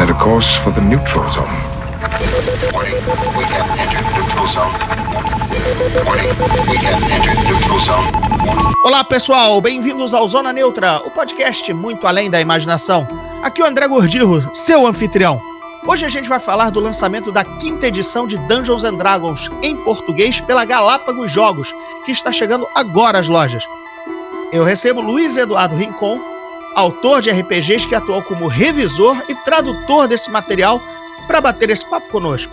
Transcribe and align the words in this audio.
set 0.00 0.10
a 0.10 0.14
course 0.14 0.56
for 0.62 0.72
the 0.72 0.80
neutral 0.80 1.28
zone. 1.28 1.44
Warning, 2.72 2.96
we 3.36 3.44
have 3.44 3.68
entered 3.76 4.08
neutral 7.44 7.80
zone. 7.80 8.08
Olá 8.82 9.04
pessoal, 9.04 9.60
bem-vindos 9.60 10.14
ao 10.14 10.26
Zona 10.26 10.54
Neutra, 10.54 11.02
o 11.04 11.10
podcast 11.10 11.70
muito 11.74 12.06
além 12.06 12.30
da 12.30 12.40
imaginação. 12.40 13.06
Aqui 13.42 13.60
é 13.60 13.64
o 13.64 13.66
André 13.68 13.86
Gordirro, 13.88 14.48
seu 14.54 14.86
anfitrião. 14.86 15.38
Hoje 15.86 16.06
a 16.06 16.08
gente 16.08 16.30
vai 16.30 16.40
falar 16.40 16.70
do 16.70 16.80
lançamento 16.80 17.30
da 17.30 17.44
quinta 17.44 17.86
edição 17.86 18.26
de 18.26 18.38
Dungeons 18.38 18.84
and 18.84 18.94
Dragons 18.94 19.50
em 19.60 19.76
português 19.76 20.40
pela 20.40 20.64
Galápagos 20.64 21.30
Jogos, 21.30 21.74
que 22.06 22.12
está 22.12 22.32
chegando 22.32 22.66
agora 22.74 23.18
às 23.18 23.28
lojas. 23.28 23.64
Eu 24.50 24.64
recebo 24.64 25.02
Luiz 25.02 25.36
Eduardo 25.36 25.76
Rincon, 25.76 26.29
autor 26.80 27.20
de 27.20 27.30
RPGs 27.30 27.86
que 27.86 27.94
atuou 27.94 28.22
como 28.22 28.48
revisor 28.48 29.22
e 29.28 29.34
tradutor 29.34 30.08
desse 30.08 30.30
material, 30.30 30.80
para 31.26 31.40
bater 31.40 31.70
esse 31.70 31.88
papo 31.88 32.08
conosco. 32.08 32.52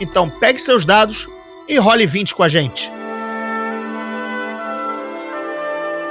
Então 0.00 0.28
pegue 0.28 0.58
seus 0.58 0.84
dados 0.84 1.28
e 1.68 1.78
role 1.78 2.06
20 2.06 2.34
com 2.34 2.42
a 2.42 2.48
gente. 2.48 2.90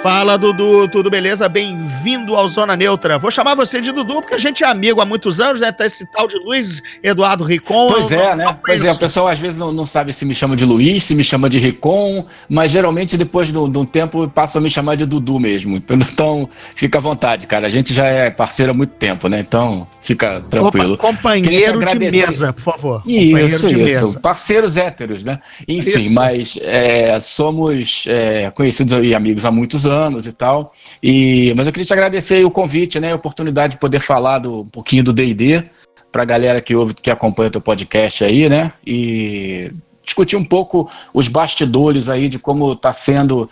Fala, 0.02 0.38
Dudu, 0.38 0.88
tudo 0.88 1.10
beleza? 1.10 1.50
Bem-vindo 1.50 2.36
ao 2.36 2.48
Zona 2.48 2.78
Neutra. 2.78 3.18
Vou 3.18 3.32
chamar 3.32 3.56
você 3.56 3.82
de 3.82 3.92
Dudu 3.92 4.22
porque 4.22 4.36
a 4.36 4.38
gente 4.38 4.64
é 4.64 4.68
amigo 4.68 5.02
há 5.02 5.06
muitos 5.06 5.40
anos, 5.40 5.60
né? 5.60 5.72
Tá 5.72 5.88
esse 5.88 6.06
tal 6.12 6.28
de 6.28 6.38
Luiz 6.38 6.84
Eduardo 7.02 7.44
Ricon. 7.44 7.88
Pois 7.88 8.12
é, 8.12 8.36
né? 8.36 8.58
Pois 8.64 8.84
é, 8.84 8.92
o 8.92 8.96
pessoal 8.96 9.28
às 9.28 9.40
vezes 9.40 9.58
não, 9.58 9.72
não 9.72 9.88
sabe 9.88 10.14
se 10.14 10.24
me 10.24 10.36
chama 10.36 10.56
de 10.56 10.66
Luiz, 10.66 11.04
se 11.04 11.16
me 11.16 11.24
chama 11.24 11.50
de 11.50 11.58
Ricon, 11.58 12.26
mas 12.48 12.72
geralmente 12.72 13.18
depois 13.18 13.52
de 13.52 13.58
um 13.58 13.86
tempo 13.86 14.28
passam 14.30 14.60
a 14.60 14.64
me 14.64 14.70
chamar 14.70 14.96
de 14.96 15.06
Dudu 15.06 15.40
mesmo. 15.40 15.82
Então, 16.18 16.50
fica 16.74 16.98
à 16.98 17.02
vontade, 17.02 17.46
cara. 17.46 17.68
A 17.68 17.70
gente 17.70 17.94
já 17.94 18.06
é 18.06 18.30
parceiro 18.30 18.72
há 18.72 18.74
muito 18.74 18.92
tempo, 18.92 19.28
né? 19.28 19.40
Então, 19.40 19.88
fica 20.02 20.42
tranquilo. 20.50 20.94
Opa, 20.94 21.08
companheiro 21.08 21.80
de 21.80 22.12
mesa, 22.12 22.54
por 22.54 22.62
favor. 22.62 23.04
Isso, 23.06 23.68
isso. 23.68 23.78
Mesa. 23.78 24.20
Parceiros 24.20 24.78
héteros, 24.78 25.24
né? 25.24 25.40
Enfim, 25.68 25.90
isso. 25.90 26.14
mas 26.14 26.58
é, 26.62 27.20
somos 27.20 28.06
é, 28.08 28.50
conhecidos 28.52 28.94
e 29.04 29.14
amigos 29.14 29.44
há 29.44 29.52
muitos 29.52 29.86
anos 29.86 29.87
e 30.26 30.32
tal. 30.32 30.74
E, 31.02 31.54
mas 31.56 31.66
eu 31.66 31.74
queria 31.74 31.86
te 31.86 31.94
agradecer 31.94 32.46
o 32.46 32.52
convite, 32.52 33.00
né? 33.00 33.12
A 33.12 33.16
oportunidade 33.16 33.74
de 33.74 33.80
poder 33.80 34.00
falar 34.00 34.40
do, 34.40 34.62
um 34.62 34.70
pouquinho 34.70 35.04
do 35.04 35.14
DD 35.14 35.64
para 36.12 36.24
a 36.24 36.26
galera 36.26 36.62
que 36.62 36.76
ouve, 36.76 36.94
que 36.94 37.12
acompanha 37.12 37.50
o 37.50 37.52
teu 37.52 37.62
podcast 37.62 38.24
aí, 38.24 38.50
né? 38.50 38.72
E 38.86 39.72
discutir 40.04 40.36
um 40.36 40.44
pouco 40.44 40.90
os 41.14 41.28
bastidores 41.28 42.08
aí 42.08 42.30
de 42.30 42.40
como 42.40 42.74
está 42.74 42.94
sendo 42.94 43.50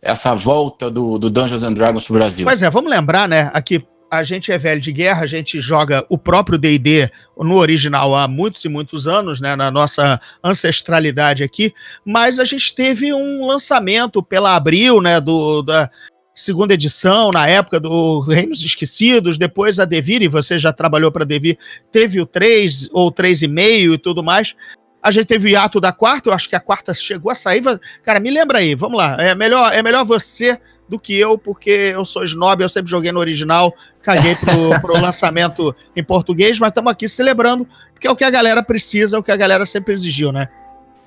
essa 0.00 0.34
volta 0.34 0.90
do, 0.90 1.18
do 1.18 1.28
Dungeons 1.28 1.62
and 1.62 1.72
Dragons 1.72 2.04
pro 2.06 2.14
Brasil. 2.14 2.46
Pois 2.46 2.62
é, 2.62 2.70
vamos 2.70 2.90
lembrar, 2.90 3.28
né? 3.28 3.50
Aqui 3.52 3.84
a 4.10 4.22
gente 4.22 4.52
é 4.52 4.58
velho 4.58 4.80
de 4.80 4.92
guerra, 4.92 5.22
a 5.22 5.26
gente 5.26 5.60
joga 5.60 6.04
o 6.08 6.16
próprio 6.16 6.58
D&D 6.58 7.10
no 7.36 7.56
original 7.56 8.14
há 8.14 8.28
muitos 8.28 8.64
e 8.64 8.68
muitos 8.68 9.06
anos, 9.06 9.40
né, 9.40 9.56
na 9.56 9.70
nossa 9.70 10.20
ancestralidade 10.42 11.42
aqui, 11.42 11.74
mas 12.04 12.38
a 12.38 12.44
gente 12.44 12.74
teve 12.74 13.12
um 13.12 13.46
lançamento 13.46 14.22
pela 14.22 14.54
Abril, 14.54 15.00
né, 15.00 15.20
do, 15.20 15.62
da 15.62 15.90
segunda 16.34 16.74
edição, 16.74 17.30
na 17.32 17.48
época 17.48 17.80
do 17.80 18.20
Reinos 18.20 18.62
Esquecidos, 18.62 19.38
depois 19.38 19.78
a 19.78 19.84
Devir, 19.84 20.22
e 20.22 20.28
você 20.28 20.58
já 20.58 20.72
trabalhou 20.72 21.10
para 21.10 21.24
Devir, 21.24 21.58
teve 21.90 22.20
o 22.20 22.26
3 22.26 22.90
ou 22.92 23.10
3,5 23.12 23.94
e 23.94 23.98
tudo 23.98 24.22
mais. 24.22 24.54
A 25.02 25.10
gente 25.10 25.26
teve 25.26 25.48
o 25.48 25.50
hiato 25.50 25.80
da 25.80 25.92
quarta, 25.92 26.28
eu 26.28 26.32
acho 26.34 26.48
que 26.48 26.56
a 26.56 26.60
quarta 26.60 26.92
chegou 26.92 27.30
a 27.30 27.34
sair. 27.34 27.62
Cara, 28.02 28.18
me 28.18 28.28
lembra 28.28 28.58
aí, 28.58 28.74
vamos 28.74 28.98
lá. 28.98 29.16
É 29.20 29.34
melhor, 29.36 29.72
é 29.72 29.80
melhor 29.80 30.04
você 30.04 30.58
do 30.88 30.98
que 30.98 31.18
eu, 31.18 31.36
porque 31.36 31.70
eu 31.70 32.04
sou 32.04 32.24
snob, 32.24 32.62
eu 32.62 32.68
sempre 32.68 32.90
joguei 32.90 33.10
no 33.12 33.20
original, 33.20 33.74
caguei 34.02 34.34
pro, 34.34 34.80
pro 34.80 35.00
lançamento 35.00 35.74
em 35.94 36.02
português, 36.02 36.58
mas 36.58 36.68
estamos 36.68 36.92
aqui 36.92 37.08
celebrando, 37.08 37.66
porque 37.92 38.06
é 38.06 38.10
o 38.10 38.16
que 38.16 38.24
a 38.24 38.30
galera 38.30 38.62
precisa, 38.62 39.16
é 39.16 39.18
o 39.18 39.22
que 39.22 39.32
a 39.32 39.36
galera 39.36 39.66
sempre 39.66 39.92
exigiu, 39.92 40.32
né? 40.32 40.48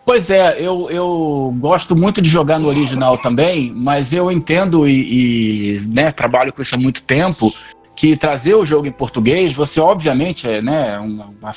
Pois 0.06 0.30
é, 0.30 0.60
eu, 0.60 0.90
eu 0.90 1.56
gosto 1.60 1.96
muito 1.96 2.22
de 2.22 2.30
jogar 2.30 2.58
no 2.58 2.68
original 2.68 3.18
também, 3.18 3.72
mas 3.76 4.12
eu 4.12 4.32
entendo 4.32 4.88
e, 4.88 5.76
e 5.76 5.88
né, 5.88 6.12
trabalho 6.12 6.52
com 6.52 6.62
isso 6.62 6.74
há 6.74 6.78
muito 6.78 7.04
tempo, 7.04 7.54
que 7.96 8.16
trazer 8.16 8.56
o 8.56 8.66
jogo 8.66 8.88
em 8.88 8.92
português, 8.92 9.54
você 9.54 9.80
obviamente 9.80 10.50
é 10.50 10.62
né, 10.62 10.98
uma, 10.98 11.26
uma 11.40 11.54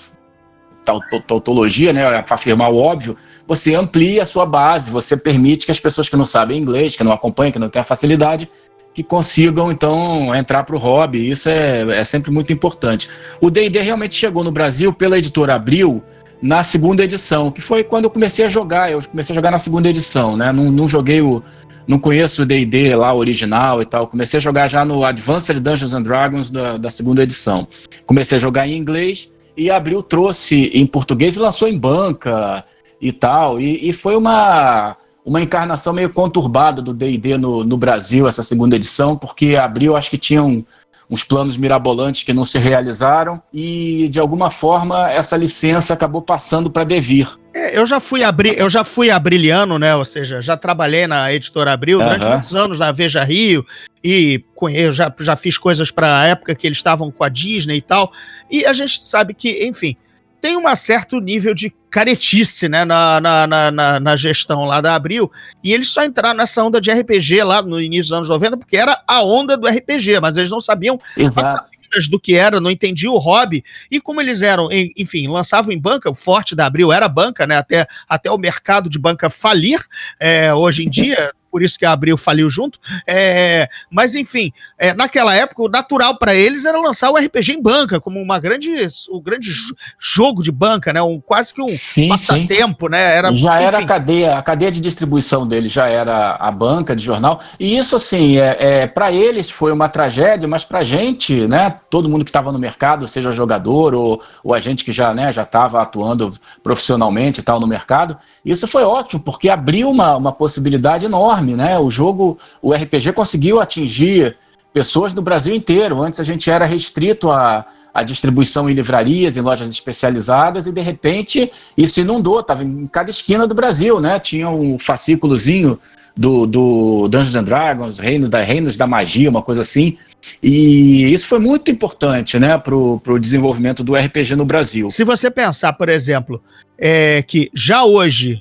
tautologia, 1.26 1.92
né, 1.92 2.22
para 2.22 2.34
afirmar 2.34 2.70
o 2.70 2.76
óbvio, 2.76 3.16
você 3.46 3.74
amplia 3.74 4.22
a 4.22 4.26
sua 4.26 4.46
base, 4.46 4.90
você 4.90 5.16
permite 5.16 5.66
que 5.66 5.72
as 5.72 5.80
pessoas 5.80 6.08
que 6.08 6.16
não 6.16 6.26
sabem 6.26 6.60
inglês, 6.60 6.96
que 6.96 7.04
não 7.04 7.12
acompanham, 7.12 7.52
que 7.52 7.58
não 7.58 7.68
têm 7.68 7.80
a 7.80 7.84
facilidade, 7.84 8.48
que 8.94 9.02
consigam 9.02 9.70
então 9.70 10.34
entrar 10.34 10.64
para 10.64 10.76
o 10.76 10.78
hobby. 10.78 11.30
Isso 11.30 11.48
é, 11.48 12.00
é 12.00 12.04
sempre 12.04 12.30
muito 12.30 12.52
importante. 12.52 13.08
O 13.40 13.50
D&D 13.50 13.80
realmente 13.80 14.14
chegou 14.14 14.44
no 14.44 14.52
Brasil 14.52 14.92
pela 14.92 15.18
editora 15.18 15.54
Abril 15.54 16.02
na 16.42 16.62
segunda 16.62 17.04
edição, 17.04 17.50
que 17.50 17.60
foi 17.60 17.84
quando 17.84 18.04
eu 18.04 18.10
comecei 18.10 18.44
a 18.44 18.48
jogar. 18.48 18.90
Eu 18.90 19.00
comecei 19.02 19.32
a 19.32 19.36
jogar 19.36 19.50
na 19.50 19.58
segunda 19.58 19.88
edição, 19.88 20.36
né? 20.36 20.52
Não, 20.52 20.70
não 20.70 20.88
joguei 20.88 21.22
o, 21.22 21.42
não 21.86 21.98
conheço 21.98 22.42
o 22.42 22.46
D&D 22.46 22.94
lá 22.94 23.14
original 23.14 23.80
e 23.80 23.86
tal. 23.86 24.06
Comecei 24.06 24.38
a 24.38 24.40
jogar 24.40 24.68
já 24.68 24.84
no 24.84 25.04
Advanced 25.04 25.58
Dungeons 25.60 25.94
and 25.94 26.02
Dragons 26.02 26.50
da, 26.50 26.76
da 26.76 26.90
segunda 26.90 27.22
edição. 27.22 27.66
Comecei 28.06 28.36
a 28.36 28.40
jogar 28.40 28.66
em 28.66 28.76
inglês 28.76 29.31
e 29.56 29.70
Abril 29.70 30.02
trouxe 30.02 30.70
em 30.74 30.86
português 30.86 31.36
e 31.36 31.40
lançou 31.40 31.68
em 31.68 31.78
banca 31.78 32.64
e 33.00 33.12
tal. 33.12 33.60
E, 33.60 33.88
e 33.88 33.92
foi 33.92 34.16
uma, 34.16 34.96
uma 35.24 35.40
encarnação 35.40 35.92
meio 35.92 36.10
conturbada 36.10 36.80
do 36.80 36.94
D&D 36.94 37.36
no, 37.38 37.64
no 37.64 37.76
Brasil, 37.76 38.26
essa 38.26 38.42
segunda 38.42 38.76
edição, 38.76 39.16
porque 39.16 39.56
Abril 39.56 39.96
acho 39.96 40.10
que 40.10 40.18
tinha 40.18 40.42
um, 40.42 40.64
uns 41.12 41.22
planos 41.22 41.58
mirabolantes 41.58 42.22
que 42.22 42.32
não 42.32 42.42
se 42.42 42.58
realizaram 42.58 43.42
e 43.52 44.08
de 44.08 44.18
alguma 44.18 44.50
forma 44.50 45.10
essa 45.10 45.36
licença 45.36 45.92
acabou 45.92 46.22
passando 46.22 46.70
para 46.70 46.84
Devir. 46.84 47.28
É, 47.54 47.78
eu 47.78 47.86
já 47.86 48.00
fui 48.00 48.24
abri, 48.24 48.54
eu 48.56 48.70
já 48.70 48.82
fui 48.82 49.10
abrilhano, 49.10 49.78
né? 49.78 49.94
Ou 49.94 50.06
seja, 50.06 50.40
já 50.40 50.56
trabalhei 50.56 51.06
na 51.06 51.30
editora 51.30 51.70
Abril 51.70 51.98
uhum. 51.98 52.04
durante 52.06 52.26
muitos 52.26 52.54
anos 52.54 52.78
na 52.78 52.90
Veja 52.92 53.22
Rio 53.22 53.62
e 54.02 54.42
conheço, 54.54 54.94
já, 54.94 55.14
já 55.20 55.36
fiz 55.36 55.58
coisas 55.58 55.90
para 55.90 56.22
a 56.22 56.26
época 56.28 56.54
que 56.54 56.66
eles 56.66 56.78
estavam 56.78 57.10
com 57.10 57.22
a 57.22 57.28
Disney 57.28 57.76
e 57.76 57.82
tal. 57.82 58.10
E 58.50 58.64
a 58.64 58.72
gente 58.72 59.04
sabe 59.04 59.34
que, 59.34 59.66
enfim, 59.66 59.94
tem 60.42 60.56
um 60.56 60.76
certo 60.76 61.20
nível 61.20 61.54
de 61.54 61.72
caretice 61.88 62.68
né, 62.68 62.84
na, 62.84 63.20
na, 63.20 63.70
na, 63.70 64.00
na, 64.00 64.16
gestão 64.16 64.64
lá 64.64 64.80
da 64.80 64.96
Abril, 64.96 65.30
e 65.62 65.72
eles 65.72 65.88
só 65.88 66.04
entraram 66.04 66.36
nessa 66.36 66.64
onda 66.64 66.80
de 66.80 66.90
RPG 66.90 67.44
lá 67.44 67.62
no 67.62 67.80
início 67.80 68.10
dos 68.10 68.12
anos 68.12 68.28
90, 68.28 68.56
porque 68.56 68.76
era 68.76 69.00
a 69.06 69.22
onda 69.22 69.56
do 69.56 69.68
RPG, 69.68 70.18
mas 70.20 70.36
eles 70.36 70.50
não 70.50 70.60
sabiam 70.60 70.98
Exato. 71.16 71.70
do 72.10 72.18
que 72.18 72.34
era, 72.34 72.60
não 72.60 72.72
entendiam 72.72 73.14
o 73.14 73.18
hobby, 73.18 73.62
e 73.88 74.00
como 74.00 74.20
eles 74.20 74.42
eram, 74.42 74.68
enfim, 74.96 75.28
lançavam 75.28 75.70
em 75.70 75.78
banca, 75.78 76.10
o 76.10 76.14
forte 76.14 76.56
da 76.56 76.66
Abril 76.66 76.92
era 76.92 77.08
banca, 77.08 77.46
né, 77.46 77.58
até, 77.58 77.86
até 78.08 78.28
o 78.28 78.36
mercado 78.36 78.90
de 78.90 78.98
banca 78.98 79.30
falir, 79.30 79.80
é, 80.18 80.52
hoje 80.52 80.84
em 80.84 80.90
dia, 80.90 81.32
por 81.52 81.62
isso 81.62 81.78
que 81.78 81.84
a 81.84 81.92
Abril 81.92 82.16
faliu 82.16 82.48
junto. 82.48 82.78
É, 83.06 83.68
mas, 83.90 84.14
enfim, 84.14 84.50
é, 84.78 84.94
naquela 84.94 85.34
época, 85.34 85.62
o 85.62 85.68
natural 85.68 86.16
para 86.16 86.34
eles 86.34 86.64
era 86.64 86.80
lançar 86.80 87.10
o 87.10 87.16
RPG 87.16 87.52
em 87.52 87.62
banca, 87.62 88.00
como 88.00 88.18
uma 88.18 88.40
grande, 88.40 88.70
o 89.10 89.20
grande 89.20 89.52
jogo 89.98 90.42
de 90.42 90.50
banca, 90.50 90.94
né? 90.94 91.02
Um, 91.02 91.20
quase 91.20 91.52
que 91.52 91.60
um 91.60 91.68
sim, 91.68 92.08
passatempo, 92.08 92.86
sim. 92.86 92.92
né? 92.92 93.16
Era, 93.16 93.34
já 93.34 93.56
enfim. 93.56 93.66
era 93.66 93.78
a 93.78 93.84
cadeia, 93.84 94.38
a 94.38 94.42
cadeia 94.42 94.72
de 94.72 94.80
distribuição 94.80 95.46
deles 95.46 95.70
já 95.70 95.88
era 95.88 96.36
a 96.36 96.50
banca 96.50 96.96
de 96.96 97.04
jornal. 97.04 97.40
E 97.60 97.76
isso, 97.76 97.96
assim, 97.96 98.38
é, 98.38 98.56
é 98.58 98.86
para 98.86 99.12
eles 99.12 99.50
foi 99.50 99.72
uma 99.72 99.90
tragédia, 99.90 100.48
mas 100.48 100.64
para 100.64 100.78
a 100.78 100.84
gente, 100.84 101.46
né? 101.46 101.76
Todo 101.90 102.08
mundo 102.08 102.24
que 102.24 102.30
estava 102.30 102.50
no 102.50 102.58
mercado, 102.58 103.06
seja 103.06 103.30
jogador 103.30 103.94
ou, 103.94 104.22
ou 104.42 104.54
a 104.54 104.58
gente 104.58 104.86
que 104.86 104.92
já 104.92 105.12
né, 105.12 105.30
já 105.30 105.42
estava 105.42 105.82
atuando 105.82 106.32
profissionalmente 106.62 107.40
e 107.40 107.42
tal 107.42 107.60
no 107.60 107.66
mercado, 107.66 108.16
isso 108.42 108.66
foi 108.66 108.84
ótimo, 108.84 109.20
porque 109.20 109.50
abriu 109.50 109.90
uma, 109.90 110.16
uma 110.16 110.32
possibilidade 110.32 111.04
enorme 111.04 111.41
enorme, 111.42 111.54
né? 111.54 111.78
O 111.78 111.90
jogo, 111.90 112.38
o 112.60 112.72
RPG 112.72 113.12
conseguiu 113.12 113.60
atingir 113.60 114.36
pessoas 114.72 115.12
do 115.12 115.20
Brasil 115.20 115.54
inteiro. 115.54 116.00
Antes 116.00 116.20
a 116.20 116.24
gente 116.24 116.50
era 116.50 116.64
restrito 116.64 117.30
a, 117.30 117.66
a 117.92 118.02
distribuição 118.02 118.70
em 118.70 118.72
livrarias, 118.72 119.36
em 119.36 119.40
lojas 119.40 119.68
especializadas, 119.68 120.66
e 120.66 120.72
de 120.72 120.80
repente 120.80 121.50
isso 121.76 122.00
inundou, 122.00 122.40
estava 122.40 122.64
em 122.64 122.86
cada 122.86 123.10
esquina 123.10 123.46
do 123.46 123.54
Brasil, 123.54 124.00
né? 124.00 124.18
Tinha 124.18 124.48
um 124.48 124.78
fascículozinho 124.78 125.78
do, 126.16 126.46
do 126.46 127.08
Dungeons 127.08 127.34
and 127.34 127.44
Dragons, 127.44 127.98
Reino 127.98 128.28
da, 128.28 128.40
Reinos 128.40 128.76
da 128.76 128.86
Magia, 128.86 129.28
uma 129.28 129.42
coisa 129.42 129.62
assim. 129.62 129.98
E 130.40 131.12
isso 131.12 131.26
foi 131.26 131.40
muito 131.40 131.68
importante 131.68 132.38
né, 132.38 132.56
para 132.56 132.76
o 132.76 133.18
desenvolvimento 133.18 133.82
do 133.82 133.96
RPG 133.96 134.36
no 134.36 134.44
Brasil. 134.44 134.88
Se 134.88 135.02
você 135.02 135.28
pensar, 135.28 135.72
por 135.72 135.88
exemplo, 135.88 136.40
é, 136.78 137.22
que 137.22 137.50
já 137.52 137.84
hoje 137.84 138.40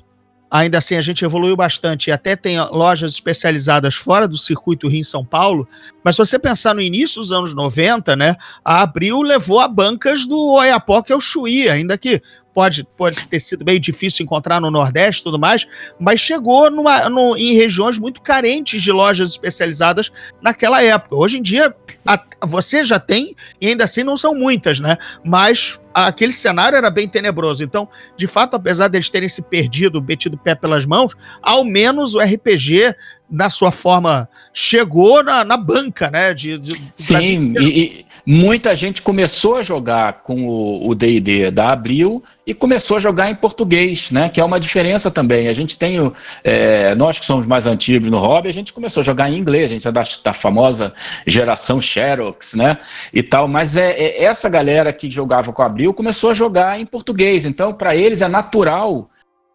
Ainda 0.52 0.76
assim, 0.76 0.96
a 0.96 1.00
gente 1.00 1.24
evoluiu 1.24 1.56
bastante 1.56 2.08
e 2.08 2.12
até 2.12 2.36
tem 2.36 2.60
lojas 2.60 3.12
especializadas 3.12 3.94
fora 3.94 4.28
do 4.28 4.36
circuito 4.36 4.86
Rio 4.86 5.00
em 5.00 5.02
São 5.02 5.24
Paulo. 5.24 5.66
Mas 6.04 6.14
se 6.14 6.18
você 6.18 6.38
pensar 6.38 6.74
no 6.74 6.82
início 6.82 7.22
dos 7.22 7.32
anos 7.32 7.54
90, 7.54 8.14
né, 8.14 8.36
a 8.62 8.82
Abril 8.82 9.22
levou 9.22 9.60
a 9.60 9.66
bancas 9.66 10.26
do 10.26 10.52
Oiapoque 10.52 11.10
ao 11.10 11.22
Chuí, 11.22 11.70
ainda 11.70 11.96
que 11.96 12.20
pode, 12.52 12.84
pode 12.84 13.26
ter 13.28 13.40
sido 13.40 13.64
meio 13.64 13.80
difícil 13.80 14.24
encontrar 14.24 14.60
no 14.60 14.70
Nordeste 14.70 15.22
e 15.22 15.24
tudo 15.24 15.38
mais, 15.38 15.66
mas 15.98 16.20
chegou 16.20 16.70
numa, 16.70 17.08
no, 17.08 17.34
em 17.34 17.54
regiões 17.54 17.96
muito 17.96 18.20
carentes 18.20 18.82
de 18.82 18.92
lojas 18.92 19.30
especializadas 19.30 20.12
naquela 20.42 20.82
época. 20.82 21.16
Hoje 21.16 21.38
em 21.38 21.42
dia, 21.42 21.74
a, 22.06 22.22
você 22.46 22.84
já 22.84 22.98
tem, 22.98 23.34
e 23.58 23.68
ainda 23.68 23.84
assim 23.84 24.04
não 24.04 24.18
são 24.18 24.34
muitas, 24.34 24.80
né? 24.80 24.98
Mas 25.24 25.80
aquele 25.94 26.32
cenário 26.32 26.76
era 26.76 26.90
bem 26.90 27.08
tenebroso. 27.08 27.62
Então, 27.64 27.88
de 28.16 28.26
fato, 28.26 28.56
apesar 28.56 28.88
deles 28.88 29.10
terem 29.10 29.28
se 29.28 29.42
perdido, 29.42 30.02
metido 30.02 30.34
o 30.34 30.38
pé 30.38 30.54
pelas 30.54 30.86
mãos, 30.86 31.14
ao 31.40 31.64
menos 31.64 32.14
o 32.14 32.20
RPG 32.20 32.94
na 33.30 33.48
sua 33.48 33.72
forma, 33.72 34.28
chegou 34.52 35.24
na, 35.24 35.42
na 35.42 35.56
banca, 35.56 36.10
né? 36.10 36.34
De, 36.34 36.58
de 36.58 36.92
Sim, 36.94 37.54
e, 37.58 37.64
e, 37.64 38.06
muita 38.26 38.74
gente 38.74 39.02
começou 39.02 39.56
a 39.56 39.62
jogar 39.62 40.22
com 40.22 40.86
o 40.86 40.94
D&D 40.94 41.50
da 41.50 41.70
Abril 41.72 42.22
e 42.46 42.54
começou 42.54 42.96
a 42.96 43.00
jogar 43.00 43.30
em 43.30 43.34
português, 43.34 44.10
né? 44.10 44.28
Que 44.28 44.40
é 44.40 44.44
uma 44.44 44.60
diferença 44.60 45.10
também. 45.10 45.48
A 45.48 45.52
gente 45.52 45.76
tem, 45.76 46.00
o, 46.00 46.12
é, 46.44 46.94
nós 46.94 47.18
que 47.18 47.26
somos 47.26 47.46
mais 47.46 47.66
antigos 47.66 48.10
no 48.10 48.18
hobby, 48.18 48.48
a 48.48 48.52
gente 48.52 48.72
começou 48.72 49.00
a 49.00 49.04
jogar 49.04 49.30
em 49.30 49.36
inglês, 49.36 49.66
a 49.66 49.74
gente 49.74 49.88
é 49.88 49.92
da, 49.92 50.02
da 50.22 50.32
famosa 50.32 50.92
geração 51.26 51.80
Xerox, 51.80 52.54
né? 52.54 52.78
E 53.12 53.22
tal, 53.22 53.48
mas 53.48 53.76
é, 53.76 53.90
é, 53.90 54.24
essa 54.24 54.48
galera 54.48 54.92
que 54.92 55.10
jogava 55.10 55.52
com 55.52 55.62
a 55.62 55.66
Abril 55.66 55.92
começou 55.92 56.30
a 56.30 56.34
jogar 56.34 56.80
em 56.80 56.86
português. 56.86 57.44
Então, 57.44 57.72
para 57.72 57.96
eles 57.96 58.22
é 58.22 58.28
natural 58.28 59.08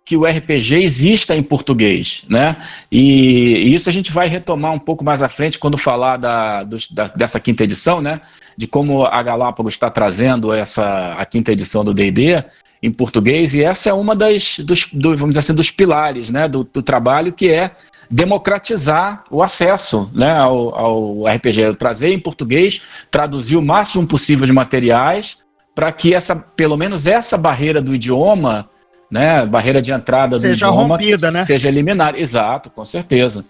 que 0.08 0.16
o 0.16 0.26
RPG 0.26 0.76
exista 0.76 1.36
em 1.36 1.44
português, 1.44 2.24
né? 2.30 2.56
E, 2.90 3.76
isso 3.76 3.90
a 3.90 3.92
gente 3.92 4.10
vai 4.10 4.30
retomar 4.30 4.72
um 4.72 4.80
pouco 4.80 5.04
mais 5.04 5.22
à 5.22 5.28
frente 5.28 5.60
quando 5.60 5.78
falar 5.78 6.16
da, 6.16 6.64
do, 6.64 6.78
da, 6.92 7.08
dessa 7.10 7.42
quinta 7.42 7.66
edição, 7.66 8.00
né? 8.02 8.22
De 8.58 8.66
como 8.68 9.06
a 9.06 9.22
Galápagos 9.22 9.74
está 9.74 9.90
trazendo 9.90 10.52
essa 10.52 11.14
a 11.14 11.26
quinta 11.26 11.52
edição 11.52 11.86
do 11.86 11.94
D&D 11.94 12.44
em 12.82 12.92
português 12.92 13.54
e 13.54 13.64
essa 13.64 13.90
é 13.90 13.94
uma 13.94 14.16
das 14.16 14.60
dos, 14.60 14.86
do, 14.92 15.16
vamos 15.16 15.30
dizer 15.30 15.40
assim 15.40 15.54
dos 15.54 15.72
pilares, 15.72 16.30
né? 16.30 16.48
Do, 16.48 16.64
do 16.64 16.82
trabalho 16.82 17.32
que 17.32 17.50
é 17.50 17.72
democratizar 18.10 19.24
o 19.30 19.44
acesso 19.44 20.10
né, 20.14 20.32
ao, 20.38 20.74
ao 20.76 21.28
RPG, 21.28 21.76
trazer 21.78 22.14
em 22.14 22.20
português, 22.20 22.82
traduzir 23.12 23.58
o 23.58 23.62
máximo 23.62 24.08
possível 24.08 24.46
de 24.46 24.54
materiais 24.54 25.38
para 25.76 25.92
que 25.92 26.14
essa, 26.14 26.36
pelo 26.36 26.78
menos 26.78 27.06
essa 27.06 27.38
barreira 27.38 27.82
do 27.82 27.94
idioma 27.94 28.70
né, 29.10 29.46
barreira 29.46 29.82
de 29.82 29.92
entrada 29.92 30.38
seja 30.40 30.68
do 30.68 30.72
idioma 30.72 30.96
rompida, 30.96 31.32
né? 31.32 31.46
seja 31.46 31.68
eliminada. 31.68 32.20
Exato, 32.20 32.70
com 32.70 32.84
certeza. 32.84 33.46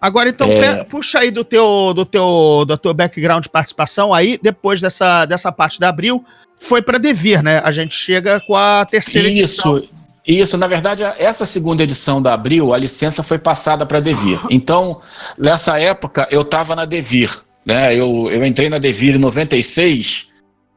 Agora, 0.00 0.28
então, 0.28 0.48
é... 0.50 0.84
puxa 0.84 1.20
aí 1.20 1.30
do 1.30 1.42
teu, 1.42 1.92
do 1.94 2.04
teu, 2.04 2.64
do 2.66 2.76
teu 2.76 2.92
background 2.92 3.42
de 3.42 3.48
participação 3.48 4.12
aí, 4.12 4.38
depois 4.42 4.80
dessa, 4.80 5.24
dessa 5.24 5.50
parte 5.50 5.80
da 5.80 5.88
Abril, 5.88 6.24
foi 6.56 6.82
para 6.82 6.98
Devir, 6.98 7.42
né? 7.42 7.60
A 7.64 7.70
gente 7.70 7.94
chega 7.94 8.40
com 8.40 8.54
a 8.54 8.84
terceira 8.84 9.28
Isso. 9.28 9.68
edição. 9.68 9.96
Isso, 10.26 10.58
na 10.58 10.66
verdade, 10.66 11.04
essa 11.04 11.46
segunda 11.46 11.84
edição 11.84 12.20
da 12.20 12.34
Abril, 12.34 12.74
a 12.74 12.78
licença 12.78 13.22
foi 13.22 13.38
passada 13.38 13.86
para 13.86 14.00
Devir. 14.00 14.40
Então, 14.50 15.00
nessa 15.38 15.78
época, 15.78 16.26
eu 16.32 16.42
estava 16.42 16.74
na 16.74 16.84
Devir. 16.84 17.30
Né? 17.64 17.94
Eu, 17.94 18.28
eu 18.30 18.44
entrei 18.44 18.68
na 18.68 18.78
Devir 18.78 19.14
em 19.14 19.18
96 19.18 20.26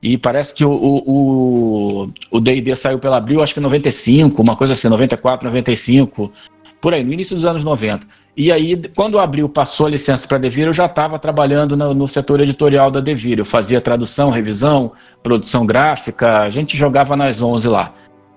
e 0.04 0.18
parece 0.18 0.54
que 0.54 0.64
o 0.64 2.12
D&D 2.42 2.76
saiu 2.76 3.00
pela 3.00 3.18
Abril, 3.18 3.42
acho 3.42 3.54
que 3.54 3.60
em 3.60 3.64
95, 3.64 4.40
uma 4.40 4.56
coisa 4.56 4.74
assim, 4.74 4.88
94, 4.88 5.48
95, 5.48 6.32
por 6.80 6.94
aí, 6.94 7.04
no 7.04 7.12
início 7.12 7.36
dos 7.36 7.44
anos 7.44 7.64
90. 7.64 8.06
E 8.40 8.54
aí, 8.54 8.82
quando 8.96 9.20
a 9.20 9.24
Abril 9.24 9.50
passou 9.50 9.88
a 9.88 9.90
licença 9.90 10.26
para 10.26 10.38
a 10.38 10.40
Devir, 10.40 10.66
eu 10.66 10.72
já 10.72 10.86
estava 10.86 11.20
trabalhando 11.20 11.76
no, 11.76 11.94
no, 11.94 12.08
setor 12.08 12.40
editorial 12.40 12.90
da 12.90 13.02
Devir. 13.02 13.38
Eu 13.38 13.44
fazia 13.44 13.82
tradução, 13.82 14.30
revisão, 14.30 14.94
produção 15.22 15.66
gráfica, 15.66 16.44
a 16.44 16.50
gente 16.50 16.78
jogava 16.78 17.18
nas 17.18 17.42
11 17.42 17.68
lá. 17.68 17.92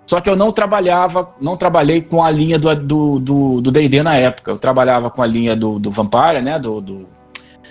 Só 0.05 0.21
que 0.21 0.29
eu 0.29 0.35
não 0.35 0.51
trabalhava, 0.51 1.33
não 1.41 1.57
trabalhei 1.57 2.03
com 2.03 2.25
a 2.25 2.33
linha 2.33 2.59
do 2.59 2.69
D&D 2.75 2.85
do, 2.85 3.61
do 3.61 4.03
na 4.03 4.17
época. 4.17 4.51
Eu 4.51 4.59
trabalhava 4.59 5.09
com 5.09 5.23
a 5.23 5.27
linha 5.27 5.55
do, 5.55 5.79
do 5.79 5.89
Vampire, 5.93 6.43
né, 6.43 6.59
do, 6.59 6.81
do 6.81 7.07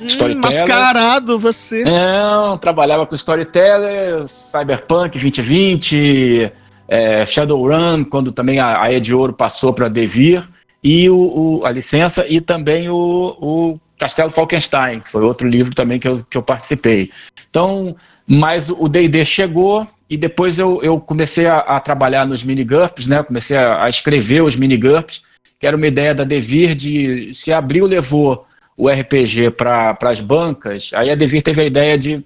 Storyteller. 0.06 0.58
Mascarado 0.58 1.38
você. 1.38 1.84
Não, 1.84 2.58
trabalhava 2.58 3.06
com 3.06 3.14
Storyteller, 3.14 4.26
Cyberpunk 4.30 5.20
2020, 5.20 6.50
é, 6.88 7.26
Shadowrun, 7.26 8.06
quando 8.06 8.32
também 8.32 8.58
a, 8.58 8.82
a 8.82 8.94
Ed 8.94 9.14
Ouro 9.14 9.34
passou 9.34 9.74
para 9.74 9.90
Devir, 9.90 10.48
e 10.84 11.10
o, 11.10 11.16
o, 11.16 11.66
a 11.66 11.72
licença, 11.72 12.26
e 12.28 12.42
também 12.42 12.90
o, 12.90 13.38
o 13.40 13.80
Castelo 14.00 14.32
Falkenstein, 14.32 15.00
que 15.00 15.10
foi 15.10 15.24
outro 15.24 15.48
livro 15.48 15.76
também 15.76 16.00
que 16.00 16.08
eu, 16.08 16.26
que 16.28 16.38
eu 16.38 16.42
participei. 16.42 17.12
Então, 17.50 17.96
mas 18.26 18.70
o 18.70 18.88
D&D 18.88 19.24
chegou 19.24 19.88
e 20.10 20.18
depois 20.18 20.58
eu, 20.58 20.82
eu 20.82 21.00
comecei 21.00 21.46
a, 21.46 21.60
a 21.60 21.80
trabalhar 21.80 22.26
nos 22.26 22.44
mini-GURPS, 22.44 23.08
né? 23.08 23.24
comecei 23.24 23.58
a, 23.58 23.84
a 23.84 23.90
escrever 23.90 24.42
os 24.42 24.56
mini-GURPS, 24.56 25.24
que 25.60 25.68
era 25.68 25.78
uma 25.78 25.88
ideia 25.88 26.16
da 26.16 26.24
Devir 26.24 26.74
de 26.74 27.32
se 27.34 27.54
Abril 27.54 27.86
levou 27.86 28.46
o 28.76 28.90
RPG 28.90 29.52
para 29.52 29.96
as 30.02 30.20
bancas, 30.20 30.90
aí 30.94 31.12
a 31.12 31.16
Devir 31.16 31.44
teve 31.44 31.62
a 31.62 31.66
ideia 31.66 31.98
de 31.98 32.24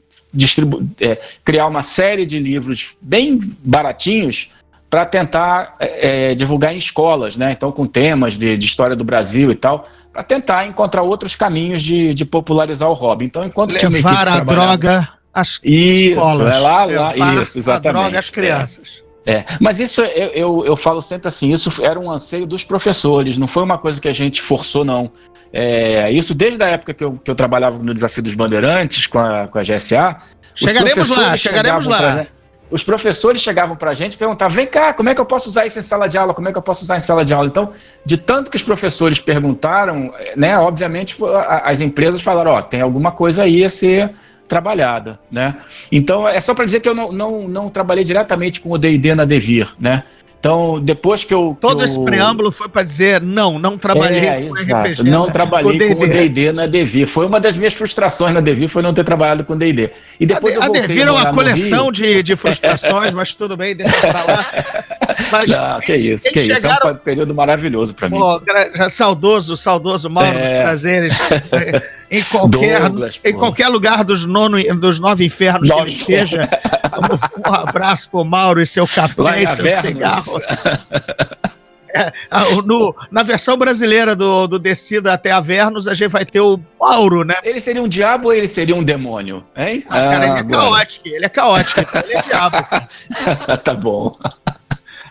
é, 1.02 1.19
criar 1.44 1.68
uma 1.68 1.84
série 1.84 2.25
de 2.25 2.40
livros 2.40 2.98
bem 3.02 3.40
baratinhos 3.63 4.52
para 4.89 5.05
tentar 5.05 5.75
é, 5.79 6.31
é, 6.31 6.35
divulgar 6.35 6.73
em 6.73 6.77
escolas, 6.77 7.35
né? 7.37 7.51
Então, 7.51 7.71
com 7.71 7.85
temas 7.85 8.37
de, 8.37 8.57
de 8.57 8.65
história 8.65 8.95
do 8.95 9.03
Brasil 9.03 9.51
e 9.51 9.55
tal, 9.55 9.87
para 10.13 10.23
tentar 10.23 10.65
encontrar 10.65 11.01
outros 11.01 11.35
caminhos 11.35 11.81
de, 11.81 12.13
de, 12.13 12.23
popularizar 12.23 12.89
o 12.89 12.93
hobby. 12.93 13.25
Então, 13.25 13.43
enquanto 13.43 13.73
Levar 13.73 13.89
tinha 13.89 14.01
uma 14.01 14.37
a 14.37 14.39
droga 14.39 15.09
às 15.33 15.59
isso, 15.63 16.09
escolas. 16.11 16.55
É 16.55 16.59
lá, 16.59 16.85
lá, 16.85 17.41
isso, 17.41 17.57
exatamente. 17.57 17.87
A 17.87 18.01
droga 18.01 18.19
às 18.19 18.29
crianças. 18.29 19.03
É, 19.25 19.43
mas 19.59 19.79
isso 19.79 20.01
eu, 20.01 20.27
eu, 20.27 20.65
eu, 20.67 20.77
falo 20.77 21.01
sempre 21.01 21.27
assim, 21.27 21.51
isso 21.51 21.83
era 21.83 21.99
um 21.99 22.11
anseio 22.11 22.45
dos 22.45 22.63
professores, 22.63 23.39
não 23.39 23.47
foi 23.47 23.63
uma 23.63 23.77
coisa 23.77 23.99
que 23.99 24.07
a 24.07 24.13
gente 24.13 24.39
forçou, 24.39 24.85
não. 24.85 25.11
É, 25.51 26.11
isso 26.11 26.35
desde 26.35 26.61
a 26.61 26.67
época 26.67 26.93
que 26.93 27.03
eu, 27.03 27.13
que 27.13 27.31
eu 27.31 27.33
trabalhava 27.33 27.79
no 27.79 27.93
Desafio 27.93 28.21
dos 28.21 28.35
Bandeirantes 28.35 29.07
com 29.07 29.17
a, 29.17 29.47
com 29.47 29.57
a 29.57 29.63
GSA. 29.63 30.17
Chegaremos 30.53 31.09
lá, 31.09 31.35
chegaremos 31.35 31.87
lá. 31.87 31.97
Pra, 31.97 32.27
os 32.69 32.83
professores 32.83 33.41
chegavam 33.41 33.75
para 33.75 33.91
a 33.91 33.94
gente 33.94 34.13
e 34.13 34.17
perguntavam: 34.17 34.56
vem 34.56 34.67
cá, 34.67 34.94
como 34.94 35.09
é 35.09 35.15
que 35.15 35.21
eu 35.21 35.25
posso 35.25 35.50
usar 35.50 35.65
isso 35.65 35.77
em 35.79 35.81
sala 35.81 36.07
de 36.07 36.17
aula? 36.17 36.33
Como 36.33 36.50
é 36.50 36.51
que 36.51 36.57
eu 36.57 36.62
posso 36.62 36.83
usar 36.83 36.97
em 36.97 37.00
sala 37.00 37.23
de 37.23 37.33
aula? 37.33 37.47
Então, 37.47 37.71
de 38.03 38.17
tanto 38.17 38.50
que 38.50 38.57
os 38.57 38.63
professores 38.63 39.19
perguntaram, 39.19 40.13
né, 40.35 40.57
obviamente 40.57 41.15
as 41.63 41.81
empresas 41.81 42.21
falaram: 42.21 42.51
ó, 42.51 42.62
tem 42.62 42.81
alguma 42.81 43.12
coisa 43.12 43.44
aí 43.44 43.63
a 43.63 43.69
ser 43.69 44.12
trabalhada, 44.47 45.19
né? 45.31 45.56
Então, 45.91 46.27
é 46.27 46.39
só 46.39 46.53
para 46.53 46.65
dizer 46.65 46.79
que 46.79 46.88
eu 46.88 46.95
não, 46.95 47.12
não, 47.12 47.47
não 47.47 47.69
trabalhei 47.69 48.03
diretamente 48.03 48.62
com 48.62 48.69
o 48.71 48.77
D&D 48.77 49.15
na 49.15 49.25
Devir, 49.25 49.73
né? 49.79 50.03
Então, 50.45 50.80
depois 50.80 51.24
que 51.24 51.33
eu. 51.33 51.57
Todo 51.59 51.80
que 51.80 51.86
esse 51.86 51.97
eu... 51.97 52.06
preâmbulo 52.06 52.51
foi 52.51 52.69
para 52.69 52.83
dizer: 52.83 53.19
não, 53.19 53.57
não 53.57 53.80
trabalhei 53.80 54.19
é, 54.19 54.47
com 54.47 54.56
exato. 54.56 54.89
RPG. 54.89 55.03
Não 55.09 55.25
né? 55.25 55.31
trabalhei 55.31 55.95
com 55.95 56.03
o 56.03 56.07
DD 56.07 56.51
na 56.51 56.68
Devi. 56.68 57.07
Foi 57.07 57.25
uma 57.25 57.39
das 57.39 57.57
minhas 57.57 57.74
frustrações 57.74 58.31
na 58.31 58.42
Devi, 58.42 58.68
foi 58.68 58.83
não 58.83 58.94
ter 58.94 59.03
trabalhado 59.03 59.44
com 59.44 59.57
DD. 59.57 59.89
E 60.19 60.25
depois 60.27 60.56
a, 60.59 60.65
a 60.65 60.69
Devi 60.69 61.02
é 61.02 61.09
uma 61.09 61.33
coleção 61.33 61.92
de, 61.92 62.21
de 62.21 62.35
frustrações, 62.35 63.11
mas 63.11 63.33
tudo 63.33 63.57
bem, 63.57 63.75
deixa 63.75 63.97
pra 64.02 64.23
lá. 64.23 64.45
Mas, 65.31 65.49
não, 65.49 65.80
que 65.80 65.95
isso, 65.95 66.30
que 66.31 66.42
chegaram... 66.42 66.75
isso. 66.75 66.87
É 66.90 66.92
um 66.92 66.95
período 66.95 67.33
maravilhoso 67.33 67.95
para 67.95 68.07
mim. 68.07 68.19
Pô, 68.19 68.40
saudoso, 68.92 69.57
saudoso 69.57 70.11
Mauro, 70.11 70.37
é... 70.37 70.61
prazeres. 70.61 71.18
em 72.09 72.24
qualquer, 72.24 72.81
Douglas, 72.81 73.19
em 73.24 73.33
qualquer 73.33 73.68
lugar 73.68 74.04
dos, 74.04 74.26
nono, 74.26 74.57
dos 74.76 75.00
nove 75.00 75.26
infernos 75.26 75.69
nove 75.69 75.92
que 75.92 76.12
ele 76.12 76.21
esteja. 76.21 76.50
Um, 76.95 77.50
um 77.50 77.54
abraço 77.54 78.09
pro 78.09 78.24
Mauro 78.24 78.62
e 78.62 78.68
seu 78.68 78.88
café 78.88 79.44
e 79.44 79.47
seu 79.47 79.66
cigarro. 79.71 80.42
É, 81.95 82.12
no, 82.66 82.94
na 83.09 83.24
versão 83.24 83.57
brasileira 83.57 84.18
do, 84.18 84.47
do 84.47 84.59
Descida 84.59 85.14
até 85.14 85.31
Avernos, 85.31 85.88
a 85.88 85.94
gente 85.94 86.09
vai 86.09 86.26
ter 86.26 86.42
o 86.42 86.59
Mauro, 86.78 87.24
né? 87.24 87.35
Ele 87.42 87.62
seria 87.62 87.81
um 87.81 87.88
diabo 87.88 88.28
ou 88.28 88.33
ele 88.33 88.50
seria 88.50 88.76
um 88.76 88.83
demônio? 88.83 89.45
Hein? 89.56 89.85
Ah, 89.88 89.94
cara, 89.94 90.26
ele 90.26 90.38
é 90.38 90.40
ah, 90.40 90.44
caótico, 90.44 91.07
ele 91.07 91.26
é 91.26 91.30
caótico, 91.30 91.80
ele 92.04 92.14
é 92.16 92.21
diabo. 92.21 92.57
tá 93.64 93.74
bom. 93.74 94.14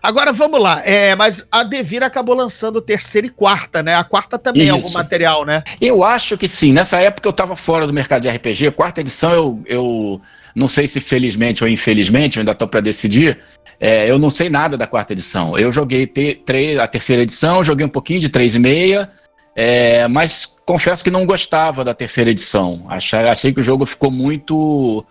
Agora 0.04 0.34
vamos 0.34 0.60
lá, 0.60 0.82
é, 0.84 1.16
mas 1.16 1.48
a 1.50 1.62
Devir 1.62 2.02
acabou 2.02 2.34
lançando 2.34 2.78
terceira 2.78 3.26
e 3.26 3.30
quarta, 3.30 3.82
né? 3.82 3.94
A 3.94 4.04
quarta 4.04 4.38
também 4.38 4.64
Isso. 4.64 4.70
é 4.70 4.74
algum 4.74 4.92
material, 4.92 5.46
né? 5.46 5.62
Eu 5.80 6.04
acho 6.04 6.36
que 6.36 6.46
sim. 6.46 6.74
Nessa 6.74 7.00
época 7.00 7.26
eu 7.26 7.30
estava 7.30 7.56
fora 7.56 7.86
do 7.86 7.92
mercado 7.92 8.20
de 8.20 8.28
RPG. 8.28 8.72
Quarta 8.72 9.00
edição 9.00 9.32
eu, 9.32 9.62
eu 9.64 10.20
não 10.54 10.68
sei 10.68 10.86
se 10.86 11.00
felizmente 11.00 11.64
ou 11.64 11.70
infelizmente, 11.70 12.36
eu 12.36 12.42
ainda 12.42 12.52
estou 12.52 12.68
para 12.68 12.80
decidir. 12.80 13.38
É, 13.80 14.10
eu 14.10 14.18
não 14.18 14.28
sei 14.28 14.50
nada 14.50 14.76
da 14.76 14.86
quarta 14.86 15.14
edição. 15.14 15.58
Eu 15.58 15.72
joguei 15.72 16.06
te, 16.06 16.34
tre, 16.44 16.78
a 16.78 16.86
terceira 16.86 17.22
edição, 17.22 17.64
joguei 17.64 17.86
um 17.86 17.88
pouquinho 17.88 18.20
de 18.20 18.28
três 18.28 18.54
e 18.54 18.58
meia, 18.58 19.10
é, 19.56 20.06
mas 20.06 20.54
confesso 20.66 21.02
que 21.02 21.10
não 21.10 21.24
gostava 21.24 21.82
da 21.82 21.94
terceira 21.94 22.30
edição. 22.30 22.84
Achei, 22.90 23.20
achei 23.20 23.54
que 23.54 23.60
o 23.60 23.64
jogo 23.64 23.86
ficou 23.86 24.10
muito 24.10 25.02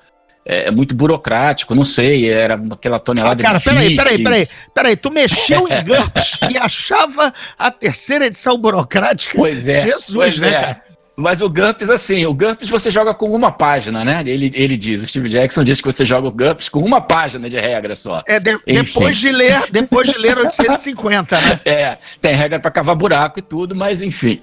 é, 0.45 0.69
muito 0.69 0.95
burocrático, 0.95 1.73
não 1.73 1.85
sei, 1.85 2.29
era 2.29 2.59
aquela 2.71 2.99
tonelada 2.99 3.41
ah, 3.41 3.45
cara, 3.45 3.57
de 3.59 3.63
peraí, 3.63 3.95
peraí, 3.95 4.23
peraí, 4.23 4.47
peraí, 4.73 4.95
tu 4.95 5.11
mexeu 5.11 5.67
em 5.67 5.83
GURPS 5.83 6.39
e 6.51 6.57
achava 6.57 7.33
a 7.57 7.71
terceira 7.71 8.25
edição 8.25 8.57
burocrática? 8.57 9.37
Pois 9.37 9.67
é. 9.67 9.79
Jesus, 9.79 10.13
pois 10.13 10.39
né, 10.39 10.49
é. 10.49 10.51
cara? 10.51 10.93
Mas 11.15 11.41
o 11.41 11.49
GURPS, 11.49 11.91
assim, 11.91 12.25
o 12.25 12.33
GURPS 12.33 12.69
você 12.69 12.89
joga 12.89 13.13
com 13.13 13.31
uma 13.35 13.51
página, 13.51 14.03
né? 14.03 14.23
Ele, 14.25 14.51
ele 14.55 14.75
diz, 14.75 15.03
o 15.03 15.07
Steve 15.07 15.29
Jackson 15.29 15.63
diz 15.63 15.79
que 15.79 15.85
você 15.85 16.03
joga 16.03 16.27
o 16.27 16.31
GURPS 16.31 16.69
com 16.69 16.79
uma 16.79 16.99
página 16.99 17.47
de 17.47 17.59
regra 17.59 17.95
só. 17.95 18.23
É, 18.27 18.39
de, 18.39 18.57
depois 18.65 19.17
de 19.17 19.31
ler, 19.31 19.61
depois 19.71 20.09
de 20.09 20.17
ler 20.17 20.39
850, 20.39 21.39
né? 21.39 21.59
É, 21.65 21.97
tem 22.19 22.33
regra 22.33 22.59
para 22.59 22.71
cavar 22.71 22.95
buraco 22.95 23.37
e 23.37 23.41
tudo, 23.41 23.75
mas 23.75 24.01
enfim. 24.01 24.39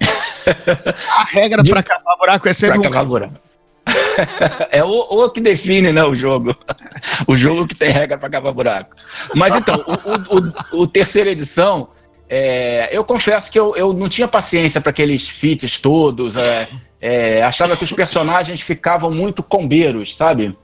A 1.09 1.25
regra 1.25 1.61
para 1.63 1.83
cavar 1.83 2.17
buraco 2.17 2.47
é 2.47 2.53
sempre 2.53 2.79
pra 2.79 2.89
um... 2.89 2.91
cavar 2.91 3.05
buraco. 3.05 3.50
é 4.71 4.83
o, 4.83 4.89
o, 4.89 5.29
que 5.29 5.41
define 5.41 5.91
né, 5.91 6.03
o 6.03 6.15
jogo. 6.15 6.55
O 7.27 7.35
jogo 7.35 7.67
que 7.67 7.75
tem 7.75 7.89
regra 7.89 8.17
para 8.17 8.29
cavar 8.29 8.53
buraco. 8.53 8.95
Mas 9.35 9.55
então, 9.55 9.75
o, 9.75 10.79
o, 10.79 10.81
o 10.83 10.87
terceira 10.87 11.29
edição 11.29 11.89
é, 12.33 12.87
eu 12.93 13.03
confesso 13.03 13.51
que 13.51 13.59
eu, 13.59 13.75
eu 13.75 13.91
não 13.91 14.07
tinha 14.07 14.25
paciência 14.25 14.79
para 14.79 14.91
aqueles 14.91 15.27
feats 15.27 15.81
todos. 15.81 16.37
É, 16.37 16.67
é, 17.01 17.43
achava 17.43 17.75
que 17.75 17.83
os 17.83 17.91
personagens 17.91 18.61
ficavam 18.61 19.11
muito 19.11 19.43
combeiros, 19.43 20.15
sabe? 20.15 20.57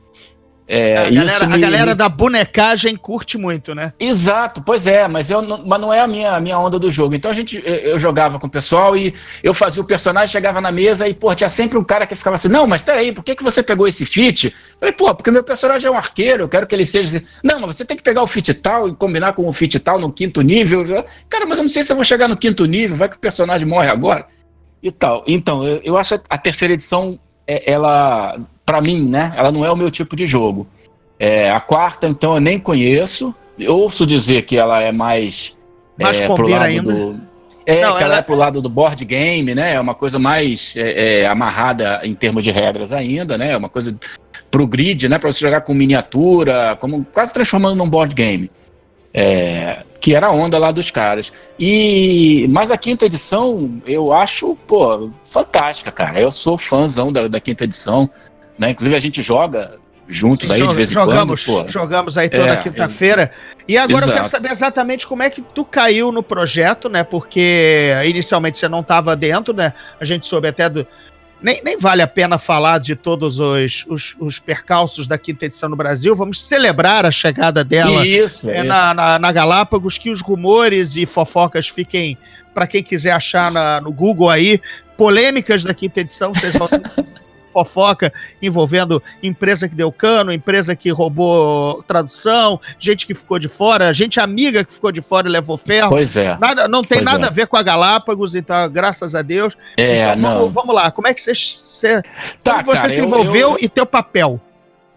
É, 0.69 0.97
a, 0.97 1.09
galera, 1.09 1.47
me... 1.47 1.53
a, 1.53 1.57
galera, 1.57 1.95
da 1.95 2.09
bonecagem 2.09 2.97
curte 2.97 3.38
muito, 3.38 3.74
né? 3.74 3.93
Exato, 3.97 4.62
pois 4.62 4.86
é, 4.86 5.07
mas, 5.07 5.31
eu, 5.31 5.41
não, 5.41 5.65
mas 5.65 5.79
não 5.79 5.93
é 5.93 6.01
a 6.01 6.07
minha, 6.07 6.33
a 6.33 6.41
minha 6.41 6.59
onda 6.59 6.77
do 6.77 6.91
jogo. 6.91 7.15
Então 7.15 7.31
a 7.31 7.33
gente, 7.33 7.63
eu 7.65 7.97
jogava 7.97 8.38
com 8.38 8.47
o 8.47 8.50
pessoal 8.50 8.95
e 8.97 9.13
eu 9.41 9.53
fazia 9.53 9.81
o 9.81 9.86
personagem, 9.86 10.27
chegava 10.27 10.59
na 10.59 10.69
mesa 10.69 11.07
e, 11.07 11.13
pô, 11.13 11.33
tinha 11.33 11.50
sempre 11.50 11.77
um 11.77 11.83
cara 11.86 12.05
que 12.05 12.15
ficava 12.15 12.36
assim: 12.36 12.50
não, 12.50 12.67
mas 12.67 12.81
peraí, 12.81 13.13
por 13.13 13.24
que, 13.24 13.33
que 13.33 13.43
você 13.43 13.63
pegou 13.63 13.88
esse 13.88 14.05
fit? 14.05 14.47
Eu 14.47 14.79
falei, 14.79 14.93
pô, 14.93 15.15
porque 15.15 15.31
meu 15.31 15.43
personagem 15.43 15.88
é 15.88 15.91
um 15.91 15.97
arqueiro, 15.97 16.43
eu 16.43 16.50
quero 16.50 16.67
que 16.67 16.75
ele 16.75 16.86
seja 16.86 17.17
assim. 17.17 17.25
Não, 17.41 17.62
mas 17.62 17.77
você 17.77 17.86
tem 17.86 17.95
que 17.95 18.03
pegar 18.03 18.21
o 18.21 18.27
fit 18.27 18.53
tal 18.55 18.89
e 18.89 18.93
combinar 18.93 19.33
com 19.33 19.47
o 19.47 19.53
fit 19.53 19.79
tal 19.79 19.97
no 19.97 20.12
quinto 20.12 20.41
nível. 20.41 20.83
Cara, 21.29 21.45
mas 21.45 21.59
eu 21.59 21.63
não 21.63 21.69
sei 21.69 21.81
se 21.81 21.93
eu 21.93 21.95
vou 21.95 22.03
chegar 22.03 22.27
no 22.27 22.36
quinto 22.36 22.65
nível, 22.65 22.97
vai 22.97 23.07
que 23.07 23.15
o 23.15 23.19
personagem 23.19 23.65
morre 23.65 23.88
agora 23.88 24.25
e 24.83 24.91
tal. 24.91 25.24
Então, 25.25 25.65
eu, 25.65 25.79
eu 25.81 25.97
acho 25.97 26.15
a 26.29 26.38
terceira 26.38 26.74
edição, 26.74 27.17
é, 27.47 27.71
ela 27.71 28.38
para 28.67 28.81
mim, 28.81 29.01
né? 29.01 29.33
Ela 29.38 29.50
não 29.50 29.63
é 29.63 29.71
o 29.71 29.77
meu 29.77 29.89
tipo 29.89 30.13
de 30.13 30.25
jogo. 30.25 30.67
É, 31.17 31.50
a 31.50 31.59
quarta, 31.62 32.05
então, 32.05 32.36
eu 32.36 32.41
nem 32.41 32.59
conheço. 32.59 33.33
Eu 33.57 33.77
ouço 33.77 34.05
dizer 34.05 34.43
que 34.43 34.57
ela 34.57 34.81
é 34.81 34.91
mais. 34.91 35.57
Mais 35.97 36.19
é, 36.19 36.27
pro 36.27 36.47
lado 36.47 36.63
ainda. 36.63 36.93
Do, 36.93 37.21
é, 37.65 37.81
não, 37.81 37.97
que 37.97 38.03
ela, 38.03 38.13
ela 38.13 38.17
é 38.17 38.21
pro 38.21 38.36
lado 38.36 38.62
do 38.62 38.69
board 38.69 39.03
game, 39.05 39.55
né? 39.55 39.74
É 39.75 39.79
uma 39.79 39.95
coisa 39.95 40.19
mais 40.19 40.75
é, 40.75 41.21
é, 41.21 41.27
amarrada 41.27 42.01
em 42.03 42.13
termos 42.13 42.43
de 42.43 42.51
regras 42.51 42.91
ainda, 42.91 43.38
né? 43.38 43.53
É 43.53 43.57
uma 43.57 43.69
coisa 43.69 43.95
pro 44.51 44.67
grid, 44.67 45.07
né? 45.07 45.17
Para 45.17 45.31
você 45.31 45.39
jogar 45.39 45.62
com 45.62 45.74
miniatura, 45.74 46.77
como 46.79 47.05
quase 47.13 47.33
transformando 47.33 47.77
num 47.77 47.89
board 47.89 48.13
game. 48.13 48.51
É, 49.13 49.79
que 50.01 50.13
era 50.13 50.27
a 50.27 50.31
onda 50.31 50.59
lá 50.59 50.71
dos 50.71 50.91
caras. 50.91 51.31
E 51.57 52.45
mas 52.50 52.69
a 52.69 52.77
quinta 52.77 53.05
edição 53.05 53.81
eu 53.86 54.13
acho, 54.13 54.57
pô, 54.67 55.09
fantástica, 55.24 55.91
cara. 55.91 56.19
Eu 56.19 56.31
sou 56.31 56.57
fãzão 56.57 57.13
da, 57.13 57.29
da 57.29 57.39
quinta 57.39 57.63
edição. 57.63 58.09
Né? 58.57 58.71
Inclusive 58.71 58.95
a 58.95 58.99
gente 58.99 59.21
joga 59.21 59.77
juntos 60.07 60.49
aí 60.49 60.65
de 60.65 60.73
vez 60.73 60.89
em 60.89 60.93
jogamos, 60.93 61.45
quando. 61.45 61.65
Pô. 61.65 61.71
Jogamos 61.71 62.17
aí 62.17 62.29
toda 62.29 62.53
é, 62.53 62.57
quinta-feira. 62.57 63.31
E 63.67 63.77
agora 63.77 64.05
exato. 64.05 64.11
eu 64.11 64.15
quero 64.15 64.29
saber 64.29 64.51
exatamente 64.51 65.05
como 65.05 65.23
é 65.23 65.29
que 65.29 65.41
tu 65.41 65.65
caiu 65.65 66.11
no 66.11 66.23
projeto, 66.23 66.89
né? 66.89 67.03
Porque 67.03 67.91
inicialmente 68.05 68.57
você 68.57 68.67
não 68.67 68.79
estava 68.79 69.15
dentro, 69.15 69.53
né? 69.53 69.73
A 69.99 70.05
gente 70.05 70.25
soube 70.25 70.47
até 70.47 70.69
do. 70.69 70.87
Nem, 71.39 71.61
nem 71.63 71.77
vale 71.77 72.01
a 72.01 72.07
pena 72.07 72.39
falar 72.39 72.79
de 72.79 72.95
todos 72.95 73.39
os, 73.39 73.85
os, 73.87 74.15
os 74.19 74.39
percalços 74.39 75.05
da 75.05 75.19
quinta 75.19 75.45
edição 75.45 75.69
no 75.69 75.75
Brasil. 75.75 76.15
Vamos 76.15 76.41
celebrar 76.41 77.05
a 77.05 77.11
chegada 77.11 77.63
dela 77.63 78.07
isso, 78.07 78.49
é, 78.49 78.63
na, 78.63 78.91
na, 78.91 79.19
na, 79.19 79.31
Galápagos, 79.31 79.99
que 79.99 80.09
os 80.09 80.19
rumores 80.19 80.95
e 80.95 81.05
fofocas 81.05 81.67
fiquem 81.67 82.17
para 82.55 82.65
quem 82.65 82.81
quiser 82.81 83.11
achar 83.11 83.51
na, 83.51 83.79
no 83.79 83.93
Google 83.93 84.31
aí. 84.31 84.59
Polêmicas 84.97 85.63
da 85.63 85.75
quinta 85.75 85.99
edição, 85.99 86.33
vocês 86.33 86.53
vão 86.53 86.67
fofoca 87.57 88.13
envolvendo 88.41 89.01
empresa 89.23 89.67
que 89.67 89.75
deu 89.75 89.91
cano, 89.91 90.31
empresa 90.31 90.75
que 90.75 90.89
roubou 90.89 91.81
tradução, 91.83 92.59
gente 92.77 93.07
que 93.07 93.15
ficou 93.15 93.39
de 93.39 93.47
fora, 93.47 93.93
gente 93.93 94.19
amiga 94.19 94.63
que 94.63 94.71
ficou 94.71 94.91
de 94.91 95.01
fora 95.01 95.27
e 95.27 95.31
levou 95.31 95.57
ferro. 95.57 95.89
Pois 95.89 96.15
é. 96.15 96.37
Nada, 96.39 96.67
não 96.67 96.83
tem 96.83 96.99
pois 96.99 97.11
nada 97.11 97.25
é. 97.25 97.29
a 97.29 97.31
ver 97.31 97.47
com 97.47 97.57
a 97.57 97.63
Galápagos, 97.63 98.35
então, 98.35 98.69
graças 98.69 99.15
a 99.15 99.21
Deus. 99.21 99.55
É, 99.75 100.03
então, 100.03 100.15
não. 100.17 100.37
Vamos, 100.39 100.53
vamos, 100.53 100.75
lá, 100.75 100.91
como 100.91 101.07
é 101.07 101.13
que 101.13 101.21
você, 101.21 101.33
você, 101.33 102.01
tá, 102.43 102.61
você 102.61 102.81
cara, 102.81 102.89
se 102.91 103.01
envolveu 103.01 103.49
eu, 103.49 103.51
eu... 103.51 103.57
e 103.61 103.69
teu 103.69 103.85
papel? 103.85 104.39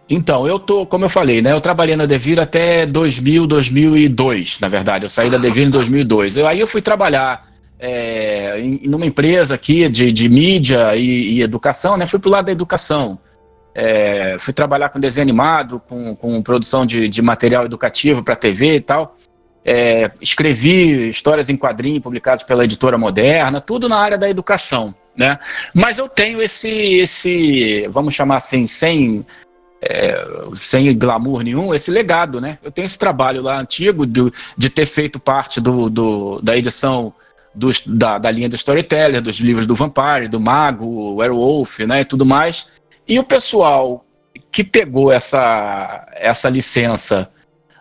Então, 0.09 0.47
eu 0.47 0.59
tô, 0.59 0.85
como 0.85 1.05
eu 1.05 1.09
falei, 1.09 1.41
né? 1.41 1.53
Eu 1.53 1.61
trabalhei 1.61 1.95
na 1.95 2.05
Devir 2.05 2.41
até 2.41 2.85
2000, 2.85 3.47
2002, 3.47 4.59
na 4.59 4.69
verdade. 4.69 5.05
Eu 5.05 5.09
saí 5.09 5.31
da 5.31 5.39
Devir 5.39 5.69
em 5.69 5.71
2002. 5.71 6.37
Eu, 6.37 6.49
aí 6.49 6.59
eu 6.59 6.67
fui 6.67 6.83
trabalhar 6.83 7.50
é, 7.81 8.61
em, 8.61 8.83
numa 8.85 9.07
empresa 9.07 9.55
aqui 9.55 9.89
de, 9.89 10.13
de 10.13 10.29
mídia 10.29 10.95
e, 10.95 11.39
e 11.39 11.43
educação, 11.43 11.97
né? 11.97 12.05
Fui 12.05 12.19
pro 12.19 12.31
lado 12.31 12.47
da 12.47 12.53
educação. 12.53 13.19
É, 13.75 14.37
fui 14.39 14.53
trabalhar 14.53 14.91
com 14.91 15.01
desenho 15.01 15.23
animado, 15.23 15.81
com, 15.89 16.15
com 16.15 16.43
produção 16.43 16.85
de, 16.85 17.09
de 17.09 17.23
material 17.23 17.65
educativo 17.65 18.23
para 18.23 18.37
TV 18.37 18.77
e 18.77 18.81
tal. 18.81 19.17
É, 19.65 20.11
escrevi 20.21 21.09
histórias 21.09 21.49
em 21.49 21.57
quadrinho 21.57 22.01
publicadas 22.01 22.43
pela 22.43 22.65
editora 22.65 22.99
Moderna, 22.99 23.61
tudo 23.61 23.89
na 23.89 23.97
área 23.97 24.19
da 24.19 24.29
educação, 24.29 24.95
né? 25.17 25.39
Mas 25.75 25.99
eu 25.99 26.09
tenho 26.09 26.43
esse, 26.43 26.69
esse 26.99 27.87
vamos 27.89 28.15
chamar 28.15 28.37
assim, 28.37 28.67
sem, 28.67 29.25
é, 29.83 30.17
sem 30.55 30.97
glamour 30.99 31.43
nenhum, 31.43 31.75
esse 31.75 31.91
legado, 31.91 32.41
né? 32.41 32.59
Eu 32.63 32.73
tenho 32.73 32.87
esse 32.87 32.99
trabalho 32.99 33.43
lá 33.43 33.59
antigo 33.59 34.07
de, 34.07 34.31
de 34.57 34.69
ter 34.69 34.87
feito 34.87 35.21
parte 35.21 35.61
do, 35.61 35.89
do 35.89 36.41
da 36.41 36.57
edição 36.57 37.13
dos, 37.55 37.87
da, 37.87 38.19
da 38.19 38.31
linha 38.31 38.49
do 38.49 38.57
Storyteller, 38.57 39.21
dos 39.21 39.37
livros 39.37 39.67
do 39.67 39.75
Vampire, 39.75 40.29
do 40.29 40.41
Mago, 40.41 41.17
Werewolf, 41.17 41.81
né, 41.81 42.01
e 42.01 42.05
tudo 42.05 42.25
mais. 42.25 42.69
E 43.07 43.19
o 43.19 43.25
pessoal 43.25 44.05
que 44.51 44.63
pegou 44.65 45.13
essa, 45.13 46.07
essa 46.15 46.49
licença 46.49 47.31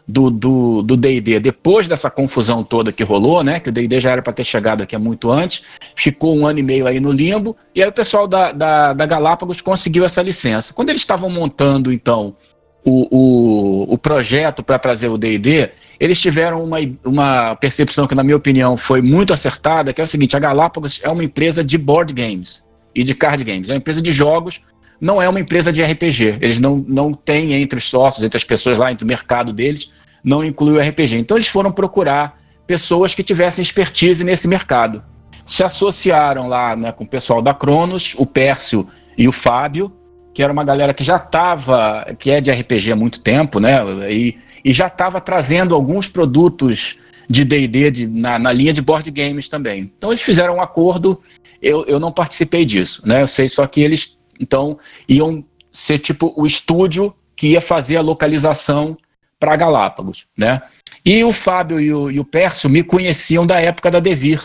do 0.09 0.31
D&D 0.31 1.21
do, 1.21 1.39
do 1.39 1.39
depois 1.39 1.87
dessa 1.87 2.09
confusão 2.09 2.63
toda 2.63 2.91
que 2.91 3.03
rolou, 3.03 3.43
né, 3.43 3.59
que 3.59 3.69
o 3.69 3.71
D&D 3.71 3.99
já 3.99 4.11
era 4.11 4.21
para 4.23 4.33
ter 4.33 4.43
chegado 4.43 4.81
aqui 4.81 4.95
há 4.95 4.99
muito 4.99 5.31
antes, 5.31 5.61
ficou 5.95 6.35
um 6.35 6.47
ano 6.47 6.57
e 6.57 6.63
meio 6.63 6.87
aí 6.87 6.99
no 6.99 7.11
limbo, 7.11 7.55
e 7.75 7.83
aí 7.83 7.89
o 7.89 7.93
pessoal 7.93 8.27
da, 8.27 8.51
da, 8.51 8.93
da 8.93 9.05
Galápagos 9.05 9.61
conseguiu 9.61 10.03
essa 10.03 10.21
licença. 10.23 10.73
Quando 10.73 10.89
eles 10.89 11.01
estavam 11.01 11.29
montando, 11.29 11.93
então, 11.93 12.35
o, 12.83 13.07
o, 13.15 13.93
o 13.93 13.97
projeto 13.99 14.63
para 14.63 14.79
trazer 14.79 15.09
o 15.09 15.17
D&D, 15.17 15.69
eles 15.99 16.21
tiveram 16.21 16.63
uma, 16.63 16.77
uma 17.03 17.55
percepção 17.55 18.07
que, 18.07 18.15
na 18.15 18.23
minha 18.23 18.37
opinião, 18.37 18.77
foi 18.77 19.01
muito 19.01 19.33
acertada, 19.33 19.91
que 19.91 19.99
é 19.99 20.03
o 20.03 20.07
seguinte, 20.07 20.35
a 20.35 20.39
Galápagos 20.39 20.99
é 21.03 21.09
uma 21.09 21.23
empresa 21.23 21.63
de 21.63 21.77
board 21.77 22.13
games 22.13 22.63
e 22.95 23.03
de 23.03 23.13
card 23.13 23.43
games, 23.43 23.69
é 23.69 23.73
uma 23.73 23.77
empresa 23.77 24.01
de 24.01 24.11
jogos, 24.11 24.61
não 25.01 25.21
é 25.21 25.27
uma 25.27 25.39
empresa 25.39 25.71
de 25.71 25.83
RPG. 25.83 26.37
Eles 26.41 26.59
não, 26.59 26.83
não 26.87 27.13
têm 27.13 27.53
entre 27.53 27.77
os 27.77 27.83
sócios, 27.83 28.23
entre 28.23 28.37
as 28.37 28.43
pessoas 28.43 28.77
lá, 28.77 28.91
entre 28.91 29.03
o 29.03 29.07
mercado 29.07 29.51
deles, 29.51 29.91
não 30.23 30.43
inclui 30.43 30.77
o 30.77 30.89
RPG. 30.89 31.17
Então 31.17 31.37
eles 31.37 31.47
foram 31.47 31.71
procurar 31.71 32.39
pessoas 32.65 33.13
que 33.13 33.23
tivessem 33.23 33.61
expertise 33.61 34.23
nesse 34.23 34.47
mercado. 34.47 35.03
Se 35.45 35.63
associaram 35.63 36.47
lá 36.47 36.75
né, 36.75 36.91
com 36.91 37.03
o 37.03 37.07
pessoal 37.07 37.41
da 37.41 37.53
Cronos, 37.53 38.13
o 38.17 38.25
Pércio 38.25 38.87
e 39.17 39.27
o 39.27 39.31
Fábio, 39.31 39.91
que 40.33 40.43
era 40.43 40.53
uma 40.53 40.63
galera 40.63 40.93
que 40.93 41.03
já 41.03 41.15
estava, 41.15 42.15
que 42.19 42.29
é 42.29 42.39
de 42.39 42.51
RPG 42.51 42.91
há 42.91 42.95
muito 42.95 43.19
tempo, 43.21 43.59
né? 43.59 43.81
E, 44.11 44.37
e 44.63 44.73
já 44.73 44.87
estava 44.87 45.19
trazendo 45.21 45.75
alguns 45.75 46.07
produtos 46.07 46.97
de 47.29 47.45
D&D 47.45 48.07
na, 48.07 48.39
na, 48.39 48.51
linha 48.51 48.73
de 48.73 48.81
board 48.81 49.09
games 49.11 49.47
também. 49.47 49.91
Então 49.97 50.11
eles 50.11 50.21
fizeram 50.21 50.55
um 50.57 50.61
acordo, 50.61 51.21
eu, 51.61 51.85
eu 51.85 51.99
não 51.99 52.11
participei 52.11 52.65
disso, 52.65 53.01
né? 53.05 53.21
Eu 53.21 53.27
sei 53.27 53.47
só 53.47 53.65
que 53.67 53.81
eles, 53.81 54.17
então, 54.39 54.79
iam 55.07 55.43
ser 55.71 55.99
tipo 55.99 56.33
o 56.35 56.45
estúdio 56.45 57.13
que 57.35 57.49
ia 57.49 57.61
fazer 57.61 57.97
a 57.97 58.01
localização 58.01 58.97
para 59.39 59.55
Galápagos, 59.55 60.25
né? 60.37 60.61
E 61.05 61.23
o 61.23 61.31
Fábio 61.31 61.79
e 61.79 61.93
o, 61.93 62.11
e 62.11 62.19
o 62.19 62.25
Pércio 62.25 62.69
me 62.69 62.83
conheciam 62.83 63.45
da 63.45 63.59
época 63.59 63.91
da 63.91 63.99
Devir, 63.99 64.43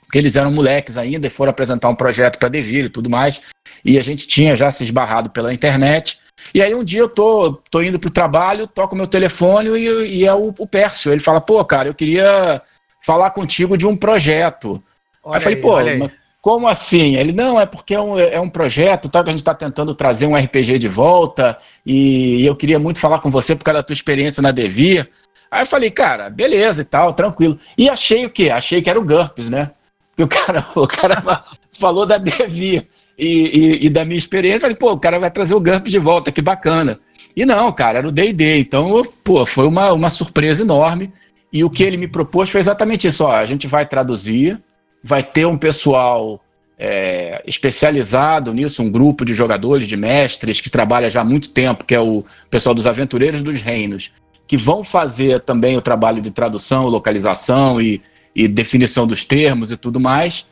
porque 0.00 0.18
eles 0.18 0.36
eram 0.36 0.50
moleques 0.50 0.96
ainda 0.96 1.26
e 1.26 1.30
foram 1.30 1.50
apresentar 1.50 1.88
um 1.88 1.94
projeto 1.94 2.38
para 2.38 2.48
Devir 2.48 2.86
e 2.86 2.88
tudo 2.88 3.10
mais 3.10 3.40
e 3.86 3.98
a 3.98 4.02
gente 4.02 4.26
tinha 4.26 4.56
já 4.56 4.70
se 4.70 4.82
esbarrado 4.82 5.30
pela 5.30 5.54
internet. 5.54 6.18
E 6.54 6.62
aí 6.62 6.74
um 6.74 6.84
dia 6.84 7.00
eu 7.00 7.08
tô, 7.08 7.60
tô 7.70 7.82
indo 7.82 7.98
pro 7.98 8.10
trabalho, 8.10 8.66
toco 8.66 8.96
meu 8.96 9.06
telefone 9.06 9.70
e, 9.70 10.18
e 10.18 10.26
é 10.26 10.34
o, 10.34 10.54
o 10.58 10.66
Pércio. 10.66 11.12
Ele 11.12 11.20
fala, 11.20 11.40
pô, 11.40 11.64
cara, 11.64 11.88
eu 11.88 11.94
queria 11.94 12.60
falar 13.00 13.30
contigo 13.30 13.76
de 13.76 13.86
um 13.86 13.96
projeto. 13.96 14.82
Olha 15.22 15.36
aí 15.36 15.38
eu 15.38 15.42
falei, 15.42 15.60
pô, 15.60 16.10
como 16.46 16.68
assim? 16.68 17.16
Ele, 17.16 17.32
não, 17.32 17.60
é 17.60 17.66
porque 17.66 17.94
é 17.94 18.00
um, 18.00 18.18
é 18.18 18.40
um 18.40 18.48
projeto 18.48 19.08
tá, 19.08 19.22
que 19.22 19.30
a 19.30 19.32
gente 19.32 19.40
está 19.40 19.52
tentando 19.52 19.94
trazer 19.94 20.26
um 20.26 20.36
RPG 20.36 20.78
de 20.78 20.86
volta 20.86 21.58
e 21.84 22.46
eu 22.46 22.54
queria 22.54 22.78
muito 22.78 23.00
falar 23.00 23.18
com 23.18 23.30
você 23.30 23.56
por 23.56 23.64
causa 23.64 23.80
da 23.80 23.82
tua 23.82 23.94
experiência 23.94 24.40
na 24.40 24.52
Devir. 24.52 25.08
Aí 25.50 25.62
eu 25.62 25.66
falei, 25.66 25.90
cara, 25.90 26.30
beleza 26.30 26.82
e 26.82 26.84
tal, 26.84 27.12
tranquilo. 27.14 27.58
E 27.76 27.88
achei 27.88 28.26
o 28.26 28.30
quê? 28.30 28.50
Achei 28.50 28.80
que 28.80 28.88
era 28.88 28.98
o 28.98 29.04
GURPS, 29.04 29.50
né? 29.50 29.72
Porque 30.14 30.22
o 30.22 30.28
cara, 30.28 30.66
o 30.74 30.86
cara 30.86 31.44
falou 31.76 32.06
da 32.06 32.16
Devir 32.16 32.86
e, 33.18 33.26
e, 33.26 33.86
e, 33.86 33.90
da 33.90 34.04
minha 34.04 34.18
experiência, 34.18 34.60
falei, 34.60 34.76
pô, 34.76 34.92
o 34.92 34.98
cara 34.98 35.18
vai 35.18 35.30
trazer 35.30 35.54
o 35.54 35.60
GURP 35.60 35.88
de 35.88 35.98
volta, 35.98 36.30
que 36.30 36.42
bacana. 36.42 37.00
E 37.34 37.44
não, 37.44 37.72
cara, 37.72 37.98
era 37.98 38.08
o 38.08 38.12
D&D, 38.12 38.58
então, 38.58 39.02
pô, 39.24 39.44
foi 39.46 39.66
uma, 39.66 39.92
uma 39.92 40.10
surpresa 40.10 40.62
enorme, 40.62 41.12
e 41.52 41.64
o 41.64 41.70
que 41.70 41.82
ele 41.82 41.96
me 41.96 42.08
propôs 42.08 42.50
foi 42.50 42.60
exatamente 42.60 43.06
isso, 43.06 43.24
ó, 43.24 43.32
a 43.32 43.44
gente 43.44 43.66
vai 43.66 43.86
traduzir, 43.86 44.60
vai 45.02 45.22
ter 45.22 45.46
um 45.46 45.56
pessoal 45.56 46.42
é, 46.78 47.42
especializado 47.46 48.52
nisso, 48.52 48.82
um 48.82 48.90
grupo 48.90 49.24
de 49.24 49.32
jogadores, 49.32 49.86
de 49.86 49.96
mestres, 49.96 50.60
que 50.60 50.68
trabalha 50.68 51.10
já 51.10 51.22
há 51.22 51.24
muito 51.24 51.50
tempo, 51.50 51.84
que 51.84 51.94
é 51.94 52.00
o 52.00 52.24
pessoal 52.50 52.74
dos 52.74 52.86
Aventureiros 52.86 53.42
dos 53.42 53.60
Reinos, 53.60 54.12
que 54.46 54.56
vão 54.56 54.84
fazer 54.84 55.40
também 55.40 55.76
o 55.76 55.80
trabalho 55.80 56.20
de 56.20 56.30
tradução, 56.30 56.86
localização 56.86 57.80
e, 57.80 58.00
e 58.34 58.46
definição 58.46 59.06
dos 59.06 59.24
termos 59.24 59.70
e 59.70 59.76
tudo 59.76 59.98
mais. 59.98 60.46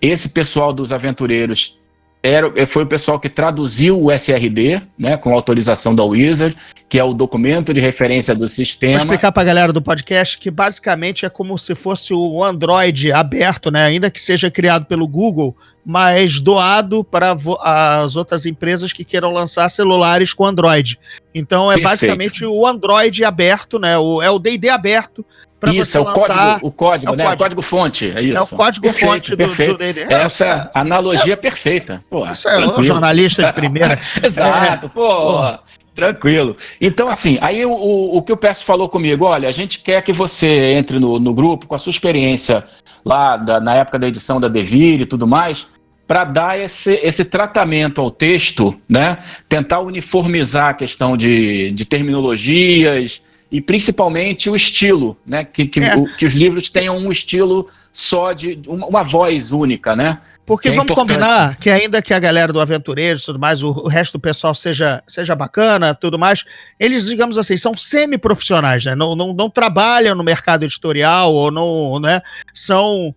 Esse 0.00 0.28
pessoal 0.28 0.72
dos 0.72 0.92
Aventureiros 0.92 1.80
era, 2.24 2.66
foi 2.66 2.84
o 2.84 2.86
pessoal 2.86 3.20
que 3.20 3.28
traduziu 3.28 4.02
o 4.02 4.10
SRD, 4.10 4.80
né, 4.98 5.14
com 5.14 5.34
autorização 5.34 5.94
da 5.94 6.02
Wizard, 6.02 6.56
que 6.88 6.98
é 6.98 7.04
o 7.04 7.12
documento 7.12 7.74
de 7.74 7.80
referência 7.80 8.34
do 8.34 8.48
sistema. 8.48 8.94
Vou 8.94 9.00
explicar 9.00 9.30
para 9.30 9.42
a 9.42 9.44
galera 9.44 9.74
do 9.74 9.82
podcast 9.82 10.38
que 10.38 10.50
basicamente 10.50 11.26
é 11.26 11.28
como 11.28 11.58
se 11.58 11.74
fosse 11.74 12.14
o 12.14 12.42
Android 12.42 13.12
aberto, 13.12 13.70
né, 13.70 13.84
ainda 13.84 14.10
que 14.10 14.18
seja 14.18 14.50
criado 14.50 14.86
pelo 14.86 15.06
Google, 15.06 15.54
mas 15.84 16.40
doado 16.40 17.04
para 17.04 17.36
as 17.60 18.16
outras 18.16 18.46
empresas 18.46 18.90
que 18.90 19.04
queiram 19.04 19.30
lançar 19.30 19.68
celulares 19.68 20.32
com 20.32 20.46
Android. 20.46 20.98
Então 21.34 21.70
é 21.70 21.74
Perfeito. 21.74 21.90
basicamente 21.90 22.46
o 22.46 22.66
Android 22.66 23.22
aberto, 23.22 23.78
né, 23.78 23.98
o, 23.98 24.22
é 24.22 24.30
o 24.30 24.38
D&D 24.38 24.70
aberto 24.70 25.26
isso, 25.72 25.96
é 25.96 26.00
o 26.00 26.04
código, 26.04 26.58
o 26.62 26.70
código, 26.70 27.10
é 27.10 27.14
o 27.14 27.16
né? 27.16 27.24
Código. 27.24 27.42
O 27.42 27.44
código 27.44 27.62
fonte, 27.62 28.12
é 28.14 28.22
isso. 28.22 28.38
É 28.38 28.42
o 28.42 28.46
código 28.46 28.86
perfeito, 28.86 29.12
fonte 29.12 29.36
perfeito. 29.36 29.72
do, 29.78 30.06
do 30.06 30.12
Essa 30.12 30.44
é, 30.44 30.70
analogia 30.78 31.34
é, 31.34 31.36
perfeita. 31.36 32.04
Porra, 32.10 32.32
isso 32.32 32.48
é 32.48 32.66
o 32.66 32.82
jornalista 32.82 33.44
de 33.44 33.52
primeira. 33.52 33.98
Exato, 34.22 34.86
é. 34.86 34.88
pô. 34.88 35.58
Tranquilo. 35.94 36.56
Então, 36.80 37.08
assim, 37.08 37.38
aí 37.40 37.64
o, 37.64 37.70
o, 37.70 38.16
o 38.16 38.22
que 38.22 38.32
o 38.32 38.36
Peço 38.36 38.64
falou 38.64 38.88
comigo, 38.88 39.24
olha, 39.24 39.48
a 39.48 39.52
gente 39.52 39.78
quer 39.78 40.02
que 40.02 40.12
você 40.12 40.74
entre 40.76 40.98
no, 40.98 41.20
no 41.20 41.32
grupo 41.32 41.68
com 41.68 41.74
a 41.74 41.78
sua 41.78 41.90
experiência 41.90 42.64
lá 43.04 43.36
da, 43.36 43.60
na 43.60 43.76
época 43.76 43.98
da 43.98 44.08
edição 44.08 44.40
da 44.40 44.48
Devir 44.48 45.00
e 45.00 45.06
tudo 45.06 45.26
mais, 45.26 45.68
para 46.06 46.24
dar 46.24 46.58
esse, 46.58 46.94
esse 47.02 47.24
tratamento 47.24 48.00
ao 48.00 48.10
texto, 48.10 48.76
né? 48.88 49.18
Tentar 49.48 49.80
uniformizar 49.80 50.70
a 50.70 50.74
questão 50.74 51.16
de, 51.16 51.70
de 51.70 51.84
terminologias, 51.84 53.22
e 53.54 53.60
principalmente 53.60 54.50
o 54.50 54.56
estilo, 54.56 55.16
né? 55.24 55.44
Que, 55.44 55.64
que, 55.64 55.78
é. 55.78 55.94
o, 55.94 56.12
que, 56.16 56.26
os 56.26 56.34
livros 56.34 56.68
tenham 56.68 56.98
um 56.98 57.08
estilo 57.08 57.68
só 57.92 58.32
de 58.32 58.60
uma, 58.66 58.84
uma 58.84 59.02
voz 59.04 59.52
única, 59.52 59.94
né? 59.94 60.18
Porque 60.44 60.70
é 60.70 60.72
vamos 60.72 60.90
importante. 60.90 61.20
combinar 61.20 61.56
que 61.58 61.70
ainda 61.70 62.02
que 62.02 62.12
a 62.12 62.18
galera 62.18 62.52
do 62.52 62.60
Aventureiro 62.60 63.16
e 63.16 63.22
tudo 63.22 63.38
mais, 63.38 63.62
o, 63.62 63.68
o, 63.68 63.86
resto 63.86 64.14
do 64.14 64.20
pessoal 64.20 64.56
seja, 64.56 65.00
seja 65.06 65.36
bacana, 65.36 65.94
tudo 65.94 66.18
mais, 66.18 66.44
eles, 66.80 67.06
digamos 67.06 67.38
assim, 67.38 67.56
são 67.56 67.76
semi-profissionais, 67.76 68.86
né? 68.86 68.96
Não, 68.96 69.14
não, 69.14 69.32
não 69.32 69.48
trabalham 69.48 70.16
no 70.16 70.24
mercado 70.24 70.64
editorial 70.64 71.32
ou 71.32 71.52
não, 71.52 72.00
né? 72.00 72.22
São 72.52 73.14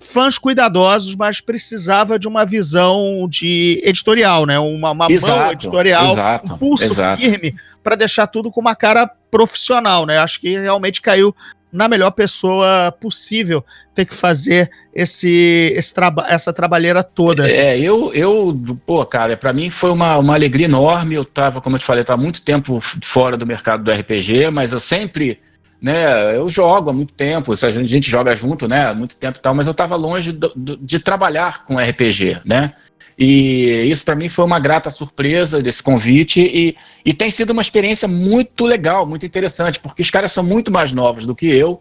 fãs 0.00 0.38
cuidadosos, 0.38 1.14
mas 1.14 1.40
precisava 1.40 2.18
de 2.18 2.26
uma 2.26 2.44
visão 2.44 3.28
de 3.30 3.80
editorial, 3.84 4.44
né? 4.44 4.58
Uma, 4.58 4.90
uma 4.90 5.06
exato, 5.08 5.38
mão 5.38 5.52
editorial, 5.52 6.10
exato, 6.10 6.52
um 6.52 6.58
pulso 6.58 6.82
exato. 6.82 7.22
firme 7.22 7.54
para 7.80 7.94
deixar 7.94 8.26
tudo 8.26 8.50
com 8.50 8.60
uma 8.60 8.74
cara 8.74 9.08
profissional, 9.32 10.04
né? 10.04 10.18
Acho 10.18 10.38
que 10.38 10.58
realmente 10.58 11.00
caiu 11.00 11.34
na 11.72 11.88
melhor 11.88 12.10
pessoa 12.10 12.94
possível 13.00 13.64
ter 13.94 14.04
que 14.04 14.14
fazer 14.14 14.70
esse, 14.94 15.72
esse 15.74 15.94
traba 15.94 16.26
essa 16.28 16.52
trabalheira 16.52 17.02
toda. 17.02 17.50
É, 17.50 17.78
eu, 17.78 18.12
eu 18.12 18.54
pô, 18.84 19.04
cara, 19.06 19.34
para 19.36 19.54
mim 19.54 19.70
foi 19.70 19.90
uma, 19.90 20.18
uma 20.18 20.34
alegria 20.34 20.66
enorme. 20.66 21.14
Eu 21.14 21.24
tava, 21.24 21.62
como 21.62 21.76
eu 21.76 21.80
te 21.80 21.86
falei, 21.86 22.04
tava 22.04 22.20
muito 22.20 22.42
tempo 22.42 22.78
fora 22.80 23.36
do 23.36 23.46
mercado 23.46 23.82
do 23.82 23.90
RPG, 23.90 24.50
mas 24.50 24.72
eu 24.72 24.78
sempre 24.78 25.40
né? 25.82 26.36
Eu 26.36 26.48
jogo 26.48 26.90
há 26.90 26.92
muito 26.92 27.12
tempo, 27.12 27.52
a 27.52 27.70
gente 27.72 28.08
joga 28.08 28.36
junto, 28.36 28.68
né? 28.68 28.86
Há 28.86 28.94
muito 28.94 29.16
tempo 29.16 29.38
e 29.38 29.40
tal, 29.40 29.52
mas 29.52 29.66
eu 29.66 29.72
estava 29.72 29.96
longe 29.96 30.30
do, 30.30 30.52
do, 30.54 30.76
de 30.76 31.00
trabalhar 31.00 31.64
com 31.64 31.76
RPG, 31.76 32.42
né? 32.44 32.72
E 33.18 33.88
isso 33.90 34.04
para 34.04 34.14
mim 34.14 34.28
foi 34.28 34.44
uma 34.44 34.58
grata 34.58 34.90
surpresa 34.90 35.62
desse 35.62 35.82
convite 35.82 36.40
e, 36.40 36.76
e 37.04 37.12
tem 37.12 37.30
sido 37.30 37.50
uma 37.50 37.62
experiência 37.62 38.08
muito 38.08 38.64
legal, 38.64 39.06
muito 39.06 39.26
interessante, 39.26 39.78
porque 39.78 40.02
os 40.02 40.10
caras 40.10 40.32
são 40.32 40.42
muito 40.42 40.70
mais 40.70 40.92
novos 40.92 41.26
do 41.26 41.34
que 41.34 41.46
eu, 41.46 41.80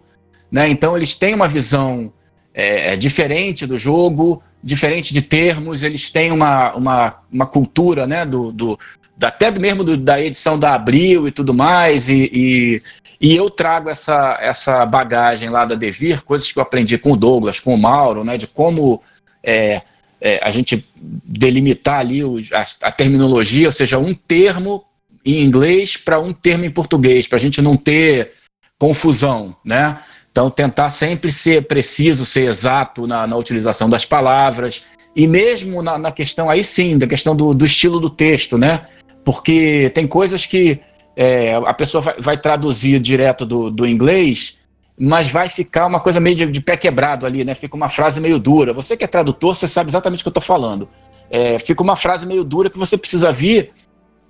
né? 0.51 0.67
Então 0.69 0.95
eles 0.95 1.15
têm 1.15 1.33
uma 1.33 1.47
visão 1.47 2.11
é, 2.53 2.95
diferente 2.95 3.65
do 3.65 3.77
jogo, 3.77 4.43
diferente 4.63 5.13
de 5.13 5.21
termos, 5.21 5.83
eles 5.83 6.09
têm 6.09 6.31
uma, 6.31 6.73
uma, 6.73 7.15
uma 7.31 7.45
cultura, 7.45 8.05
né? 8.05 8.25
Do, 8.25 8.51
do, 8.51 8.79
até 9.21 9.51
mesmo 9.51 9.83
do, 9.83 9.97
da 9.97 10.21
edição 10.21 10.59
da 10.59 10.73
Abril 10.73 11.27
e 11.27 11.31
tudo 11.31 11.53
mais, 11.53 12.09
e, 12.09 12.29
e, 12.33 12.81
e, 13.19 13.35
eu 13.35 13.49
trago 13.49 13.89
essa, 13.89 14.37
essa 14.41 14.85
bagagem 14.85 15.49
lá 15.49 15.63
da 15.65 15.75
Devir, 15.75 16.23
coisas 16.23 16.51
que 16.51 16.59
eu 16.59 16.63
aprendi 16.63 16.97
com 16.97 17.11
o 17.11 17.17
Douglas, 17.17 17.59
com 17.59 17.73
o 17.73 17.77
Mauro, 17.77 18.23
né, 18.23 18.37
de 18.37 18.47
como 18.47 19.01
é, 19.43 19.81
é, 20.21 20.39
a 20.43 20.51
gente 20.51 20.85
delimitar 20.95 21.99
ali 21.99 22.21
a, 22.53 22.65
a, 22.87 22.91
terminologia, 22.91 23.67
ou 23.67 23.71
seja, 23.71 23.97
um 23.97 24.13
termo 24.13 24.85
em 25.25 25.43
inglês 25.43 25.97
para 25.97 26.19
um 26.19 26.31
termo 26.31 26.65
em 26.65 26.71
português, 26.71 27.27
para 27.27 27.37
a 27.37 27.41
gente 27.41 27.61
não 27.61 27.75
ter 27.75 28.33
confusão, 28.79 29.55
né? 29.65 29.99
Então, 30.31 30.49
tentar 30.49 30.89
sempre 30.89 31.31
ser 31.31 31.67
preciso, 31.67 32.25
ser 32.25 32.47
exato 32.47 33.05
na, 33.05 33.27
na 33.27 33.35
utilização 33.35 33.89
das 33.89 34.05
palavras, 34.05 34.85
e 35.13 35.27
mesmo 35.27 35.81
na, 35.81 35.97
na, 35.97 36.11
questão, 36.11 36.49
aí 36.49 36.63
sim, 36.63 36.97
da 36.97 37.05
questão 37.05 37.35
do, 37.35 37.53
do 37.53 37.65
estilo 37.65 37.99
do 37.99 38.09
texto, 38.09 38.57
né? 38.57 38.81
porque 39.23 39.91
tem 39.93 40.07
coisas 40.07 40.45
que 40.45 40.79
é, 41.15 41.53
a 41.53 41.73
pessoa 41.73 42.01
vai, 42.01 42.15
vai, 42.19 42.37
traduzir 42.37 42.99
direto 42.99 43.45
do, 43.45 43.69
do 43.69 43.85
inglês, 43.85 44.57
mas 45.03 45.31
vai 45.31 45.49
ficar 45.49 45.87
uma 45.87 45.99
coisa 45.99 46.19
meio 46.19 46.35
de, 46.35 46.45
de, 46.45 46.61
pé 46.61 46.77
quebrado 46.77 47.25
ali, 47.25 47.43
né? 47.43 47.55
Fica 47.55 47.75
uma 47.75 47.89
frase 47.89 48.19
meio 48.19 48.37
dura. 48.37 48.71
Você 48.71 48.95
que 48.95 49.03
é 49.03 49.07
tradutor, 49.07 49.55
você 49.55 49.67
sabe 49.67 49.89
exatamente 49.89 50.19
o 50.19 50.23
que 50.23 50.27
eu 50.27 50.29
estou 50.29 50.43
falando. 50.43 50.87
É, 51.27 51.57
fica 51.57 51.81
uma 51.81 51.95
frase 51.95 52.23
meio 52.23 52.43
dura 52.43 52.69
que 52.69 52.77
você 52.77 52.95
precisa 52.95 53.31
vir 53.31 53.71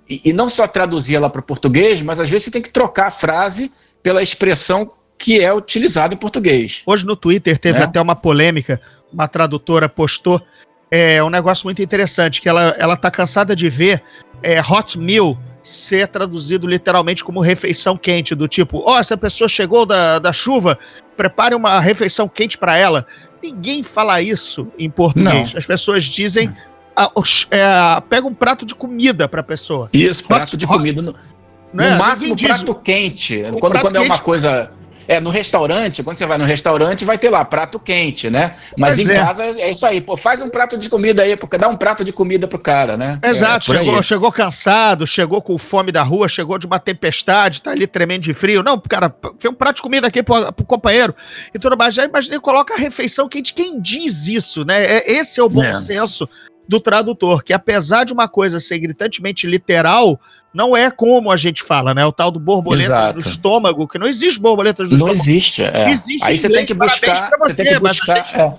e, 0.08 0.22
e 0.24 0.32
não 0.32 0.48
só 0.48 0.66
traduzir 0.66 1.16
ela 1.16 1.28
para 1.28 1.40
o 1.40 1.44
português, 1.44 2.00
mas 2.00 2.18
às 2.18 2.30
vezes 2.30 2.44
você 2.44 2.50
tem 2.50 2.62
que 2.62 2.70
trocar 2.70 3.08
a 3.08 3.10
frase 3.10 3.70
pela 4.02 4.22
expressão 4.22 4.90
que 5.18 5.38
é 5.38 5.52
utilizada 5.52 6.14
em 6.14 6.16
português. 6.16 6.82
Hoje 6.86 7.04
no 7.04 7.16
Twitter 7.16 7.58
teve 7.58 7.78
né? 7.78 7.84
até 7.84 8.00
uma 8.00 8.16
polêmica, 8.16 8.80
uma 9.12 9.28
tradutora 9.28 9.90
postou 9.90 10.40
é 10.90 11.22
um 11.22 11.30
negócio 11.30 11.66
muito 11.66 11.82
interessante, 11.82 12.40
que 12.40 12.48
ela, 12.48 12.74
ela 12.78 12.96
tá 12.96 13.10
cansada 13.10 13.56
de 13.56 13.68
ver 13.70 14.02
é, 14.42 14.60
hot 14.60 14.98
meal 14.98 15.38
ser 15.62 16.08
traduzido 16.08 16.66
literalmente 16.66 17.22
como 17.22 17.40
refeição 17.40 17.96
quente, 17.96 18.34
do 18.34 18.48
tipo, 18.48 18.78
ó, 18.78 18.94
oh, 18.94 18.98
essa 18.98 19.16
pessoa 19.16 19.48
chegou 19.48 19.86
da, 19.86 20.18
da 20.18 20.32
chuva, 20.32 20.78
prepare 21.16 21.54
uma 21.54 21.78
refeição 21.80 22.28
quente 22.28 22.58
para 22.58 22.76
ela. 22.76 23.06
Ninguém 23.42 23.82
fala 23.82 24.20
isso 24.20 24.68
em 24.78 24.90
português. 24.90 25.52
Não. 25.52 25.58
As 25.58 25.66
pessoas 25.66 26.04
dizem, 26.04 26.52
ah, 26.96 27.10
é, 27.50 28.00
pega 28.08 28.26
um 28.26 28.34
prato 28.34 28.66
de 28.66 28.74
comida 28.74 29.28
para 29.28 29.40
a 29.40 29.44
pessoa. 29.44 29.88
Isso, 29.92 30.24
prato 30.24 30.56
de 30.56 30.66
comida. 30.66 31.00
No, 31.00 31.14
no 31.72 31.82
é? 31.82 31.96
máximo, 31.96 32.36
prato 32.36 32.74
quente. 32.74 33.42
Quando, 33.58 33.72
prato 33.72 33.82
quando 33.82 33.94
quente, 33.94 34.10
é 34.10 34.14
uma 34.14 34.18
coisa 34.18 34.70
é, 35.12 35.20
no 35.20 35.28
restaurante, 35.28 36.02
quando 36.02 36.16
você 36.16 36.24
vai 36.24 36.38
no 36.38 36.44
restaurante, 36.44 37.04
vai 37.04 37.18
ter 37.18 37.28
lá 37.28 37.44
prato 37.44 37.78
quente, 37.78 38.30
né? 38.30 38.54
Mas 38.78 38.98
em 38.98 39.10
é. 39.10 39.14
casa 39.14 39.44
é 39.44 39.70
isso 39.70 39.84
aí, 39.84 40.00
pô, 40.00 40.16
faz 40.16 40.40
um 40.40 40.48
prato 40.48 40.78
de 40.78 40.88
comida 40.88 41.22
aí, 41.22 41.36
porque 41.36 41.58
dá 41.58 41.68
um 41.68 41.76
prato 41.76 42.02
de 42.02 42.12
comida 42.14 42.48
pro 42.48 42.58
cara, 42.58 42.96
né? 42.96 43.18
Exato, 43.22 43.74
é, 43.74 43.76
chegou, 43.76 44.02
chegou 44.02 44.32
cansado, 44.32 45.06
chegou 45.06 45.42
com 45.42 45.58
fome 45.58 45.92
da 45.92 46.02
rua, 46.02 46.30
chegou 46.30 46.58
de 46.58 46.66
uma 46.66 46.78
tempestade, 46.78 47.60
tá 47.60 47.72
ali 47.72 47.86
tremendo 47.86 48.22
de 48.22 48.32
frio. 48.32 48.62
Não, 48.62 48.80
cara, 48.80 49.14
fez 49.38 49.52
um 49.52 49.54
prato 49.54 49.76
de 49.76 49.82
comida 49.82 50.06
aqui 50.06 50.22
pro, 50.22 50.50
pro 50.50 50.64
companheiro 50.64 51.14
e 51.54 51.58
tudo 51.58 51.76
mais. 51.76 51.94
Já 51.94 52.06
imaginei, 52.06 52.40
coloca 52.40 52.72
a 52.72 52.78
refeição 52.78 53.28
quente. 53.28 53.52
Quem 53.52 53.78
diz 53.78 54.28
isso, 54.28 54.64
né? 54.64 54.82
É, 54.82 55.12
esse 55.12 55.38
é 55.38 55.42
o 55.42 55.48
bom 55.48 55.62
é. 55.62 55.74
senso 55.74 56.26
do 56.66 56.80
tradutor, 56.80 57.44
que 57.44 57.52
apesar 57.52 58.04
de 58.04 58.14
uma 58.14 58.28
coisa 58.28 58.58
ser 58.58 58.78
gritantemente 58.78 59.46
literal, 59.46 60.18
não 60.52 60.76
é 60.76 60.90
como 60.90 61.30
a 61.30 61.36
gente 61.36 61.62
fala, 61.62 61.94
né? 61.94 62.04
O 62.04 62.12
tal 62.12 62.30
do 62.30 62.38
borboleta 62.38 62.84
Exato. 62.84 63.18
do 63.18 63.28
estômago, 63.28 63.88
que 63.88 63.98
não 63.98 64.06
existe 64.06 64.38
borboleta 64.38 64.84
do 64.84 64.90
não 64.90 64.96
estômago. 64.96 65.18
Existe, 65.18 65.62
é. 65.64 65.84
não 65.86 65.92
existe. 65.92 66.24
Aí 66.24 66.36
você 66.36 66.48
tem 66.48 66.66
que 66.66 66.74
buscar, 66.74 67.30
você, 67.38 67.54
você 67.54 67.64
tem 67.64 67.74
que 67.74 67.80
buscar, 67.80 68.12
a 68.12 68.16
gente, 68.16 68.36
é. 68.36 68.54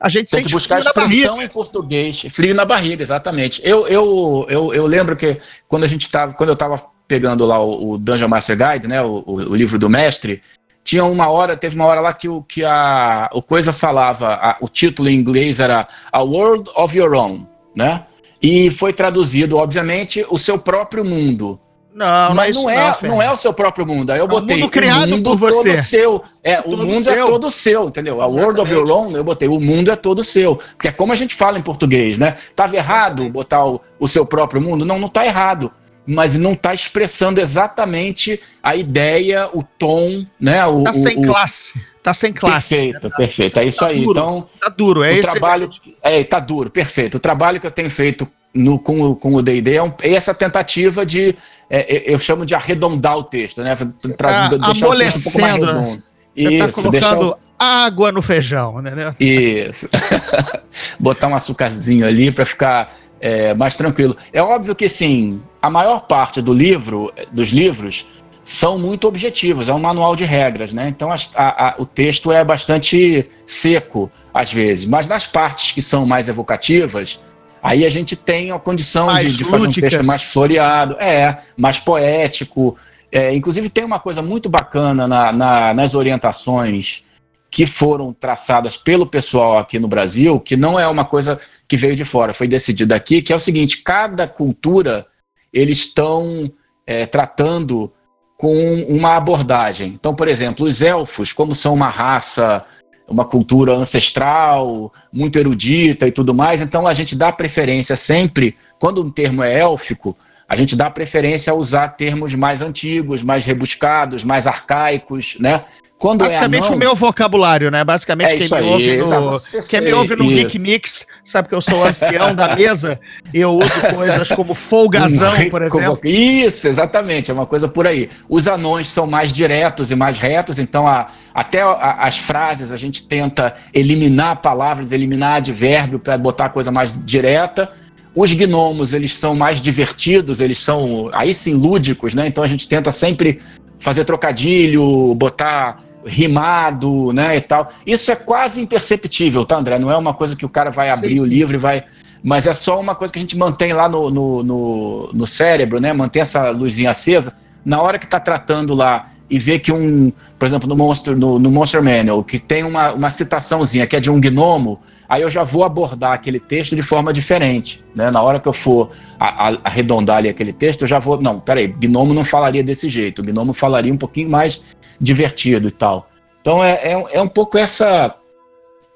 a 0.00 0.08
gente 0.08 0.30
tem 0.30 0.44
que 0.44 0.52
buscar 0.52 0.76
a 0.76 0.80
expressão 0.80 1.40
em 1.40 1.48
português, 1.48 2.22
frio 2.30 2.54
na 2.54 2.64
barriga, 2.64 3.02
exatamente. 3.02 3.60
Eu, 3.64 3.86
eu, 3.86 4.46
eu, 4.48 4.74
eu 4.74 4.86
lembro 4.86 5.16
que 5.16 5.40
quando 5.68 5.84
a 5.84 5.88
gente 5.88 6.10
tava, 6.10 6.34
quando 6.34 6.50
eu 6.50 6.54
estava 6.54 6.82
pegando 7.06 7.46
lá 7.46 7.62
o, 7.62 7.92
o 7.92 7.98
Dungeon 7.98 8.28
Master 8.28 8.56
Guide, 8.56 8.88
né, 8.88 9.00
o, 9.02 9.22
o, 9.26 9.54
livro 9.54 9.78
do 9.78 9.88
mestre, 9.88 10.42
tinha 10.82 11.04
uma 11.04 11.28
hora, 11.28 11.56
teve 11.56 11.76
uma 11.76 11.84
hora 11.84 12.00
lá 12.00 12.12
que 12.12 12.28
o 12.28 12.42
que 12.42 12.64
a 12.64 13.30
o 13.32 13.40
coisa 13.40 13.72
falava, 13.72 14.34
a, 14.34 14.56
o 14.60 14.68
título 14.68 15.08
em 15.08 15.14
inglês 15.14 15.60
era 15.60 15.86
A 16.10 16.22
World 16.22 16.68
of 16.74 16.96
Your 16.96 17.14
Own, 17.14 17.46
né? 17.74 18.04
E 18.42 18.70
foi 18.70 18.92
traduzido, 18.92 19.56
obviamente, 19.56 20.24
o 20.28 20.38
seu 20.38 20.58
próprio 20.58 21.04
mundo. 21.04 21.60
Não, 21.96 22.34
mas 22.34 22.54
não, 22.54 22.68
é, 22.68 22.94
não, 23.00 23.08
não, 23.08 23.22
é 23.22 23.32
o 23.32 23.36
seu 23.36 23.54
próprio 23.54 23.86
mundo. 23.86 24.10
Aí 24.10 24.18
eu 24.18 24.28
botei 24.28 24.58
o 24.58 24.60
mundo 24.60 24.70
criado 24.70 25.06
o 25.06 25.10
mundo 25.12 25.30
por 25.30 25.50
você. 25.50 25.80
seu. 25.80 26.22
É, 26.44 26.60
o 26.60 26.76
mundo 26.76 26.98
é 26.98 27.14
seu. 27.14 27.24
é 27.24 27.26
todo 27.26 27.50
seu, 27.50 27.88
entendeu? 27.88 28.16
Exatamente. 28.16 28.38
A 28.38 28.42
World 28.42 28.60
of 28.60 28.72
Your 28.72 28.90
Own, 28.90 29.16
eu 29.16 29.24
botei 29.24 29.48
o 29.48 29.58
mundo 29.58 29.90
é 29.90 29.96
todo 29.96 30.22
seu. 30.22 30.56
Porque 30.56 30.88
é 30.88 30.92
como 30.92 31.14
a 31.14 31.16
gente 31.16 31.34
fala 31.34 31.58
em 31.58 31.62
português, 31.62 32.18
né? 32.18 32.36
Tava 32.54 32.76
errado 32.76 33.26
botar 33.30 33.64
o, 33.64 33.80
o 33.98 34.06
seu 34.06 34.26
próprio 34.26 34.60
mundo? 34.60 34.84
Não, 34.84 34.98
não 34.98 35.08
tá 35.08 35.24
errado. 35.24 35.72
Mas 36.06 36.36
não 36.36 36.54
tá 36.54 36.74
expressando 36.74 37.40
exatamente 37.40 38.38
a 38.62 38.76
ideia, 38.76 39.48
o 39.54 39.62
tom, 39.62 40.22
né? 40.38 40.66
O, 40.66 40.84
tá 40.84 40.90
o, 40.90 40.94
sem 40.94 41.22
classe. 41.22 41.80
Tá 42.06 42.14
sem 42.14 42.32
classe. 42.32 42.76
Perfeito, 42.76 43.08
né? 43.08 43.14
perfeito. 43.16 43.58
É 43.58 43.64
isso 43.64 43.78
Tá 43.80 43.88
aí. 43.88 43.98
duro. 44.04 44.10
Então, 44.12 44.46
Tá 44.60 44.68
duro, 44.68 45.02
é 45.02 45.10
o 45.10 45.14
esse 45.16 45.30
trabalho. 45.32 45.68
É, 46.02 46.22
tá 46.24 46.38
duro, 46.38 46.70
perfeito. 46.70 47.16
O 47.16 47.20
trabalho 47.20 47.60
que 47.60 47.66
eu 47.66 47.70
tenho 47.72 47.90
feito 47.90 48.28
no, 48.54 48.78
com, 48.78 49.00
o- 49.02 49.16
com 49.16 49.34
o 49.34 49.42
DD 49.42 49.74
é, 49.74 49.82
um- 49.82 49.92
é 50.00 50.14
essa 50.14 50.32
tentativa 50.32 51.04
de. 51.04 51.34
é, 51.68 51.96
é, 51.96 52.14
eu 52.14 52.18
chamo 52.18 52.46
de 52.46 52.54
arredondar 52.54 53.16
o 53.18 53.24
texto, 53.24 53.60
né? 53.62 53.74
Trazer- 54.16 54.58
tá 54.58 54.66
deixar 54.66 54.88
o 54.88 54.96
texto 54.96 55.18
um 55.18 55.22
pouco 55.22 55.40
mais 55.40 55.54
amolecendo. 55.54 55.66
redondo. 55.66 56.02
Você 56.36 56.44
tá 56.44 56.50
Isso, 56.66 56.72
colocando 56.72 56.90
deixar 56.92 57.18
o- 57.18 57.38
água 57.58 58.12
no 58.12 58.22
feijão, 58.22 58.80
né? 58.82 58.92
Isso. 59.18 59.88
Botar 61.00 61.26
um 61.28 61.34
açúcarzinho 61.34 62.06
ali 62.06 62.30
para 62.30 62.44
ficar 62.44 62.96
é, 63.20 63.54
mais 63.54 63.76
tranquilo. 63.76 64.16
É 64.32 64.42
óbvio 64.42 64.74
que, 64.76 64.88
sim, 64.88 65.40
a 65.60 65.70
maior 65.70 66.00
parte 66.06 66.40
do 66.42 66.52
livro, 66.52 67.12
dos 67.32 67.48
livros 67.50 68.04
são 68.46 68.78
muito 68.78 69.08
objetivos, 69.08 69.68
é 69.68 69.74
um 69.74 69.78
manual 69.80 70.14
de 70.14 70.24
regras, 70.24 70.72
né? 70.72 70.88
Então 70.88 71.10
a- 71.10 71.16
a- 71.34 71.74
o 71.78 71.84
texto 71.84 72.30
é 72.30 72.44
bastante 72.44 73.28
seco, 73.44 74.08
às 74.32 74.52
vezes. 74.52 74.84
Mas 74.86 75.08
nas 75.08 75.26
partes 75.26 75.72
que 75.72 75.82
são 75.82 76.06
mais 76.06 76.28
evocativas, 76.28 77.18
aí 77.60 77.84
a 77.84 77.88
gente 77.88 78.14
tem 78.14 78.52
a 78.52 78.58
condição 78.60 79.08
de, 79.24 79.36
de 79.38 79.42
fazer 79.42 79.66
um 79.66 79.72
texto 79.72 80.06
mais 80.06 80.22
floreado, 80.22 80.94
é, 81.00 81.38
mais 81.56 81.80
poético. 81.80 82.76
É, 83.10 83.34
inclusive 83.34 83.68
tem 83.68 83.82
uma 83.82 83.98
coisa 83.98 84.22
muito 84.22 84.48
bacana 84.48 85.08
na- 85.08 85.32
na- 85.32 85.74
nas 85.74 85.94
orientações 85.96 87.04
que 87.50 87.66
foram 87.66 88.12
traçadas 88.12 88.76
pelo 88.76 89.06
pessoal 89.06 89.58
aqui 89.58 89.80
no 89.80 89.88
Brasil, 89.88 90.38
que 90.38 90.56
não 90.56 90.78
é 90.78 90.86
uma 90.86 91.04
coisa 91.04 91.36
que 91.66 91.76
veio 91.76 91.96
de 91.96 92.04
fora, 92.04 92.32
foi 92.32 92.46
decidida 92.46 92.94
aqui, 92.94 93.20
que 93.22 93.32
é 93.32 93.36
o 93.36 93.40
seguinte: 93.40 93.82
cada 93.82 94.28
cultura 94.28 95.04
eles 95.52 95.78
estão 95.78 96.48
é, 96.86 97.06
tratando 97.06 97.92
com 98.36 98.54
uma 98.88 99.16
abordagem. 99.16 99.92
Então, 99.98 100.14
por 100.14 100.28
exemplo, 100.28 100.66
os 100.66 100.82
elfos, 100.82 101.32
como 101.32 101.54
são 101.54 101.74
uma 101.74 101.88
raça, 101.88 102.64
uma 103.08 103.24
cultura 103.24 103.72
ancestral, 103.72 104.92
muito 105.12 105.38
erudita 105.38 106.06
e 106.06 106.12
tudo 106.12 106.34
mais, 106.34 106.60
então 106.60 106.86
a 106.86 106.92
gente 106.92 107.14
dá 107.14 107.32
preferência 107.32 107.96
sempre, 107.96 108.56
quando 108.78 109.02
um 109.02 109.10
termo 109.10 109.42
é 109.42 109.60
élfico, 109.60 110.16
a 110.48 110.54
gente 110.54 110.76
dá 110.76 110.90
preferência 110.90 111.52
a 111.52 111.56
usar 111.56 111.88
termos 111.88 112.34
mais 112.34 112.62
antigos, 112.62 113.22
mais 113.22 113.44
rebuscados, 113.44 114.22
mais 114.22 114.46
arcaicos, 114.46 115.36
né? 115.40 115.64
Quando 115.98 116.18
Basicamente 116.26 116.64
é 116.64 116.66
anão, 116.66 116.76
o 116.76 116.78
meu 116.78 116.94
vocabulário, 116.94 117.70
né? 117.70 117.82
Basicamente 117.82 118.34
É 118.34 118.36
quem 118.36 118.48
me 118.50 118.54
aí, 118.54 118.64
ouve 118.64 118.96
no, 118.98 119.62
quem 119.66 119.80
me 119.80 119.92
ouve 119.94 120.14
no 120.14 120.28
Geek. 120.28 120.58
Mix 120.58 121.06
sabe 121.24 121.48
que 121.48 121.54
eu 121.54 121.62
sou 121.62 121.82
ancião 121.82 122.34
da 122.34 122.54
mesa 122.54 123.00
e 123.32 123.40
eu 123.40 123.56
uso 123.56 123.80
coisas 123.94 124.30
como 124.32 124.52
folgazão, 124.52 125.32
Um 125.34 125.48
por 125.48 125.62
exemplo. 125.62 125.98
Isso, 126.04 126.68
exatamente, 126.68 127.30
é 127.30 127.34
uma 127.34 127.46
coisa 127.46 127.66
por 127.66 127.86
aí. 127.86 128.10
Os 128.28 128.46
anões 128.46 128.88
são 128.88 129.06
mais 129.06 129.32
diretos 129.32 129.90
e 129.90 129.94
mais 129.94 130.18
retos, 130.18 130.58
então 130.58 130.86
a- 130.86 131.08
até 131.32 131.62
a- 131.62 131.96
as 132.00 132.18
frases 132.18 132.72
a 132.72 132.76
gente 132.76 133.02
tenta 133.04 133.54
eliminar 133.72 134.42
palavras, 134.42 134.92
eliminar 134.92 135.36
advérbio 135.36 135.98
para 135.98 136.18
botar 136.18 136.44
a 136.46 136.50
coisa 136.50 136.70
mais 136.70 136.92
direta. 137.06 137.72
Os 138.14 138.34
gnomos, 138.34 138.92
eles 138.92 139.14
são 139.14 139.34
mais 139.34 139.62
divertidos, 139.62 140.40
eles 140.40 140.58
são 140.58 141.08
aí 141.14 141.32
sim 141.32 141.54
lúdicos, 141.54 142.12
né? 142.12 142.26
Então 142.26 142.44
a 142.44 142.46
gente 142.46 142.68
tenta 142.68 142.92
sempre 142.92 143.40
fazer 143.78 144.04
trocadilho, 144.04 145.14
botar 145.14 145.84
rimado, 146.06 147.12
né, 147.12 147.36
e 147.36 147.40
tal. 147.40 147.70
Isso 147.86 148.10
é 148.10 148.16
quase 148.16 148.60
imperceptível, 148.60 149.44
tá, 149.44 149.56
André? 149.58 149.78
Não 149.78 149.90
é 149.90 149.96
uma 149.96 150.14
coisa 150.14 150.36
que 150.36 150.46
o 150.46 150.48
cara 150.48 150.70
vai 150.70 150.90
Sim, 150.90 150.98
abrir 150.98 151.20
o 151.20 151.22
sim. 151.22 151.28
livro 151.28 151.56
e 151.56 151.58
vai 151.58 151.84
mas 152.22 152.44
é 152.44 152.52
só 152.52 152.80
uma 152.80 152.94
coisa 152.94 153.12
que 153.12 153.20
a 153.20 153.22
gente 153.22 153.36
mantém 153.38 153.72
lá 153.72 153.88
no, 153.88 154.10
no, 154.10 154.42
no, 154.42 155.10
no 155.12 155.26
cérebro, 155.28 155.78
né? 155.78 155.92
Mantém 155.92 156.22
essa 156.22 156.50
luzinha 156.50 156.90
acesa. 156.90 157.36
Na 157.64 157.80
hora 157.80 158.00
que 158.00 158.04
está 158.04 158.18
tratando 158.18 158.74
lá 158.74 159.10
e 159.30 159.38
vê 159.38 159.60
que 159.60 159.70
um, 159.70 160.10
por 160.36 160.46
exemplo, 160.46 160.68
no 160.68 160.74
Monster, 160.76 161.16
no, 161.16 161.38
no 161.38 161.50
Monster 161.52 161.80
Manual, 161.82 162.24
que 162.24 162.40
tem 162.40 162.64
uma, 162.64 162.92
uma 162.92 163.10
citaçãozinha 163.10 163.86
que 163.86 163.94
é 163.94 164.00
de 164.00 164.10
um 164.10 164.20
gnomo, 164.20 164.80
aí 165.08 165.22
eu 165.22 165.30
já 165.30 165.44
vou 165.44 165.62
abordar 165.62 166.12
aquele 166.12 166.40
texto 166.40 166.74
de 166.74 166.82
forma 166.82 167.12
diferente, 167.12 167.84
né? 167.94 168.10
Na 168.10 168.20
hora 168.22 168.40
que 168.40 168.48
eu 168.48 168.52
for 168.52 168.90
a- 169.20 169.50
a- 169.50 169.58
arredondar 169.62 170.16
ali 170.16 170.28
aquele 170.28 170.52
texto, 170.52 170.82
eu 170.82 170.88
já 170.88 170.98
vou, 170.98 171.20
não, 171.20 171.38
peraí, 171.38 171.68
gnomo 171.68 172.12
não 172.12 172.24
falaria 172.24 172.62
desse 172.62 172.88
jeito, 172.88 173.20
o 173.20 173.24
gnomo 173.24 173.52
falaria 173.52 173.92
um 173.92 173.96
pouquinho 173.96 174.28
mais 174.30 174.62
divertido 175.00 175.68
e 175.68 175.70
tal. 175.70 176.08
Então 176.40 176.62
é, 176.62 176.74
é, 176.74 176.92
é 177.12 177.20
um 177.20 177.28
pouco 177.28 177.58
essa 177.58 178.14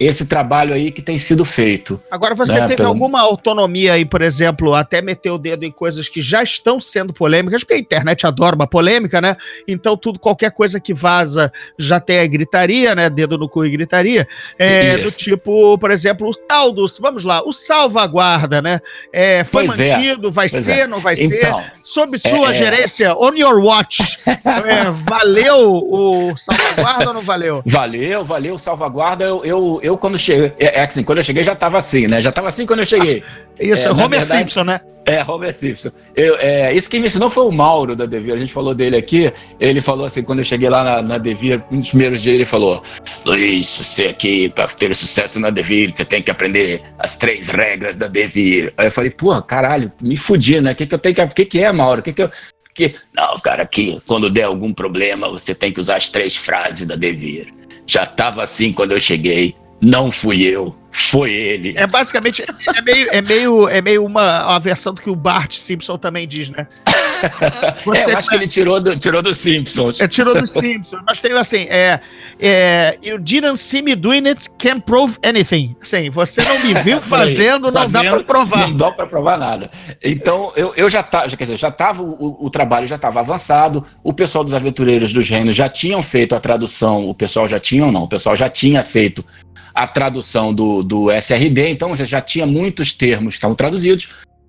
esse 0.01 0.25
trabalho 0.25 0.73
aí 0.73 0.91
que 0.91 1.03
tem 1.03 1.19
sido 1.19 1.45
feito. 1.45 2.03
Agora, 2.11 2.35
você 2.35 2.55
né, 2.55 2.61
teve 2.63 2.77
pelo- 2.77 2.89
alguma 2.89 3.21
autonomia 3.21 3.93
aí, 3.93 4.05
por 4.07 4.23
exemplo, 4.23 4.75
até 4.75 5.03
meter 5.03 5.31
o 5.31 5.37
dedo 5.37 5.65
em 5.65 5.71
coisas 5.71 6.09
que 6.09 6.23
já 6.23 6.43
estão 6.43 6.81
sendo 6.81 7.13
polêmicas, 7.13 7.63
porque 7.63 7.75
a 7.75 7.79
internet 7.79 8.27
adora 8.27 8.57
uma 8.57 8.67
polêmica, 8.67 9.21
né? 9.21 9.37
Então, 9.69 9.99
tudo, 9.99 10.19
qualquer 10.19 10.53
coisa 10.53 10.81
que 10.81 10.95
vaza 10.95 11.53
já 11.79 12.01
tem 12.01 12.21
a 12.21 12.27
gritaria, 12.27 12.95
né? 12.95 13.11
Dedo 13.11 13.37
no 13.37 13.47
cu 13.47 13.67
e 13.67 13.71
gritaria. 13.71 14.27
É, 14.59 14.97
do 14.97 15.11
tipo, 15.11 15.77
por 15.77 15.91
exemplo, 15.91 16.27
o 16.29 16.35
tal 16.35 16.73
do, 16.73 16.87
vamos 16.99 17.23
lá, 17.23 17.43
o 17.45 17.53
salvaguarda, 17.53 18.63
né? 18.63 18.81
É, 19.13 19.45
foi 19.45 19.67
Pois 19.67 19.81
é, 19.81 19.97
mantido, 19.97 20.33
vai 20.33 20.49
pois 20.49 20.65
ser, 20.65 20.79
é. 20.81 20.87
não 20.87 21.01
vai 21.01 21.15
ser? 21.17 21.25
Então, 21.45 21.63
Sob 21.83 22.19
sua 22.19 22.55
é- 22.55 22.59
gerência, 22.59 23.15
on 23.17 23.35
your 23.37 23.63
watch, 23.63 24.19
é, 24.27 24.91
valeu 24.91 25.59
o 25.91 26.35
salvaguarda 26.39 27.09
ou 27.09 27.15
não 27.15 27.21
valeu? 27.23 27.63
Valeu, 27.67 28.25
valeu, 28.25 28.57
salvaguarda. 28.57 29.25
Eu, 29.25 29.45
eu, 29.45 29.81
eu 29.91 29.99
quando 29.99 30.19
cheguei, 30.19 30.53
é, 30.59 30.81
é 30.81 30.85
assim, 30.85 31.03
quando 31.03 31.19
eu 31.19 31.25
cheguei 31.25 31.43
já 31.45 31.55
tava 31.55 31.79
assim, 31.79 32.07
né? 32.07 32.23
Já 32.23 32.33
tava 32.33 32.49
assim 32.49 32.65
quando 32.65 32.81
eu 32.81 32.87
cheguei. 32.87 33.23
Isso, 33.59 33.89
É, 33.89 33.91
Homer 33.91 34.09
verdade- 34.09 34.39
Simpson, 34.39 34.65
né? 34.65 34.81
É, 35.05 35.25
Homer 35.25 35.53
Simpson. 35.53 35.91
Eu, 36.15 36.37
é, 36.39 36.73
isso 36.73 36.89
que 36.89 37.01
me 37.01 37.07
ensinou 37.07 37.29
foi 37.29 37.45
o 37.45 37.51
Mauro 37.51 37.97
da 37.97 38.07
Devir. 38.07 38.35
A 38.35 38.37
gente 38.39 38.53
falou 38.53 38.75
dele 38.75 38.97
aqui. 38.97 39.33
Ele 39.59 39.81
falou 39.81 40.07
assim, 40.07 40.23
quando 40.23 40.39
eu 40.39 40.45
cheguei 40.45 40.69
lá 40.69 40.85
na, 40.85 41.03
na 41.03 41.19
Devir, 41.19 41.61
um 41.71 41.77
dos 41.77 41.89
primeiros 41.89 42.23
dias, 42.23 42.37
ele 42.37 42.45
falou: 42.45 42.83
Luiz, 43.25 43.67
você 43.67 44.07
aqui, 44.07 44.49
para 44.51 44.69
ter 44.69 44.95
sucesso 44.95 45.41
na 45.41 45.51
Devir, 45.51 45.91
você 45.91 46.05
tem 46.05 46.23
que 46.23 46.31
aprender 46.31 46.81
as 46.99 47.17
três 47.17 47.49
regras 47.49 47.97
da 47.97 48.07
Devir. 48.07 48.73
Aí 48.77 48.87
eu 48.87 48.91
falei, 48.91 49.11
porra, 49.11 49.43
caralho, 49.43 49.91
me 50.01 50.17
fudi, 50.17 50.61
né? 50.61 50.73
O 50.73 50.75
que, 50.75 50.87
que 50.87 50.95
eu 50.95 50.99
tenho 50.99 51.15
que. 51.15 51.23
O 51.23 51.29
que, 51.29 51.45
que 51.45 51.59
é, 51.61 51.73
Mauro? 51.73 52.01
O 52.01 52.03
que, 52.03 52.13
que 52.13 52.23
eu. 52.23 52.31
Que... 52.73 52.95
Não, 53.15 53.39
cara, 53.41 53.65
aqui, 53.65 54.01
quando 54.07 54.31
der 54.31 54.45
algum 54.45 54.73
problema, 54.73 55.29
você 55.29 55.55
tem 55.55 55.73
que 55.73 55.81
usar 55.81 55.97
as 55.97 56.09
três 56.09 56.37
frases 56.37 56.87
da 56.87 56.95
Devir. 56.95 57.53
Já 57.87 58.07
tava 58.07 58.43
assim 58.43 58.73
quando 58.73 58.93
eu 58.93 59.01
cheguei. 59.01 59.57
Não 59.81 60.11
fui 60.11 60.43
eu, 60.43 60.77
foi 60.91 61.33
ele. 61.33 61.75
É 61.77 61.87
basicamente, 61.87 62.43
é 62.43 62.83
meio, 62.83 63.09
é 63.11 63.23
meio, 63.23 63.69
é 63.69 63.81
meio 63.81 64.05
uma, 64.05 64.47
uma 64.47 64.61
versão 64.61 64.93
do 64.93 65.01
que 65.01 65.09
o 65.09 65.17
Bart 65.17 65.55
Simpson 65.55 65.97
também 65.97 66.27
diz, 66.27 66.51
né? 66.51 66.67
é, 67.95 68.13
eu 68.13 68.19
acho 68.19 68.29
que 68.29 68.35
ele 68.35 68.47
tirou 68.47 68.81
do, 68.81 68.97
tirou 68.97 69.23
do 69.23 69.35
Simpsons. 69.35 70.01
É, 70.01 70.09
tirou 70.09 70.35
do 70.35 70.47
Simpsons, 70.47 71.01
mas 71.07 71.21
tem 71.21 71.33
assim, 71.33 71.67
é, 71.71 72.01
é, 72.39 72.99
you 73.03 73.19
didn't 73.19 73.57
see 73.57 73.81
me 73.81 73.95
doing 73.95 74.27
it, 74.27 74.51
can't 74.59 74.83
prove 74.83 75.17
anything. 75.25 75.77
Assim, 75.81 76.11
você 76.11 76.43
não 76.43 76.59
me 76.59 76.75
viu 76.75 77.01
fazendo, 77.03 77.71
não 77.71 77.73
dá 77.73 77.81
pra 77.81 78.01
Fazendo, 78.01 78.25
provar. 78.25 78.69
Não 78.69 78.77
dá 78.77 78.91
para 78.91 79.07
provar 79.07 79.39
nada. 79.39 79.71
Então, 80.03 80.53
eu, 80.57 80.75
eu 80.77 80.91
já 80.91 81.03
tava, 81.03 81.29
quer 81.29 81.45
dizer, 81.45 81.57
já 81.57 81.71
tava, 81.71 82.03
o, 82.03 82.45
o 82.45 82.51
trabalho 82.51 82.87
já 82.87 82.97
estava 82.97 83.21
avançado, 83.21 83.87
o 84.03 84.13
pessoal 84.13 84.43
dos 84.43 84.53
Aventureiros 84.53 85.13
dos 85.13 85.29
Reinos 85.29 85.57
já 85.57 85.69
tinham 85.69 86.03
feito 86.03 86.35
a 86.35 86.41
tradução, 86.41 87.09
o 87.09 87.15
pessoal 87.15 87.47
já 87.47 87.61
tinha 87.61 87.87
ou 87.87 87.93
não, 87.93 88.03
o 88.03 88.09
pessoal 88.09 88.35
já 88.35 88.49
tinha 88.49 88.83
feito 88.83 89.25
a 89.75 89.87
tradução 89.87 90.53
do, 90.53 90.83
do 90.83 91.11
SRD, 91.11 91.69
então 91.71 91.95
já, 91.97 92.21
tinha 92.21 92.47
muitos 92.47 92.93
termos 92.93 93.35
que 93.35 93.39
estavam 93.39 93.55
traduzidos, 93.55 94.09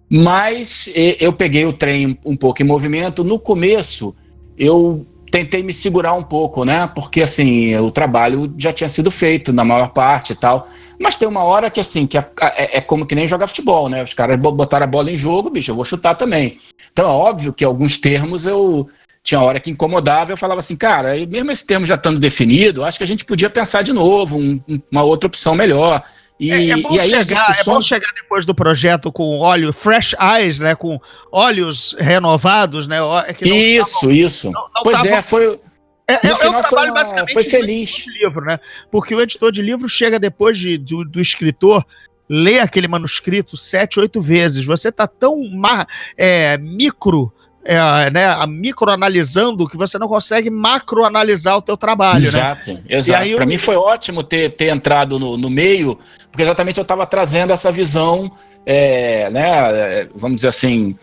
mas 0.09 0.89
eu 1.19 1.31
peguei 1.31 1.65
o 1.65 1.73
trem 1.73 2.19
um 2.25 2.35
pouco 2.35 2.61
em 2.61 2.65
movimento. 2.65 3.23
No 3.23 3.39
começo, 3.39 4.13
eu 4.57 5.05
tentei 5.31 5.63
me 5.63 5.73
segurar 5.73 6.13
um 6.13 6.23
pouco, 6.23 6.65
né? 6.65 6.85
Porque 6.93 7.21
assim, 7.21 7.73
o 7.77 7.89
trabalho 7.89 8.53
já 8.57 8.73
tinha 8.73 8.89
sido 8.89 9.09
feito 9.09 9.53
na 9.53 9.63
maior 9.63 9.89
parte 9.89 10.33
e 10.33 10.35
tal. 10.35 10.67
Mas 10.99 11.17
tem 11.17 11.27
uma 11.27 11.43
hora 11.43 11.71
que 11.71 11.79
assim, 11.79 12.05
que 12.05 12.17
é, 12.17 12.25
é- 12.41 12.77
é 12.77 12.81
como 12.81 13.05
que 13.05 13.15
nem 13.15 13.25
jogar 13.25 13.47
futebol, 13.47 13.87
né? 13.87 14.03
Os 14.03 14.13
caras 14.13 14.37
bo- 14.37 14.51
botaram 14.51 14.83
a 14.83 14.87
bola 14.87 15.09
em 15.09 15.17
jogo, 15.17 15.49
bicho, 15.49 15.71
eu 15.71 15.75
vou 15.75 15.85
chutar 15.85 16.15
também. 16.15 16.59
Então 16.91 17.05
é 17.09 17.13
óbvio 17.13 17.53
que 17.53 17.63
alguns 17.63 17.97
termos 17.97 18.45
eu 18.45 18.89
tinha 19.23 19.39
hora 19.39 19.59
que 19.59 19.69
incomodava, 19.69 20.31
eu 20.31 20.37
falava 20.37 20.59
assim, 20.59 20.75
cara, 20.75 21.13
mesmo 21.27 21.51
esse 21.51 21.65
termo 21.65 21.85
já 21.85 21.95
estando 21.95 22.19
definido, 22.19 22.83
acho 22.83 22.97
que 22.97 23.03
a 23.03 23.07
gente 23.07 23.23
podia 23.23 23.49
pensar 23.49 23.81
de 23.83 23.93
novo, 23.93 24.37
um- 24.37 24.59
um- 24.67 24.81
uma 24.91 25.03
outra 25.03 25.27
opção 25.27 25.53
melhor. 25.55 26.03
E, 26.39 26.51
É, 26.51 26.69
é 26.71 26.77
bom 26.77 26.95
e 26.95 26.99
aí 26.99 27.09
chegar, 27.09 27.21
é 27.21 27.23
bom 27.23 27.51
discussões- 27.51 27.85
chegar 27.85 28.11
depois 28.15 28.45
do 28.47 28.55
projeto 28.55 29.11
com 29.11 29.37
óleo, 29.37 29.71
fresh 29.71 30.15
eyes, 30.19 30.59
né? 30.59 30.73
Com 30.73 30.99
olhos 31.31 31.95
renovados, 31.99 32.87
né? 32.87 32.97
É 33.27 33.33
que 33.33 33.47
não 33.47 33.55
Isso, 33.55 34.11
isso. 34.11 34.49
não- 34.51 34.67
não 34.73 34.81
pois 34.83 34.97
tavam- 34.97 35.13
é, 35.13 35.21
foi, 35.21 35.59
É, 36.07 36.13
é, 36.13 36.29
é 36.31 36.49
um 36.49 36.61
trabalho 36.63 36.89
uma- 36.91 36.95
basicamente 36.95 37.33
foi 37.33 37.43
feliz. 37.43 38.05
livro, 38.07 38.43
né? 38.43 38.59
Porque 38.91 39.13
o 39.13 39.21
editor 39.21 39.51
de 39.51 39.61
livro 39.61 39.87
chega 39.87 40.17
depois 40.19 40.57
de, 40.57 40.79
do, 40.79 41.05
do 41.05 41.21
escritor 41.21 41.85
ler 42.27 42.59
aquele 42.61 42.87
manuscrito 42.87 43.55
sete, 43.55 43.99
oito 43.99 44.19
vezes. 44.19 44.65
Você 44.65 44.91
tá 44.91 45.05
tão 45.05 45.47
ma- 45.51 45.85
é, 46.17 46.57
micro, 46.57 47.31
é, 47.63 48.09
né, 48.09 48.25
a- 48.25 48.47
microanalisando 48.47 49.67
que 49.67 49.77
você 49.77 49.97
não 49.97 50.07
consegue 50.07 50.49
macroanalisar 50.49 51.57
o 51.57 51.61
teu 51.61 51.77
trabalho, 51.77 52.21
né? 52.21 52.27
Exato, 52.27 52.81
exato. 52.89 53.21
aí 53.21 53.31
eu- 53.31 53.37
Para 53.37 53.45
mim 53.45 53.57
foi 53.57 53.75
ótimo 53.75 54.23
ter, 54.23 54.55
ter 54.55 54.69
entrado 54.73 55.19
no, 55.19 55.37
no 55.37 55.49
meio, 55.49 55.97
porque 56.31 56.41
exatamente 56.43 56.77
eu 56.79 56.83
estava 56.83 57.05
trazendo 57.05 57.51
essa 57.53 57.71
visão 57.71 58.31
é, 58.63 59.27
né, 59.31 60.07
vamos 60.13 60.35
dizer 60.35 60.49
assim, 60.49 60.95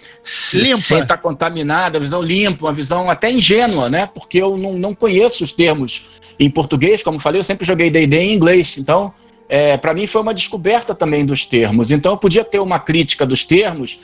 Limpa. 0.55 0.77
sem 0.77 0.99
estar 1.01 1.17
contaminada, 1.17 1.99
visão 1.99 2.23
limpa, 2.23 2.67
uma 2.67 2.73
visão 2.73 3.11
até 3.11 3.33
ingênua, 3.33 3.91
né? 3.91 4.09
Porque 4.15 4.39
eu 4.41 4.57
não, 4.57 4.75
não 4.75 4.95
conheço 4.95 5.43
os 5.43 5.51
termos 5.53 6.21
em 6.39 6.49
português, 6.49 7.03
como 7.03 7.19
falei, 7.19 7.41
eu 7.41 7.45
sempre 7.45 7.67
joguei 7.67 7.91
D&D 7.91 8.17
em 8.17 8.33
inglês, 8.35 8.77
então 8.79 9.13
é, 9.49 9.77
para 9.77 9.93
mim 9.93 10.07
foi 10.07 10.23
uma 10.23 10.33
descoberta 10.33 10.95
também 10.95 11.27
dos 11.27 11.47
termos. 11.47 11.91
Então 11.91 12.13
eu 12.13 12.17
podia 12.17 12.45
ter 12.45 12.61
uma 12.61 12.79
crítica 12.79 13.27
dos 13.27 13.45
termos, 13.45 13.99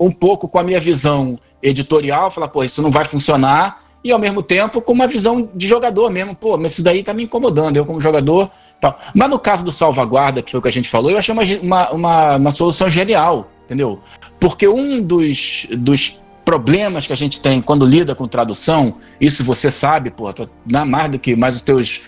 um 0.00 0.10
pouco 0.10 0.48
com 0.48 0.58
a 0.58 0.62
minha 0.62 0.80
visão 0.80 1.38
editorial, 1.62 2.30
falar, 2.30 2.48
pô, 2.48 2.64
isso 2.64 2.82
não 2.82 2.90
vai 2.90 3.04
funcionar, 3.04 3.82
e 4.02 4.12
ao 4.12 4.18
mesmo 4.18 4.42
tempo 4.42 4.80
com 4.80 4.92
uma 4.92 5.06
visão 5.06 5.48
de 5.54 5.66
jogador 5.66 6.10
mesmo, 6.10 6.34
pô, 6.34 6.56
mas 6.56 6.72
isso 6.72 6.82
daí 6.82 7.02
tá 7.02 7.12
me 7.12 7.24
incomodando, 7.24 7.76
eu 7.76 7.84
como 7.84 8.00
jogador, 8.00 8.50
tal. 8.80 8.98
Mas 9.14 9.28
no 9.28 9.38
caso 9.38 9.64
do 9.64 9.72
salvaguarda, 9.72 10.42
que 10.42 10.50
foi 10.50 10.58
o 10.58 10.62
que 10.62 10.68
a 10.68 10.72
gente 10.72 10.88
falou, 10.88 11.10
eu 11.10 11.18
achei 11.18 11.32
uma, 11.32 11.90
uma, 11.90 12.36
uma, 12.36 12.52
solução 12.52 12.88
genial, 12.88 13.50
entendeu? 13.64 14.00
Porque 14.38 14.68
um 14.68 15.02
dos, 15.02 15.66
dos 15.72 16.22
problemas 16.44 17.06
que 17.06 17.12
a 17.12 17.16
gente 17.16 17.40
tem 17.40 17.60
quando 17.60 17.84
lida 17.84 18.14
com 18.14 18.26
tradução, 18.28 18.94
isso 19.20 19.44
você 19.44 19.70
sabe, 19.70 20.10
pô, 20.10 20.32
não 20.64 20.86
mais 20.86 21.10
do 21.10 21.18
que 21.18 21.34
mais 21.34 21.56
os 21.56 21.62
teus 21.62 22.02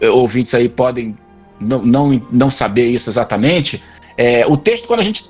eh, 0.00 0.10
ouvintes 0.10 0.52
aí 0.52 0.68
podem 0.68 1.16
não, 1.60 1.80
não, 1.82 2.22
não 2.30 2.50
saber 2.50 2.88
isso 2.88 3.08
exatamente, 3.08 3.82
é, 4.16 4.46
o 4.46 4.56
texto, 4.56 4.86
quando 4.86 5.00
a 5.00 5.02
gente 5.02 5.24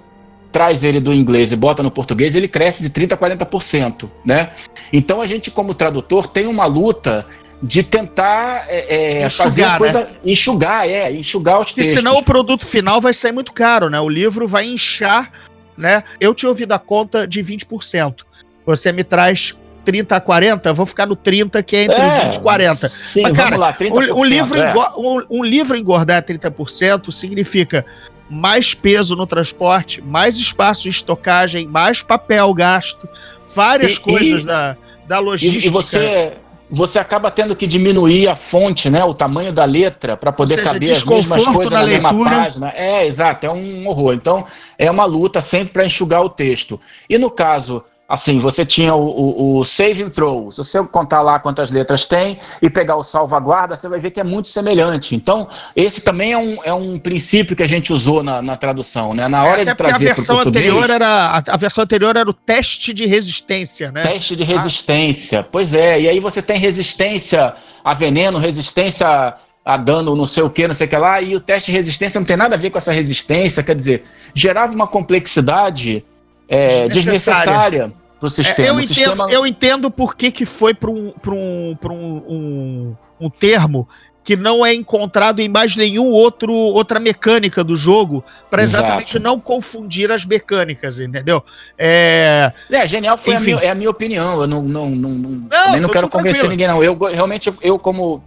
traz 0.53 0.83
ele 0.85 1.01
do 1.01 1.13
inglês 1.13 1.53
e 1.53 1.57
bota 1.57 1.83
no 1.83 1.91
português, 1.91 2.35
ele 2.35 2.49
cresce 2.49 2.83
de 2.83 2.91
30% 2.91 3.13
a 3.13 3.17
40%, 3.17 4.09
né? 4.25 4.51
Então 4.93 5.21
a 5.21 5.27
gente, 5.27 5.51
como 5.51 5.75
tradutor, 5.75 6.27
tem 6.27 6.47
uma 6.47 6.67
luta 6.67 7.27
de 7.63 7.83
tentar 7.83 8.67
é, 8.69 9.23
é, 9.23 9.31
fazer 9.31 9.65
a 9.65 9.79
coisa, 9.79 10.01
né? 10.01 10.09
enxugar, 10.25 10.87
é, 10.87 11.11
enxugar 11.13 11.61
os 11.61 11.69
Porque 11.69 11.83
textos. 11.83 11.99
senão 11.99 12.19
o 12.19 12.23
produto 12.23 12.67
final 12.67 13.01
vai 13.01 13.15
sair 13.15 13.33
muito 13.33 13.53
caro, 13.53 13.89
né? 13.89 13.99
O 14.01 14.09
livro 14.09 14.47
vai 14.47 14.67
inchar, 14.67 15.33
né? 15.77 16.05
Eu 16.21 16.35
tinha 16.35 16.49
ouvido 16.49 16.73
a 16.73 16.79
conta 16.79 17.27
de 17.27 17.43
20%. 17.43 18.25
Você 18.67 18.93
me 18.93 19.05
traz 19.05 19.55
30 19.87 20.17
a 20.17 20.21
40, 20.21 20.73
vou 20.75 20.85
ficar 20.85 21.07
no 21.07 21.17
30, 21.17 21.63
que 21.63 21.77
é 21.77 21.85
entre 21.85 22.01
é, 22.01 22.25
20 22.25 22.35
e 22.35 22.41
40. 22.41 22.89
Sim, 22.89 23.23
Mas, 23.23 23.37
cara, 23.37 23.57
lá, 23.57 23.77
um, 23.81 24.21
um, 24.21 24.25
livro 24.25 24.61
é. 24.61 24.75
um, 24.97 25.23
um, 25.31 25.45
livro 25.45 25.77
engordar 25.77 26.23
30% 26.23 27.13
significa 27.13 27.87
mais 28.29 28.75
peso 28.75 29.15
no 29.15 29.27
transporte, 29.27 30.03
mais 30.03 30.37
espaço 30.37 30.89
em 30.89 30.91
estocagem, 30.91 31.67
mais 31.67 32.03
papel 32.03 32.53
gasto, 32.53 33.09
várias 33.55 33.95
e, 33.95 34.01
coisas 34.01 34.43
e, 34.43 34.47
da, 34.47 34.77
da 35.07 35.19
logística. 35.19 35.67
E, 35.67 35.71
você, 35.71 36.33
você 36.69 36.99
acaba 36.99 37.31
tendo 37.31 37.55
que 37.55 37.67
diminuir 37.67 38.29
a 38.29 38.35
fonte, 38.35 38.91
né, 38.91 39.05
o 39.05 39.15
tamanho 39.15 39.53
da 39.53 39.65
letra, 39.65 40.17
para 40.17 40.33
poder 40.33 40.57
seja, 40.57 40.73
caber 40.73 40.93
as 40.93 41.05
mesmas 41.05 41.45
coisas 41.47 41.73
na, 41.73 41.81
na 41.81 41.87
mesma 41.87 42.25
página. 42.25 42.73
É, 42.75 43.07
exato, 43.07 43.47
é 43.47 43.51
um 43.51 43.87
horror. 43.87 44.15
Então, 44.15 44.45
é 44.79 44.91
uma 44.91 45.05
luta 45.05 45.41
sempre 45.41 45.73
para 45.73 45.87
enxugar 45.87 46.23
o 46.23 46.29
texto. 46.29 46.81
E 47.09 47.17
no 47.17 47.31
caso 47.31 47.85
Assim, 48.09 48.39
você 48.39 48.65
tinha 48.65 48.95
o, 48.95 49.05
o, 49.05 49.59
o, 49.59 49.65
save 49.65 50.05
and 50.05 50.11
throw. 50.11 50.49
Se 50.53 50.59
você 50.59 50.81
contar 50.85 51.23
lá 51.23 51.41
quantas 51.41 51.73
letras 51.73 52.07
tem 52.07 52.39
e 52.63 52.71
pegar 52.71 52.95
o 52.95 53.03
salvaguarda, 53.03 53.75
você 53.75 53.89
vai 53.89 53.99
ver 53.99 54.13
que 54.13 54.21
é 54.21 54.25
muito 54.25 54.47
semelhante. 54.47 55.17
Então, 55.17 55.49
esse 55.75 56.03
também 56.03 56.33
é 56.33 56.39
um, 56.39 56.59
é 56.63 56.73
um 56.73 57.01
princípio 57.01 57.57
que 57.57 57.65
a 57.65 57.67
gente 57.67 57.93
usou 57.93 58.23
na, 58.23 58.41
na 58.41 58.55
tradução, 58.55 59.13
né? 59.13 59.27
Na 59.27 59.43
hora 59.43 59.63
é, 59.63 59.65
de 59.65 59.75
trazer 59.75 60.11
a 60.11 60.15
versão 60.15 60.39
anterior 60.39 60.89
era 60.89 61.09
a, 61.09 61.43
a, 61.49 61.57
versão 61.57 61.83
anterior 61.83 62.17
era 62.17 62.31
o 62.31 62.33
teste 62.33 62.95
de 62.95 63.07
resistência, 63.07 63.91
né? 63.91 64.03
Teste 64.03 64.37
de 64.37 64.45
resistência. 64.45 65.41
Ah. 65.41 65.47
Pois 65.51 65.75
é. 65.75 66.01
E 66.03 66.09
aí 66.09 66.21
você 66.21 66.41
tem 66.41 66.61
resistência 66.61 67.55
a 67.83 67.93
veneno, 67.93 68.39
resistência 68.39 69.35
a 69.65 69.77
dano, 69.77 70.15
não 70.15 70.29
sei 70.29 70.45
o 70.45 70.51
que, 70.51 70.69
não 70.69 70.77
sei 70.77 70.87
o 70.87 70.91
que 70.91 70.97
lá. 70.97 71.21
E 71.21 71.35
o 71.35 71.41
teste 71.41 71.73
de 71.73 71.77
resistência 71.77 72.21
não 72.21 72.27
tem 72.27 72.37
nada 72.37 72.55
a 72.55 72.59
ver 72.59 72.71
com 72.71 72.79
essa 72.79 72.93
resistência. 72.93 73.65
Quer 73.65 73.75
dizer, 73.75 74.05
gerava 74.33 74.73
uma 74.73 74.87
complexidade 74.87 76.05
é, 76.49 76.89
desnecessária 76.89 77.93
para 78.19 78.27
o 78.27 78.31
sistema. 78.31 78.69
É, 78.69 78.71
eu, 78.71 78.81
entendo, 78.81 78.95
sistema... 78.95 79.31
eu 79.31 79.47
entendo 79.47 79.91
por 79.91 80.17
que, 80.17 80.31
que 80.31 80.47
foi 80.47 80.75
para 80.75 80.91
um, 80.91 81.13
um, 81.27 81.77
um, 81.85 82.23
um, 82.29 82.97
um 83.21 83.31
termo 83.31 83.89
que 84.27 84.35
não 84.35 84.67
é 84.67 84.75
encontrado 84.75 85.39
em 85.39 85.49
mais 85.49 85.77
nenhum 85.77 86.07
outro 86.07 86.53
outra 86.53 86.99
mecânica 86.99 87.63
do 87.63 87.77
jogo, 87.77 88.25
para 88.51 88.61
exatamente 88.61 89.19
Exato. 89.19 89.23
não 89.23 89.39
confundir 89.39 90.11
as 90.11 90.27
mecânicas, 90.27 90.99
entendeu? 90.99 91.45
É, 91.79 92.53
é 92.69 92.87
genial 92.89 93.17
foi 93.17 93.37
a 93.37 93.41
minha, 93.41 93.57
é 93.59 93.71
a 93.71 93.75
minha 93.75 93.89
opinião. 93.89 94.41
Eu 94.41 94.49
não, 94.49 94.63
não, 94.63 94.91
não, 94.91 95.11
não, 95.11 95.31
não, 95.31 95.81
não 95.81 95.89
quero 95.89 96.09
convencer 96.09 96.41
tranquilo. 96.41 96.51
ninguém, 96.51 96.67
não. 96.67 96.83
Eu 96.83 96.99
realmente, 97.15 97.55
eu, 97.63 97.79
como 97.79 98.21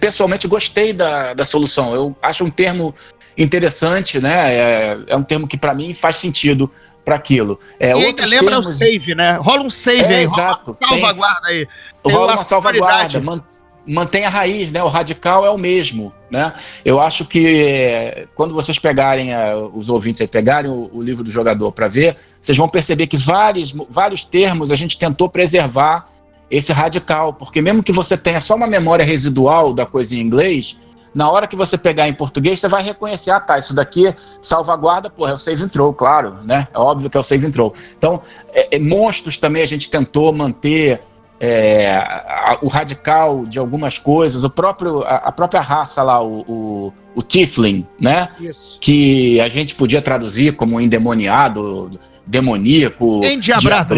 pessoalmente, 0.00 0.48
gostei 0.48 0.92
da, 0.92 1.34
da 1.34 1.44
solução. 1.44 1.94
Eu 1.94 2.16
acho 2.20 2.44
um 2.44 2.50
termo 2.50 2.92
interessante, 3.38 4.20
né? 4.20 4.52
É, 4.52 4.98
é 5.06 5.16
um 5.16 5.22
termo 5.22 5.46
que, 5.46 5.56
para 5.56 5.72
mim, 5.72 5.94
faz 5.94 6.16
sentido 6.16 6.68
para 7.04 7.16
aquilo. 7.16 7.58
É, 7.78 7.90
e 7.90 8.04
ainda 8.04 8.24
lembra 8.24 8.52
termos... 8.52 8.70
o 8.70 8.72
save, 8.72 9.14
né? 9.14 9.36
Rola 9.36 9.62
um 9.62 9.70
save 9.70 10.12
é, 10.12 10.18
aí, 10.18 10.24
rola 10.24 10.48
uma 10.48 10.58
salvaguarda 10.58 11.48
aí. 11.48 11.68
Tem 12.02 12.12
rola 12.12 12.32
uma 12.32 12.44
salvaguarda, 12.44 13.20
man, 13.20 13.42
mantém 13.86 14.24
a 14.24 14.30
raiz, 14.30 14.72
né? 14.72 14.82
O 14.82 14.88
radical 14.88 15.44
é 15.44 15.50
o 15.50 15.58
mesmo, 15.58 16.12
né? 16.30 16.52
Eu 16.84 17.00
acho 17.00 17.24
que 17.24 18.26
quando 18.34 18.54
vocês 18.54 18.78
pegarem, 18.78 19.34
uh, 19.34 19.70
os 19.74 19.90
ouvintes 19.90 20.20
aí, 20.20 20.26
pegarem 20.26 20.70
o, 20.70 20.90
o 20.92 21.02
livro 21.02 21.22
do 21.22 21.30
jogador 21.30 21.70
para 21.72 21.88
ver, 21.88 22.16
vocês 22.40 22.56
vão 22.56 22.68
perceber 22.68 23.06
que 23.06 23.16
vários, 23.16 23.74
vários 23.88 24.24
termos 24.24 24.70
a 24.70 24.74
gente 24.74 24.98
tentou 24.98 25.28
preservar 25.28 26.08
esse 26.50 26.72
radical, 26.72 27.32
porque 27.32 27.60
mesmo 27.60 27.82
que 27.82 27.92
você 27.92 28.16
tenha 28.16 28.40
só 28.40 28.54
uma 28.54 28.66
memória 28.66 29.04
residual 29.04 29.72
da 29.72 29.84
coisa 29.84 30.14
em 30.14 30.20
inglês, 30.20 30.76
na 31.14 31.30
hora 31.30 31.46
que 31.46 31.54
você 31.54 31.78
pegar 31.78 32.08
em 32.08 32.12
português, 32.12 32.58
você 32.58 32.68
vai 32.68 32.82
reconhecer, 32.82 33.30
ah 33.30 33.38
tá, 33.38 33.56
isso 33.56 33.72
daqui 33.72 34.14
salvaguarda, 34.42 35.08
porra, 35.08 35.30
é 35.30 35.34
o 35.34 35.38
save 35.38 35.62
and 35.62 35.68
throw, 35.68 35.92
claro, 35.92 36.38
né? 36.44 36.66
É 36.74 36.78
óbvio 36.78 37.08
que 37.08 37.16
é 37.16 37.20
o 37.20 37.22
save 37.22 37.46
and 37.46 37.52
throw. 37.52 37.72
Então, 37.96 38.20
é, 38.52 38.76
é, 38.76 38.78
monstros 38.78 39.36
também 39.36 39.62
a 39.62 39.66
gente 39.66 39.88
tentou 39.88 40.32
manter 40.32 41.00
é, 41.38 41.96
a, 41.96 42.58
o 42.62 42.68
radical 42.68 43.44
de 43.44 43.58
algumas 43.58 43.98
coisas, 43.98 44.42
o 44.42 44.50
próprio, 44.50 45.02
a, 45.02 45.16
a 45.16 45.32
própria 45.32 45.60
raça 45.60 46.02
lá, 46.02 46.20
o, 46.20 46.40
o, 46.48 46.92
o 47.14 47.22
Tiflin, 47.22 47.86
né? 48.00 48.30
Isso. 48.40 48.78
Que 48.80 49.40
a 49.40 49.48
gente 49.48 49.74
podia 49.74 50.02
traduzir 50.02 50.56
como 50.56 50.80
endemoniado, 50.80 51.92
demoníaco, 52.26 53.24
endiabrado 53.24 53.94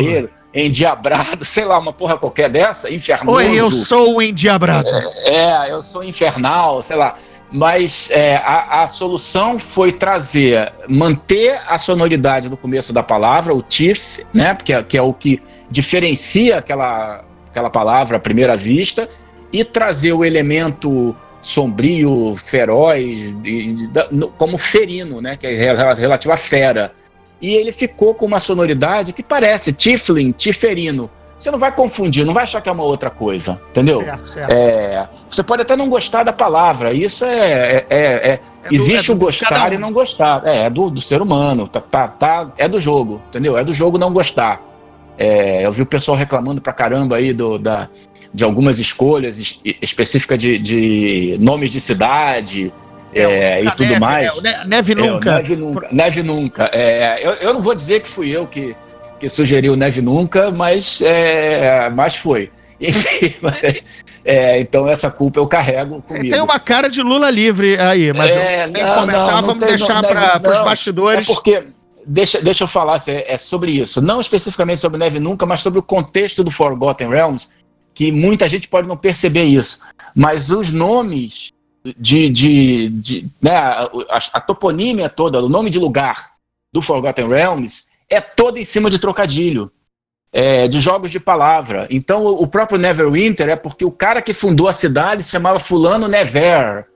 endiabrado, 0.56 1.44
sei 1.44 1.64
lá, 1.64 1.78
uma 1.78 1.92
porra 1.92 2.16
qualquer 2.16 2.48
dessa, 2.48 2.90
infernoso. 2.90 3.36
Oi, 3.36 3.54
eu 3.54 3.70
sou 3.70 4.16
o 4.16 4.22
endiabrado. 4.22 4.88
É, 4.88 5.66
é 5.66 5.72
eu 5.72 5.82
sou 5.82 6.02
infernal, 6.02 6.80
sei 6.80 6.96
lá. 6.96 7.14
Mas 7.52 8.10
é, 8.10 8.36
a, 8.36 8.82
a, 8.82 8.86
solução 8.88 9.56
foi 9.56 9.92
trazer, 9.92 10.72
manter 10.88 11.60
a 11.68 11.78
sonoridade 11.78 12.48
do 12.48 12.56
começo 12.56 12.92
da 12.92 13.04
palavra, 13.04 13.54
o 13.54 13.62
TIF, 13.62 14.26
né? 14.34 14.52
Porque, 14.52 14.72
é, 14.72 14.82
que 14.82 14.98
é 14.98 15.02
o 15.02 15.12
que 15.12 15.40
diferencia 15.70 16.58
aquela, 16.58 17.24
aquela 17.48 17.70
palavra 17.70 18.16
à 18.16 18.20
primeira 18.20 18.56
vista, 18.56 19.08
e 19.52 19.62
trazer 19.62 20.12
o 20.12 20.24
elemento 20.24 21.14
sombrio, 21.40 22.34
feroz, 22.34 23.04
como 24.36 24.58
ferino, 24.58 25.20
né? 25.20 25.36
Que 25.36 25.46
é 25.46 25.54
relativo 25.54 26.32
à 26.32 26.36
fera 26.36 26.92
e 27.40 27.55
ele 27.55 27.70
ficou 27.70 28.14
com 28.14 28.27
uma 28.27 28.40
sonoridade 28.40 29.12
que 29.12 29.22
parece 29.22 29.72
Tiflin, 29.72 30.33
Tiferino. 30.33 31.11
Você 31.38 31.51
não 31.51 31.59
vai 31.59 31.70
confundir, 31.70 32.25
não 32.25 32.33
vai 32.33 32.44
achar 32.44 32.62
que 32.62 32.68
é 32.68 32.72
uma 32.72 32.83
outra 32.83 33.11
coisa, 33.11 33.61
entendeu? 33.68 34.01
Certo, 34.01 34.27
certo. 34.27 34.51
É, 34.51 35.07
você 35.29 35.42
pode 35.42 35.62
até 35.62 35.77
não 35.77 35.88
gostar 35.88 36.22
da 36.22 36.33
palavra, 36.33 36.94
isso 36.94 37.27
é. 37.27 37.77
é, 37.77 37.87
é, 37.90 37.99
é 37.99 38.40
existe 38.70 39.09
do, 39.09 39.12
o 39.12 39.16
gostar 39.18 39.70
um. 39.70 39.75
e 39.75 39.79
não 39.79 39.92
gostar. 39.92 40.46
É, 40.46 40.64
é 40.64 40.70
do, 40.70 40.88
do 40.88 41.01
ser 41.01 41.20
humano, 41.20 41.68
tá, 41.68 41.81
tá, 41.81 42.09
tá, 42.09 42.53
é 42.57 42.66
do 42.66 42.81
jogo, 42.81 43.20
entendeu? 43.29 43.59
É 43.59 43.62
do 43.62 43.75
jogo 43.75 43.99
não 43.99 44.12
gostar. 44.12 44.62
É, 45.18 45.64
eu 45.64 45.72
vi 45.72 45.83
o 45.83 45.87
pessoal 45.87 46.16
reclamando 46.16 46.61
pra 46.61 46.72
caramba 46.72 47.16
aí 47.16 47.35
do, 47.35 47.59
da, 47.59 47.88
de 48.33 48.42
algumas 48.42 48.79
escolhas 48.79 49.61
específicas 49.83 50.40
de, 50.40 50.59
de 50.59 51.37
nomes 51.38 51.70
de 51.70 51.81
cidade. 51.81 52.72
É, 53.18 53.62
e 53.62 53.70
tudo 53.70 53.88
neve, 53.88 54.00
mais. 54.00 54.42
Né? 54.42 54.64
Neve 54.66 54.94
nunca. 54.94 55.31
É, 55.31 55.35
neve 55.35 55.57
nunca. 55.57 55.88
Neve 55.90 56.22
nunca. 56.22 56.70
É, 56.72 57.18
eu, 57.22 57.33
eu 57.33 57.55
não 57.55 57.61
vou 57.61 57.74
dizer 57.74 58.00
que 58.00 58.09
fui 58.09 58.31
eu 58.31 58.46
que, 58.46 58.76
que 59.18 59.29
sugeriu 59.29 59.74
Neve 59.76 60.02
Nunca, 60.02 60.50
mas, 60.50 61.00
é, 61.00 61.88
mas 61.90 62.16
foi. 62.16 62.50
Enfim, 62.79 63.35
é, 64.22 64.61
então 64.61 64.87
essa 64.87 65.11
culpa 65.11 65.40
eu 65.40 65.46
carrego 65.46 66.02
comigo. 66.02 66.31
Tem 66.31 66.42
uma 66.42 66.61
cara 66.61 66.90
de 66.90 67.00
Lula 67.00 67.31
livre 67.31 67.79
aí, 67.79 68.12
mas 68.12 68.37
é, 68.37 68.64
eu, 68.64 68.68
não, 68.68 68.94
comentar, 69.00 69.33
não, 69.33 69.46
vamos 69.46 69.61
tem, 69.61 69.76
deixar 69.76 70.02
para 70.02 70.40
os 70.52 70.61
bastidores. 70.61 71.22
É 71.22 71.33
porque, 71.33 71.64
deixa, 72.05 72.38
deixa 72.42 72.64
eu 72.64 72.68
falar 72.68 73.00
é 73.07 73.37
sobre 73.38 73.72
isso, 73.72 74.02
não 74.02 74.20
especificamente 74.20 74.79
sobre 74.79 74.98
Neve 74.98 75.18
Nunca, 75.18 75.46
mas 75.46 75.61
sobre 75.62 75.79
o 75.79 75.83
contexto 75.83 76.44
do 76.44 76.50
Forgotten 76.50 77.09
Realms, 77.09 77.48
que 77.94 78.12
muita 78.12 78.46
gente 78.46 78.68
pode 78.68 78.87
não 78.87 78.96
perceber 78.96 79.44
isso. 79.44 79.81
Mas 80.14 80.50
os 80.50 80.70
nomes 80.70 81.55
de, 81.99 82.29
de, 82.29 82.88
de 82.88 83.27
né, 83.40 83.57
a, 83.57 83.90
a, 84.33 84.40
toponímia 84.40 85.09
toda, 85.09 85.42
o 85.42 85.49
nome 85.49 85.70
de 85.70 85.79
lugar 85.79 86.33
do 86.72 86.83
Forgotten 86.83 87.29
Realms 87.29 87.85
é 88.09 88.20
toda 88.20 88.61
em 88.61 88.64
cima 88.64 88.90
de 88.90 88.99
trocadilho, 88.99 89.70
é, 90.33 90.68
de 90.68 90.81
jogos 90.81 91.11
de 91.11 91.20
palavra. 91.20 91.87
Então, 91.90 92.25
o, 92.25 92.42
o 92.42 92.46
próprio 92.46 92.79
Neverwinter 92.79 93.49
é 93.49 93.57
porque 93.57 93.85
o 93.85 93.90
cara 93.90 94.20
que 94.20 94.33
fundou 94.33 94.68
a 94.68 94.72
cidade 94.72 95.22
se 95.22 95.31
chamava 95.31 95.59
Fulano 95.59 96.09
Never, 96.09 96.87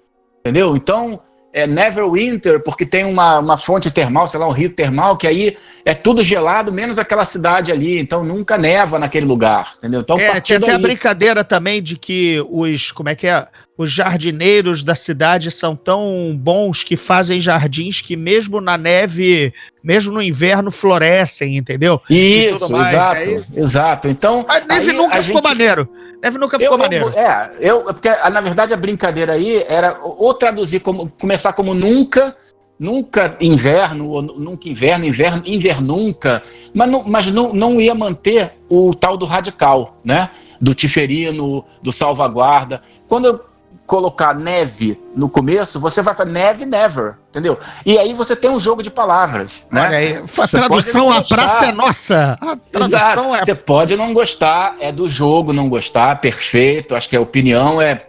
entendeu? 0.40 0.76
Então, 0.76 1.20
é 1.52 1.66
Neverwinter, 1.66 2.62
porque 2.62 2.86
tem 2.86 3.04
uma, 3.04 3.38
uma 3.38 3.56
fonte 3.56 3.90
termal, 3.90 4.26
sei 4.26 4.38
lá, 4.38 4.46
um 4.46 4.52
rio 4.52 4.70
termal, 4.70 5.16
que 5.16 5.26
aí 5.26 5.56
é 5.84 5.94
tudo 5.94 6.22
gelado, 6.22 6.72
menos 6.72 6.98
aquela 6.98 7.24
cidade 7.24 7.72
ali, 7.72 7.98
então 7.98 8.24
nunca 8.24 8.56
neva 8.56 8.98
naquele 8.98 9.26
lugar, 9.26 9.74
entendeu? 9.78 10.00
Então, 10.00 10.18
é, 10.18 10.40
tinha 10.40 10.58
até 10.58 10.72
a 10.72 10.78
brincadeira 10.78 11.42
também 11.42 11.82
de 11.82 11.96
que 11.96 12.44
os, 12.48 12.92
como 12.92 13.08
é 13.08 13.14
que 13.14 13.26
é, 13.26 13.46
os 13.80 13.90
jardineiros 13.90 14.84
da 14.84 14.94
cidade 14.94 15.50
são 15.50 15.74
tão 15.74 16.36
bons 16.38 16.84
que 16.84 16.98
fazem 16.98 17.40
jardins 17.40 18.02
que 18.02 18.14
mesmo 18.14 18.60
na 18.60 18.76
neve, 18.76 19.54
mesmo 19.82 20.12
no 20.12 20.20
inverno, 20.20 20.70
florescem, 20.70 21.56
entendeu? 21.56 21.98
Isso, 22.10 22.66
exato, 22.76 23.14
aí... 23.14 23.44
exato. 23.56 24.08
Então, 24.08 24.44
a 24.46 24.60
neve 24.60 24.92
nunca 24.92 25.22
ficou 25.22 25.40
gente... 25.40 25.48
maneiro. 25.48 25.88
Neve 26.22 26.36
nunca 26.36 26.58
ficou 26.58 26.74
eu, 26.74 26.78
maneiro. 26.78 27.08
é, 27.16 27.50
eu, 27.58 27.84
porque 27.84 28.10
na 28.10 28.40
verdade 28.42 28.74
a 28.74 28.76
brincadeira 28.76 29.32
aí 29.32 29.64
era 29.66 29.98
ou 30.02 30.34
traduzir 30.34 30.80
como 30.80 31.10
começar 31.18 31.54
como 31.54 31.72
nunca 31.72 32.36
nunca 32.78 33.34
inverno, 33.40 34.10
ou 34.10 34.22
nunca 34.22 34.68
inverno, 34.68 35.06
inverno, 35.06 35.42
invernunca, 35.46 36.42
mas, 36.74 36.90
não, 36.90 37.04
mas 37.04 37.26
não, 37.30 37.52
não 37.52 37.80
ia 37.80 37.94
manter 37.94 38.54
o 38.70 38.94
tal 38.94 39.18
do 39.18 39.26
radical, 39.26 39.98
né? 40.02 40.30
Do 40.58 40.74
tiferino, 40.74 41.62
do 41.82 41.92
salvaguarda. 41.92 42.80
Quando 43.06 43.26
eu 43.26 43.49
colocar 43.90 44.36
neve 44.36 44.96
no 45.16 45.28
começo, 45.28 45.80
você 45.80 46.00
vai 46.00 46.14
para 46.14 46.24
neve 46.24 46.64
never, 46.64 47.16
entendeu? 47.28 47.58
E 47.84 47.98
aí 47.98 48.14
você 48.14 48.36
tem 48.36 48.48
um 48.48 48.56
jogo 48.56 48.84
de 48.84 48.88
palavras, 48.88 49.66
né? 49.68 49.80
Olha 49.82 49.98
aí, 49.98 50.16
a 50.16 50.46
tradução 50.46 51.10
a 51.10 51.24
praça 51.24 51.66
é 51.66 51.72
nossa. 51.72 52.38
A 52.40 52.56
tradução 52.70 53.34
é 53.34 53.44
Você 53.44 53.52
pode 53.52 53.96
não 53.96 54.14
gostar, 54.14 54.76
é 54.78 54.92
do 54.92 55.08
jogo 55.08 55.52
não 55.52 55.68
gostar, 55.68 56.20
perfeito. 56.20 56.94
Acho 56.94 57.08
que 57.08 57.16
a 57.16 57.20
opinião 57.20 57.82
é 57.82 58.06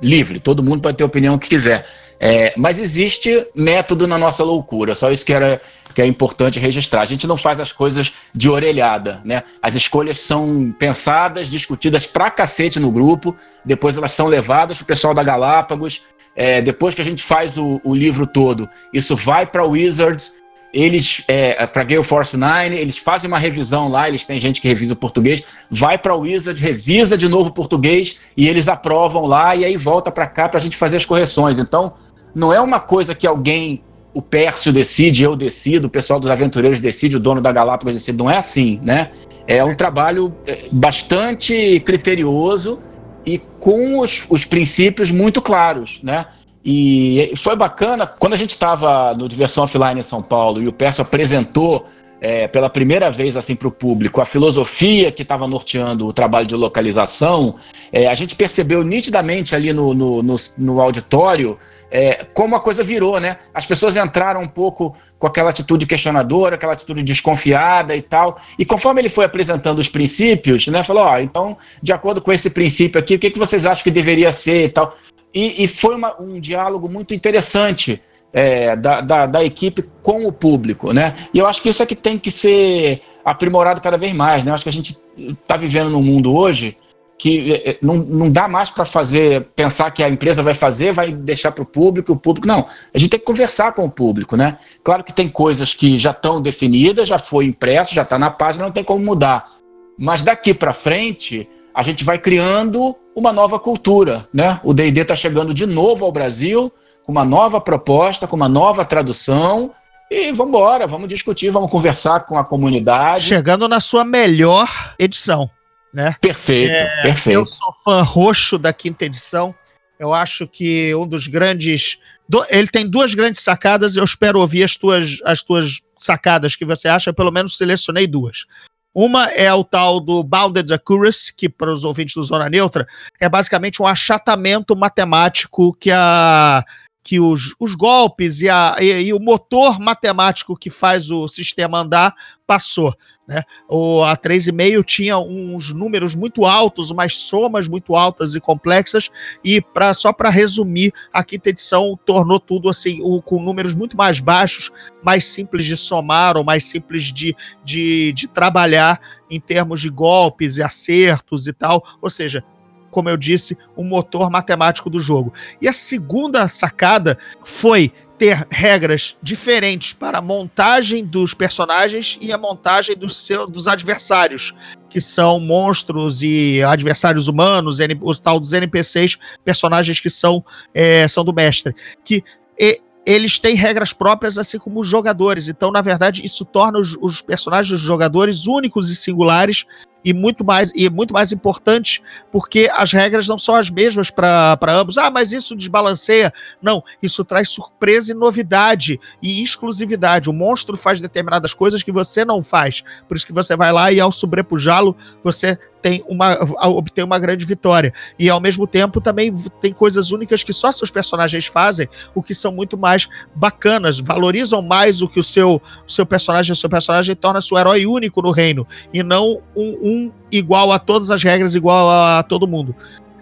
livre, 0.00 0.38
todo 0.38 0.62
mundo 0.62 0.80
pode 0.80 0.96
ter 0.96 1.02
a 1.02 1.06
opinião 1.06 1.36
que 1.36 1.48
quiser. 1.48 1.84
É, 2.24 2.54
mas 2.56 2.78
existe 2.78 3.48
método 3.52 4.06
na 4.06 4.16
nossa 4.16 4.44
loucura, 4.44 4.94
só 4.94 5.10
isso 5.10 5.26
que, 5.26 5.32
era, 5.32 5.60
que 5.92 6.00
é 6.00 6.06
importante 6.06 6.60
registrar. 6.60 7.00
A 7.00 7.04
gente 7.04 7.26
não 7.26 7.36
faz 7.36 7.58
as 7.58 7.72
coisas 7.72 8.12
de 8.32 8.48
orelhada, 8.48 9.20
né? 9.24 9.42
As 9.60 9.74
escolhas 9.74 10.20
são 10.20 10.72
pensadas, 10.78 11.50
discutidas 11.50 12.06
pra 12.06 12.30
cacete 12.30 12.78
no 12.78 12.92
grupo, 12.92 13.34
depois 13.64 13.96
elas 13.96 14.12
são 14.12 14.28
levadas 14.28 14.76
pro 14.76 14.86
pessoal 14.86 15.12
da 15.12 15.24
Galápagos. 15.24 16.02
É, 16.36 16.62
depois 16.62 16.94
que 16.94 17.02
a 17.02 17.04
gente 17.04 17.24
faz 17.24 17.58
o, 17.58 17.80
o 17.82 17.92
livro 17.92 18.24
todo, 18.24 18.68
isso 18.94 19.16
vai 19.16 19.44
para 19.44 19.64
Wizards, 19.64 20.32
eles 20.72 21.24
é, 21.26 21.66
para 21.66 21.82
Gale 21.82 22.04
Force 22.04 22.36
9, 22.36 22.74
eles 22.74 22.98
fazem 22.98 23.26
uma 23.26 23.38
revisão 23.38 23.88
lá, 23.88 24.08
eles 24.08 24.24
têm 24.24 24.38
gente 24.38 24.60
que 24.60 24.68
revisa 24.68 24.94
o 24.94 24.96
português, 24.96 25.42
vai 25.68 25.98
para 25.98 26.14
o 26.14 26.20
Wizard, 26.20 26.58
revisa 26.58 27.18
de 27.18 27.28
novo 27.28 27.50
o 27.50 27.52
português 27.52 28.20
e 28.36 28.48
eles 28.48 28.68
aprovam 28.68 29.26
lá 29.26 29.56
e 29.56 29.64
aí 29.64 29.76
volta 29.76 30.10
para 30.10 30.26
cá 30.28 30.48
para 30.48 30.58
a 30.58 30.62
gente 30.62 30.76
fazer 30.76 30.96
as 30.96 31.04
correções. 31.04 31.58
Então, 31.58 31.92
não 32.34 32.52
é 32.52 32.60
uma 32.60 32.80
coisa 32.80 33.14
que 33.14 33.26
alguém, 33.26 33.82
o 34.14 34.22
Pércio 34.22 34.72
decide, 34.72 35.22
eu 35.22 35.36
decido, 35.36 35.86
o 35.86 35.90
pessoal 35.90 36.20
dos 36.20 36.30
aventureiros 36.30 36.80
decide, 36.80 37.16
o 37.16 37.20
dono 37.20 37.40
da 37.40 37.52
Galápagos 37.52 37.94
decide. 37.94 38.18
Não 38.18 38.30
é 38.30 38.36
assim, 38.36 38.80
né? 38.82 39.10
É 39.46 39.62
um 39.64 39.74
trabalho 39.74 40.34
é, 40.46 40.64
bastante 40.72 41.80
criterioso 41.80 42.78
e 43.24 43.38
com 43.38 43.98
os, 43.98 44.26
os 44.30 44.44
princípios 44.44 45.10
muito 45.10 45.40
claros, 45.40 46.00
né? 46.02 46.26
E 46.64 47.32
foi 47.36 47.56
bacana, 47.56 48.06
quando 48.06 48.34
a 48.34 48.36
gente 48.36 48.50
estava 48.50 49.14
no 49.14 49.28
Diversão 49.28 49.64
Offline 49.64 49.98
em 49.98 50.02
São 50.02 50.22
Paulo 50.22 50.62
e 50.62 50.68
o 50.68 50.72
Pércio 50.72 51.02
apresentou 51.02 51.86
é, 52.22 52.46
pela 52.46 52.70
primeira 52.70 53.10
vez 53.10 53.36
assim 53.36 53.56
para 53.56 53.66
o 53.66 53.72
público 53.72 54.20
a 54.20 54.24
filosofia 54.24 55.10
que 55.10 55.22
estava 55.22 55.48
norteando 55.48 56.06
o 56.06 56.12
trabalho 56.12 56.46
de 56.46 56.54
localização, 56.54 57.56
é, 57.92 58.06
a 58.06 58.14
gente 58.14 58.36
percebeu 58.36 58.84
nitidamente 58.84 59.56
ali 59.56 59.72
no, 59.72 59.92
no, 59.92 60.22
no, 60.22 60.36
no 60.56 60.80
auditório 60.80 61.58
é, 61.90 62.24
como 62.32 62.54
a 62.54 62.60
coisa 62.60 62.82
virou, 62.82 63.20
né? 63.20 63.36
As 63.52 63.66
pessoas 63.66 63.96
entraram 63.96 64.40
um 64.40 64.48
pouco 64.48 64.96
com 65.18 65.26
aquela 65.26 65.50
atitude 65.50 65.84
questionadora, 65.84 66.54
aquela 66.54 66.72
atitude 66.72 67.02
desconfiada 67.02 67.94
e 67.94 68.00
tal. 68.00 68.38
E 68.58 68.64
conforme 68.64 69.02
ele 69.02 69.10
foi 69.10 69.26
apresentando 69.26 69.78
os 69.78 69.90
princípios, 69.90 70.68
né? 70.68 70.82
Falou, 70.82 71.02
ó, 71.02 71.18
então, 71.18 71.58
de 71.82 71.92
acordo 71.92 72.22
com 72.22 72.32
esse 72.32 72.48
princípio 72.48 72.98
aqui, 72.98 73.16
o 73.16 73.18
que, 73.18 73.30
que 73.30 73.38
vocês 73.38 73.66
acham 73.66 73.84
que 73.84 73.90
deveria 73.90 74.32
ser 74.32 74.64
e 74.64 74.68
tal? 74.70 74.96
E, 75.34 75.64
e 75.64 75.66
foi 75.66 75.94
uma, 75.94 76.18
um 76.18 76.40
diálogo 76.40 76.88
muito 76.88 77.12
interessante 77.14 78.00
é, 78.32 78.74
da, 78.74 79.00
da, 79.00 79.26
da, 79.26 79.44
equipe 79.44 79.84
com 80.02 80.26
o 80.26 80.32
público, 80.32 80.92
né? 80.92 81.14
E 81.34 81.38
eu 81.38 81.46
acho 81.46 81.62
que 81.62 81.68
isso 81.68 81.82
é 81.82 81.86
que 81.86 81.94
tem 81.94 82.18
que 82.18 82.30
ser 82.30 83.02
aprimorado 83.24 83.80
cada 83.80 83.96
vez 83.96 84.14
mais, 84.14 84.44
né? 84.44 84.50
Eu 84.50 84.54
acho 84.54 84.62
que 84.62 84.70
a 84.70 84.72
gente 84.72 84.96
está 85.16 85.56
vivendo 85.56 85.90
num 85.90 86.02
mundo 86.02 86.34
hoje 86.34 86.76
que 87.22 87.52
é, 87.52 87.70
é, 87.70 87.78
não, 87.80 87.98
não 87.98 88.28
dá 88.28 88.48
mais 88.48 88.68
para 88.68 88.84
fazer, 88.84 89.42
pensar 89.54 89.92
que 89.92 90.02
a 90.02 90.08
empresa 90.08 90.42
vai 90.42 90.54
fazer, 90.54 90.92
vai 90.92 91.12
deixar 91.12 91.52
para 91.52 91.62
o 91.62 91.66
público, 91.66 92.12
o 92.12 92.16
público. 92.16 92.48
Não, 92.48 92.66
a 92.92 92.98
gente 92.98 93.10
tem 93.10 93.20
que 93.20 93.24
conversar 93.24 93.72
com 93.74 93.84
o 93.84 93.90
público, 93.90 94.36
né? 94.36 94.56
Claro 94.82 95.04
que 95.04 95.12
tem 95.12 95.28
coisas 95.28 95.72
que 95.72 96.00
já 96.00 96.10
estão 96.10 96.42
definidas, 96.42 97.06
já 97.06 97.20
foi 97.20 97.44
impresso, 97.44 97.94
já 97.94 98.02
está 98.02 98.18
na 98.18 98.28
página, 98.28 98.64
não 98.64 98.72
tem 98.72 98.82
como 98.82 99.04
mudar. 99.04 99.52
Mas 99.96 100.24
daqui 100.24 100.52
para 100.52 100.72
frente, 100.72 101.48
a 101.72 101.84
gente 101.84 102.02
vai 102.02 102.18
criando 102.18 102.96
uma 103.14 103.32
nova 103.32 103.56
cultura, 103.56 104.28
né? 104.34 104.58
O 104.64 104.74
D&D 104.74 105.02
está 105.02 105.14
chegando 105.14 105.54
de 105.54 105.64
novo 105.64 106.04
ao 106.04 106.10
Brasil, 106.10 106.72
com 107.04 107.12
uma 107.12 107.24
nova 107.24 107.60
proposta, 107.60 108.26
com 108.26 108.36
uma 108.36 108.48
nova 108.48 108.84
tradução, 108.84 109.70
e 110.10 110.32
vamos 110.32 110.50
embora, 110.50 110.86
vamos 110.86 111.08
discutir, 111.08 111.50
vamos 111.50 111.70
conversar 111.70 112.20
com 112.20 112.38
a 112.38 112.44
comunidade. 112.44 113.24
Chegando 113.24 113.66
na 113.68 113.80
sua 113.80 114.04
melhor 114.04 114.94
edição 114.98 115.50
né? 115.92 116.16
Perfeito, 116.20 116.72
é, 116.72 117.02
perfeito. 117.02 117.38
Eu 117.38 117.46
sou 117.46 117.72
fã 117.84 118.02
roxo 118.02 118.58
da 118.58 118.72
quinta 118.72 119.04
edição. 119.04 119.54
Eu 119.98 120.14
acho 120.14 120.48
que 120.48 120.94
um 120.94 121.06
dos 121.06 121.28
grandes. 121.28 121.98
Do, 122.28 122.44
ele 122.48 122.68
tem 122.68 122.88
duas 122.88 123.14
grandes 123.14 123.42
sacadas. 123.42 123.96
Eu 123.96 124.04
espero 124.04 124.40
ouvir 124.40 124.64
as 124.64 124.76
tuas, 124.76 125.18
as 125.24 125.42
tuas 125.42 125.80
sacadas 125.96 126.56
que 126.56 126.64
você 126.64 126.88
acha. 126.88 127.12
Pelo 127.12 127.30
menos 127.30 127.58
selecionei 127.58 128.06
duas. 128.06 128.46
Uma 128.94 129.26
é 129.30 129.52
o 129.52 129.64
tal 129.64 130.00
do 130.00 130.22
Bounded 130.22 130.70
Accuracy, 130.72 131.32
que 131.34 131.48
para 131.48 131.72
os 131.72 131.82
ouvintes 131.82 132.14
do 132.14 132.22
Zona 132.22 132.50
Neutra 132.50 132.86
é 133.18 133.26
basicamente 133.26 133.80
um 133.80 133.86
achatamento 133.86 134.76
matemático 134.76 135.74
que 135.80 135.90
a 135.90 136.62
que 137.02 137.18
os, 137.18 137.54
os 137.58 137.74
golpes 137.74 138.40
e, 138.40 138.48
a, 138.48 138.76
e, 138.80 139.06
e 139.06 139.12
o 139.12 139.20
motor 139.20 139.80
matemático 139.80 140.56
que 140.56 140.70
faz 140.70 141.10
o 141.10 141.26
sistema 141.28 141.78
andar 141.78 142.14
passou. 142.46 142.94
Né? 143.26 143.42
O, 143.68 144.02
a 144.02 144.16
3,5 144.16 144.84
tinha 144.84 145.16
uns 145.16 145.72
números 145.72 146.14
muito 146.14 146.44
altos, 146.44 146.90
umas 146.90 147.16
somas 147.16 147.68
muito 147.68 147.94
altas 147.94 148.34
e 148.34 148.40
complexas, 148.40 149.10
e 149.44 149.60
pra, 149.60 149.94
só 149.94 150.12
para 150.12 150.28
resumir, 150.28 150.92
a 151.12 151.22
quinta 151.22 151.50
edição 151.50 151.98
tornou 152.04 152.40
tudo 152.40 152.68
assim, 152.68 153.00
o, 153.00 153.22
com 153.22 153.42
números 153.42 153.74
muito 153.74 153.96
mais 153.96 154.18
baixos, 154.18 154.72
mais 155.02 155.24
simples 155.24 155.64
de 155.64 155.76
somar 155.76 156.36
ou 156.36 156.44
mais 156.44 156.64
simples 156.64 157.12
de, 157.12 157.34
de, 157.64 158.12
de 158.12 158.26
trabalhar 158.28 159.00
em 159.30 159.40
termos 159.40 159.80
de 159.80 159.88
golpes 159.88 160.58
e 160.58 160.62
acertos 160.62 161.46
e 161.46 161.52
tal. 161.52 161.82
Ou 162.02 162.10
seja, 162.10 162.44
como 162.92 163.08
eu 163.08 163.16
disse, 163.16 163.58
o 163.74 163.82
motor 163.82 164.30
matemático 164.30 164.88
do 164.88 165.00
jogo. 165.00 165.32
E 165.60 165.66
a 165.66 165.72
segunda 165.72 166.46
sacada 166.46 167.18
foi 167.42 167.90
ter 168.18 168.46
regras 168.52 169.16
diferentes 169.20 169.94
para 169.94 170.18
a 170.18 170.22
montagem 170.22 171.04
dos 171.04 171.34
personagens 171.34 172.16
e 172.20 172.32
a 172.32 172.38
montagem 172.38 172.96
dos, 172.96 173.16
seu, 173.16 173.48
dos 173.48 173.66
adversários, 173.66 174.54
que 174.88 175.00
são 175.00 175.40
monstros 175.40 176.22
e 176.22 176.62
adversários 176.62 177.26
humanos, 177.26 177.78
os 178.00 178.20
tal 178.20 178.38
dos 178.38 178.52
NPCs, 178.52 179.18
personagens 179.44 179.98
que 179.98 180.10
são, 180.10 180.44
é, 180.72 181.08
são 181.08 181.24
do 181.24 181.32
mestre. 181.32 181.74
Que 182.04 182.22
e, 182.56 182.80
eles 183.04 183.40
têm 183.40 183.56
regras 183.56 183.92
próprias, 183.92 184.38
assim 184.38 184.58
como 184.58 184.80
os 184.80 184.86
jogadores. 184.86 185.48
Então, 185.48 185.72
na 185.72 185.82
verdade, 185.82 186.24
isso 186.24 186.44
torna 186.44 186.78
os, 186.78 186.96
os 187.00 187.20
personagens 187.20 187.70
dos 187.70 187.80
jogadores 187.80 188.46
únicos 188.46 188.90
e 188.90 188.94
singulares 188.94 189.64
e 190.04 190.12
muito 190.12 190.44
mais 190.44 190.72
e 190.74 190.88
muito 190.90 191.12
mais 191.12 191.32
importante, 191.32 192.02
porque 192.30 192.70
as 192.72 192.92
regras 192.92 193.28
não 193.28 193.38
são 193.38 193.54
as 193.54 193.70
mesmas 193.70 194.10
para 194.10 194.58
ambos. 194.68 194.98
Ah, 194.98 195.10
mas 195.10 195.32
isso 195.32 195.56
desbalanceia. 195.56 196.32
Não, 196.60 196.82
isso 197.02 197.24
traz 197.24 197.48
surpresa 197.48 198.12
e 198.12 198.14
novidade 198.14 199.00
e 199.22 199.42
exclusividade. 199.42 200.28
O 200.28 200.32
monstro 200.32 200.76
faz 200.76 201.00
determinadas 201.00 201.54
coisas 201.54 201.82
que 201.82 201.92
você 201.92 202.24
não 202.24 202.42
faz. 202.42 202.82
Por 203.08 203.16
isso 203.16 203.26
que 203.26 203.32
você 203.32 203.56
vai 203.56 203.72
lá 203.72 203.92
e 203.92 204.00
ao 204.00 204.12
sobrepujá-lo, 204.12 204.96
você 205.22 205.58
tem 205.82 206.02
uma, 206.08 206.38
obtém 206.68 207.02
uma 207.02 207.18
grande 207.18 207.44
vitória. 207.44 207.92
E 208.18 208.30
ao 208.30 208.40
mesmo 208.40 208.66
tempo 208.66 209.00
também 209.00 209.34
tem 209.60 209.72
coisas 209.72 210.12
únicas 210.12 210.44
que 210.44 210.52
só 210.52 210.70
seus 210.70 210.90
personagens 210.90 211.46
fazem, 211.46 211.88
o 212.14 212.22
que 212.22 212.34
são 212.34 212.52
muito 212.52 212.78
mais 212.78 213.08
bacanas, 213.34 213.98
valorizam 213.98 214.62
mais 214.62 215.02
o 215.02 215.08
que 215.08 215.18
o 215.18 215.24
seu, 215.24 215.60
o 215.86 215.90
seu 215.90 216.06
personagem, 216.06 216.52
o 216.52 216.56
seu 216.56 216.70
personagem 216.70 217.16
torna 217.16 217.42
seu 217.42 217.58
herói 217.58 217.84
único 217.84 218.22
no 218.22 218.30
reino, 218.30 218.66
e 218.94 219.02
não 219.02 219.42
um, 219.56 219.78
um 219.82 219.91
igual 220.30 220.72
a 220.72 220.78
todas 220.78 221.10
as 221.10 221.22
regras, 221.22 221.54
igual 221.54 221.88
a, 221.88 222.18
a 222.20 222.22
todo 222.22 222.48
mundo. 222.48 222.74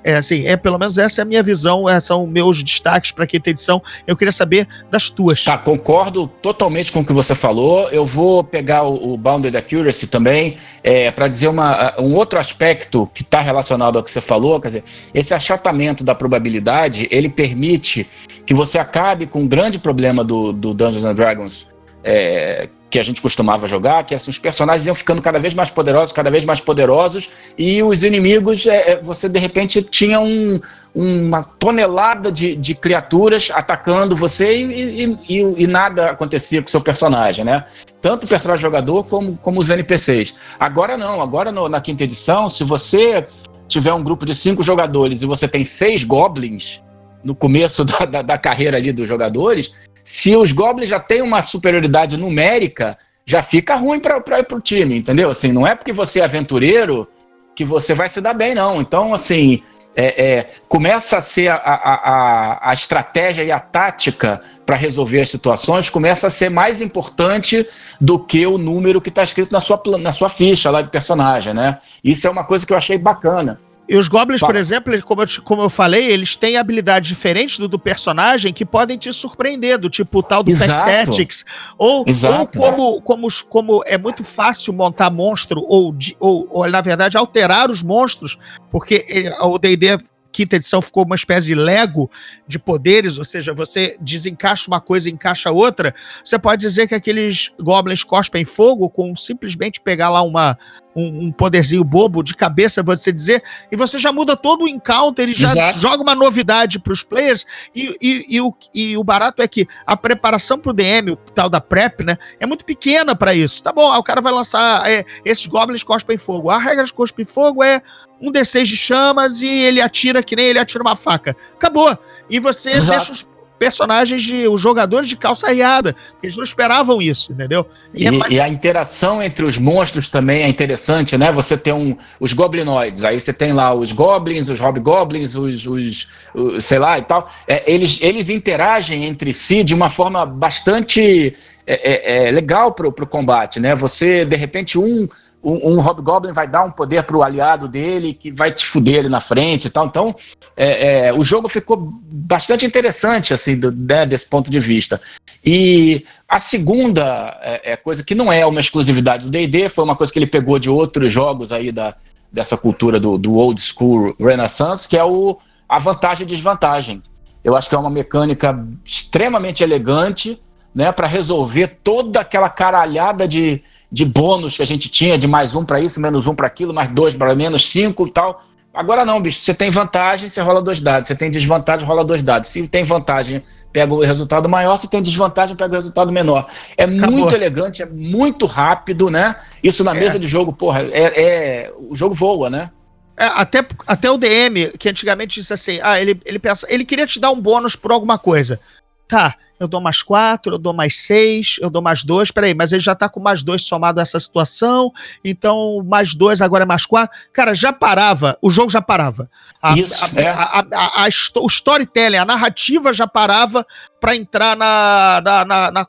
É 0.03 0.15
assim, 0.15 0.47
é 0.47 0.57
pelo 0.57 0.79
menos 0.79 0.97
essa 0.97 1.21
é 1.21 1.23
a 1.23 1.25
minha 1.27 1.43
visão, 1.43 1.89
esses 1.89 2.05
são 2.05 2.27
meus 2.27 2.63
destaques 2.63 3.13
para 3.13 3.27
quinta 3.27 3.51
edição. 3.51 3.83
Eu 4.07 4.17
queria 4.17 4.33
saber 4.33 4.67
das 4.91 5.11
tuas. 5.11 5.45
Tá, 5.45 5.59
concordo 5.59 6.27
totalmente 6.27 6.91
com 6.91 7.01
o 7.01 7.05
que 7.05 7.13
você 7.13 7.35
falou. 7.35 7.89
Eu 7.91 8.07
vou 8.07 8.43
pegar 8.43 8.83
o, 8.83 9.13
o 9.13 9.17
Bounded 9.17 9.55
Accuracy 9.57 10.07
também 10.07 10.57
é, 10.83 11.11
para 11.11 11.29
dizer 11.29 11.49
uma, 11.49 11.95
um 12.01 12.15
outro 12.15 12.39
aspecto 12.39 13.11
que 13.13 13.23
está 13.23 13.41
relacionado 13.41 13.99
ao 13.99 14.03
que 14.03 14.11
você 14.11 14.23
falou. 14.23 14.59
Quer 14.59 14.69
dizer, 14.69 14.85
esse 15.13 15.35
achatamento 15.35 16.03
da 16.03 16.15
probabilidade 16.15 17.07
ele 17.11 17.29
permite 17.29 18.07
que 18.47 18.55
você 18.55 18.79
acabe 18.79 19.27
com 19.27 19.43
um 19.43 19.49
grande 19.49 19.79
problema 19.79 20.25
do, 20.25 20.51
do 20.53 20.73
Dungeons 20.73 21.05
and 21.05 21.15
Dragons. 21.15 21.69
É, 22.03 22.69
que 22.91 22.99
a 22.99 23.03
gente 23.05 23.23
costumava 23.23 23.69
jogar, 23.69 24.05
que 24.05 24.15
assim, 24.15 24.31
os 24.31 24.39
personagens 24.39 24.87
iam 24.87 24.95
ficando 24.95 25.23
cada 25.23 25.39
vez 25.39 25.55
mais 25.55 25.71
poderosos, 25.71 26.13
cada 26.13 26.29
vez 26.29 26.45
mais 26.45 26.61
poderosos, 26.61 27.31
e 27.57 27.81
os 27.83 28.03
inimigos, 28.03 28.67
é, 28.67 28.93
é, 28.93 29.01
você 29.01 29.29
de 29.29 29.39
repente 29.39 29.81
tinha 29.81 30.19
um, 30.19 30.61
uma 30.93 31.45
tonelada 31.45 32.33
de, 32.33 32.57
de 32.57 32.75
criaturas 32.75 33.51
atacando 33.55 34.17
você 34.17 34.61
e, 34.61 35.05
e, 35.05 35.19
e, 35.29 35.63
e, 35.63 35.67
nada 35.69 36.11
acontecia 36.11 36.61
com 36.61 36.67
o 36.67 36.71
seu 36.71 36.81
personagem, 36.81 37.45
né? 37.45 37.65
Tanto 38.03 38.25
o 38.25 38.29
personagem 38.29 38.63
jogador 38.63 39.05
como, 39.05 39.37
como 39.37 39.61
os 39.61 39.71
NPCs. 39.71 40.35
Agora 40.59 40.97
não, 40.97 41.23
agora 41.23 41.53
no, 41.53 41.69
na 41.69 41.81
quinta 41.81 42.03
edição, 42.03 42.49
se 42.49 42.65
você 42.65 43.25
tiver 43.69 43.93
um 43.95 44.03
grupo 44.03 44.27
de 44.27 44.35
cinco 44.35 44.65
jogadores 44.65 45.23
e 45.23 45.27
você 45.27 45.47
tem 45.47 45.63
seis 45.63 46.03
goblins 46.03 46.83
no 47.23 47.37
começo 47.37 47.85
da, 47.87 48.05
da, 48.05 48.23
da 48.23 48.39
carreira 48.39 48.77
ali 48.77 48.91
dos 48.91 49.09
jogadores, 49.09 49.73
se 50.11 50.35
os 50.35 50.51
Goblins 50.51 50.89
já 50.89 50.99
têm 50.99 51.23
uma 51.23 51.41
superioridade 51.41 52.17
numérica, 52.17 52.99
já 53.25 53.45
fica 53.45 53.77
ruim 53.77 54.01
para 54.01 54.21
pro 54.43 54.61
time, 54.61 54.99
entendeu? 54.99 55.31
Assim, 55.31 55.53
não 55.53 55.65
é 55.65 55.77
porque 55.77 55.93
você 55.93 56.19
é 56.19 56.25
aventureiro 56.25 57.07
que 57.55 57.65
você 57.65 57.95
vai 57.95 58.09
se 58.09 58.21
dar 58.21 58.35
bem, 58.35 58.53
não. 58.53 58.81
Então, 58.81 59.15
assim, 59.15 59.63
é, 59.95 60.25
é, 60.31 60.51
começa 60.69 61.17
a 61.17 61.21
ser 61.21 61.47
a, 61.47 61.55
a, 61.55 61.95
a, 61.95 62.71
a, 62.71 62.73
estratégia 62.73 63.45
e 63.45 63.53
a 63.53 63.61
tática 63.61 64.43
para 64.67 64.75
resolver 64.75 65.21
as 65.21 65.31
situações 65.31 65.89
começa 65.89 66.27
a 66.27 66.31
ser 66.31 66.49
mais 66.49 66.81
importante 66.81 67.65
do 68.01 68.19
que 68.19 68.45
o 68.45 68.59
número 68.59 69.01
que 69.01 69.11
está 69.11 69.23
escrito 69.23 69.53
na 69.53 69.61
sua, 69.61 69.81
na 69.97 70.11
sua 70.11 70.29
ficha 70.29 70.73
lá 70.73 70.83
de 70.83 70.91
personagem, 70.91 71.55
né? 71.55 71.79
Isso 72.03 72.27
é 72.27 72.31
uma 72.31 72.43
coisa 72.43 72.67
que 72.67 72.73
eu 72.73 72.77
achei 72.77 72.99
bacana. 72.99 73.61
E 73.91 73.97
os 73.97 74.07
goblins, 74.07 74.39
por 74.39 74.55
exemplo, 74.55 75.03
como 75.03 75.23
eu, 75.23 75.27
como 75.43 75.63
eu 75.63 75.69
falei, 75.69 76.13
eles 76.13 76.37
têm 76.37 76.57
habilidades 76.57 77.09
diferentes 77.09 77.59
do, 77.59 77.67
do 77.67 77.77
personagem 77.77 78.53
que 78.53 78.65
podem 78.65 78.97
te 78.97 79.13
surpreender, 79.13 79.79
do 79.79 79.91
tipo 79.91 80.21
o 80.21 80.23
tal 80.23 80.45
do 80.45 80.57
Tactics. 80.57 81.45
Ou, 81.77 82.05
ou 82.07 82.47
como, 82.47 83.03
como, 83.03 83.29
como 83.49 83.83
é 83.85 83.99
muito 83.99 84.23
fácil 84.23 84.73
montar 84.73 85.11
monstro, 85.11 85.65
ou, 85.67 85.93
ou, 86.21 86.47
ou, 86.49 86.71
na 86.71 86.81
verdade, 86.81 87.17
alterar 87.17 87.69
os 87.69 87.83
monstros, 87.83 88.39
porque 88.71 89.05
eh, 89.09 89.37
o 89.43 89.59
DD 89.59 89.99
quinta 90.31 90.55
edição 90.55 90.81
ficou 90.81 91.05
uma 91.05 91.17
espécie 91.17 91.49
de 91.49 91.57
Lego 91.57 92.09
de 92.47 92.59
poderes, 92.59 93.19
ou 93.19 93.25
seja, 93.25 93.53
você 93.53 93.97
desencaixa 94.01 94.69
uma 94.69 94.81
coisa 94.81 95.09
e 95.09 95.13
encaixa 95.13 95.51
outra, 95.51 95.93
você 96.25 96.39
pode 96.39 96.61
dizer 96.61 96.87
que 96.87 96.95
aqueles 96.95 97.51
goblins 97.61 98.05
cospem 98.05 98.45
fogo 98.45 98.89
com 98.89 99.15
simplesmente 99.17 99.81
pegar 99.81 100.09
lá 100.09 100.23
uma, 100.23 100.57
um, 100.95 101.27
um 101.27 101.33
poderzinho 101.33 101.85
bobo 101.85 102.23
de 102.23 102.35
cabeça, 102.35 102.83
você 102.83 103.13
dizer, 103.13 103.43
e 103.71 103.77
você 103.77 103.99
já 103.99 104.13
muda 104.13 104.37
todo 104.37 104.65
o 104.65 104.69
encounter 104.69 105.29
e 105.29 105.35
já 105.35 105.49
Exato. 105.49 105.79
joga 105.79 106.03
uma 106.03 106.15
novidade 106.15 106.79
para 106.79 106.93
os 106.93 107.03
players. 107.03 107.47
E, 107.75 107.97
e, 108.01 108.37
e, 108.37 108.41
o, 108.41 108.55
e 108.75 108.97
o 108.97 109.05
barato 109.05 109.43
é 109.43 109.49
que 109.49 109.69
a 109.87 109.97
preparação 109.97 110.59
para 110.59 110.71
o 110.71 110.75
DM, 110.75 111.13
o 111.13 111.17
tal 111.17 111.49
da 111.49 111.61
prep, 111.61 112.05
né, 112.05 112.19
é 112.39 112.47
muito 112.47 112.65
pequena 112.65 113.15
para 113.15 113.35
isso. 113.35 113.63
Tá 113.63 113.73
bom, 113.73 113.93
o 113.97 114.03
cara 114.03 114.21
vai 114.21 114.33
lançar 114.33 114.91
é, 114.91 115.05
esses 115.25 115.47
goblins 115.47 115.83
cospem 115.83 116.19
fogo. 116.19 116.51
A 116.51 116.59
regra 116.59 116.85
de 116.85 116.93
cospem 116.93 117.25
fogo 117.25 117.63
é 117.63 117.81
um 118.21 118.31
D6 118.31 118.65
de 118.65 118.77
chamas 118.77 119.41
e 119.41 119.49
ele 119.49 119.81
atira 119.81 120.23
que 120.23 120.37
nem 120.37 120.47
ele 120.47 120.59
atira 120.59 120.83
uma 120.83 120.97
faca. 120.97 121.37
Acabou. 121.55 121.97
E 122.29 122.39
você 122.39 122.71
Exato. 122.71 122.99
deixa 122.99 123.13
os 123.13 123.30
personagens 123.61 124.23
de 124.23 124.49
os 124.49 124.59
jogadores 124.59 125.07
de 125.07 125.17
calça 125.17 125.53
riada, 125.53 125.95
eles 126.23 126.35
não 126.35 126.43
esperavam 126.43 127.03
isso, 127.03 127.31
entendeu? 127.31 127.67
E, 127.93 128.05
e, 128.05 128.07
é 128.07 128.31
e, 128.31 128.41
a 128.41 128.49
interação 128.49 129.23
entre 129.23 129.45
os 129.45 129.59
monstros 129.59 130.09
também 130.09 130.43
é 130.45 130.49
interessante, 130.49 131.19
né? 131.19 131.31
Você 131.31 131.59
tem 131.59 131.71
um, 131.71 131.95
os 132.19 132.33
goblinoides, 132.33 133.05
aí 133.05 133.21
você 133.21 133.35
tem 133.35 133.53
lá 133.53 133.75
os 133.75 133.93
goblins, 133.93 134.49
os 134.49 134.59
hobgoblins, 134.59 135.35
os, 135.35 135.67
os, 135.67 136.09
os 136.35 136.65
sei 136.65 136.79
lá 136.79 136.99
e 136.99 137.03
tal. 137.03 137.31
É, 137.47 137.71
eles, 137.71 137.99
eles 138.01 138.31
interagem 138.31 139.05
entre 139.05 139.31
si 139.31 139.63
de 139.63 139.75
uma 139.75 139.91
forma 139.91 140.25
bastante 140.25 141.37
é, 141.67 142.25
é, 142.25 142.29
é 142.29 142.31
legal 142.31 142.73
para 142.73 142.89
o 142.89 143.07
combate, 143.07 143.61
né? 143.61 143.75
Você, 143.75 144.25
de 144.25 144.37
repente, 144.37 144.79
um 144.79 145.07
um, 145.43 145.73
um 145.73 145.81
Hobgoblin 145.81 146.33
vai 146.33 146.47
dar 146.47 146.65
um 146.65 146.71
poder 146.71 147.03
para 147.03 147.17
o 147.17 147.23
aliado 147.23 147.67
dele 147.67 148.13
que 148.13 148.31
vai 148.31 148.53
te 148.53 148.65
fuder 148.65 149.01
ali 149.01 149.09
na 149.09 149.21
frente 149.21 149.67
e 149.67 149.71
tal. 149.71 149.87
Então, 149.87 150.15
é, 150.57 151.07
é, 151.07 151.13
o 151.13 151.25
jogo 151.25 151.49
ficou 151.49 151.77
bastante 151.79 152.67
interessante, 152.67 153.33
assim, 153.33 153.59
do, 153.59 153.73
né, 153.73 154.05
desse 154.05 154.27
ponto 154.27 154.51
de 154.51 154.61
vista. 154.61 155.01
E 155.45 156.05
a 156.29 156.39
segunda 156.39 157.39
é, 157.43 157.73
é 157.73 157.77
coisa 157.77 158.05
que 158.05 158.15
não 158.15 158.33
é 158.33 158.45
uma 158.45 158.61
exclusividade 158.61 159.25
do 159.25 159.31
D&D, 159.31 159.69
foi 159.69 159.85
uma 159.85 159.97
coisa 159.97 160.13
que 160.13 160.19
ele 160.19 160.27
pegou 160.27 160.59
de 160.59 160.69
outros 160.69 161.11
jogos 161.11 161.51
aí 161.51 161.73
da, 161.73 161.95
dessa 162.31 162.57
cultura 162.57 163.01
do, 163.01 163.17
do 163.17 163.35
old 163.35 163.61
school 163.61 164.15
Renaissance, 164.21 164.89
que 164.89 164.97
é 164.97 165.05
o, 165.05 165.39
a 165.69 165.79
vantagem 165.79 166.25
e 166.25 166.29
desvantagem. 166.29 167.03
Eu 167.43 167.57
acho 167.57 167.69
que 167.69 167.75
é 167.75 167.79
uma 167.79 167.89
mecânica 167.89 168.67
extremamente 168.85 169.63
elegante, 169.63 170.39
né, 170.75 170.93
para 170.93 171.07
resolver 171.07 171.79
toda 171.83 172.21
aquela 172.21 172.49
caralhada 172.49 173.27
de, 173.27 173.63
de 173.91 174.05
bônus 174.05 174.57
que 174.57 174.63
a 174.63 174.67
gente 174.67 174.89
tinha, 174.89 175.19
de 175.19 175.27
mais 175.27 175.55
um 175.55 175.65
para 175.65 175.81
isso, 175.81 176.01
menos 176.01 176.27
um 176.27 176.35
para 176.35 176.47
aquilo, 176.47 176.73
mais 176.73 176.89
dois 176.91 177.15
para 177.15 177.35
menos 177.35 177.71
cinco 177.71 178.07
e 178.07 178.11
tal. 178.11 178.43
Agora 178.73 179.05
não, 179.05 179.21
bicho. 179.21 179.41
Você 179.41 179.53
tem 179.53 179.69
vantagem, 179.69 180.29
você 180.29 180.41
rola 180.41 180.63
dois 180.63 180.81
dados. 180.81 181.09
Você 181.09 181.15
tem 181.17 181.31
desvantagem, 181.31 181.87
rola 181.87 182.05
dois 182.05 182.23
dados. 182.23 182.51
Se 182.51 182.67
tem 182.69 182.85
vantagem, 182.85 183.43
pega 183.73 183.93
o 183.93 184.01
resultado 184.01 184.49
maior. 184.49 184.77
Se 184.77 184.89
tem 184.89 185.03
desvantagem, 185.03 185.57
pega 185.57 185.73
o 185.73 185.77
resultado 185.77 186.13
menor. 186.13 186.47
É 186.77 186.85
Acabou. 186.85 187.11
muito 187.11 187.35
elegante, 187.35 187.83
é 187.83 187.87
muito 187.87 188.47
rápido, 188.47 189.11
né? 189.11 189.35
Isso 189.63 189.83
na 189.83 189.91
é. 189.91 189.99
mesa 189.99 190.19
de 190.19 190.29
jogo, 190.29 190.53
porra, 190.53 190.83
é, 190.83 191.23
é, 191.23 191.73
o 191.77 191.97
jogo 191.97 192.15
voa, 192.15 192.49
né? 192.49 192.71
É, 193.17 193.27
até, 193.27 193.67
até 193.87 194.11
o 194.11 194.17
DM, 194.17 194.71
que 194.79 194.89
antigamente 194.89 195.41
disse 195.41 195.53
assim, 195.53 195.79
ah, 195.83 196.01
ele, 196.01 196.19
ele 196.25 196.39
pensa, 196.39 196.67
ele 196.71 196.85
queria 196.85 197.07
te 197.07 197.21
dar 197.21 197.31
um 197.31 197.41
bônus 197.41 197.77
por 197.77 197.93
alguma 197.93 198.19
coisa. 198.19 198.61
Tá, 199.07 199.35
eu 199.61 199.69
dou 199.69 199.81
mais 199.81 200.03
quatro, 200.03 200.55
eu 200.55 200.59
dou 200.59 200.73
mais 200.73 201.03
seis, 201.03 201.57
eu 201.61 201.69
dou 201.69 201.83
mais 201.83 202.03
dois. 202.03 202.31
Peraí, 202.31 202.55
mas 202.55 202.73
ele 202.73 202.81
já 202.81 202.95
tá 202.95 203.11
com 203.11 203.21
mais 203.21 203.43
dois 203.43 203.63
somado 203.65 204.01
a 204.01 204.03
essa 204.03 204.19
situação, 204.19 204.91
então 205.23 205.85
mais 205.85 206.15
dois 206.15 206.41
agora 206.41 206.65
é 206.65 206.67
mais 206.67 206.87
quatro. 206.87 207.17
Cara, 207.31 207.55
já 207.55 207.71
parava, 207.71 208.39
o 208.41 208.49
jogo 208.49 208.71
já 208.71 208.81
parava. 208.81 209.31
A, 209.63 209.79
Isso, 209.79 210.03
a, 210.03 210.21
é. 210.21 210.31
a, 210.31 211.09
o 211.37 211.47
storytelling, 211.47 212.17
a 212.17 212.25
narrativa 212.25 212.93
já 212.95 213.07
parava 213.07 213.67
para 214.01 214.17
entrar 214.17 214.57
na, 214.57 215.21
na, 215.23 215.45
na, 215.45 215.71
na, 215.71 215.87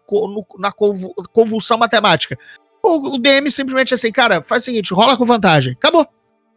na 0.59 0.71
convulsão 1.31 1.77
matemática. 1.77 2.37
O, 2.83 3.15
o 3.15 3.17
DM 3.17 3.49
simplesmente 3.49 3.93
assim, 3.93 4.11
cara, 4.11 4.41
faz 4.41 4.63
o 4.63 4.65
seguinte, 4.65 4.93
rola 4.93 5.15
com 5.15 5.23
vantagem. 5.23 5.73
Acabou. 5.73 6.05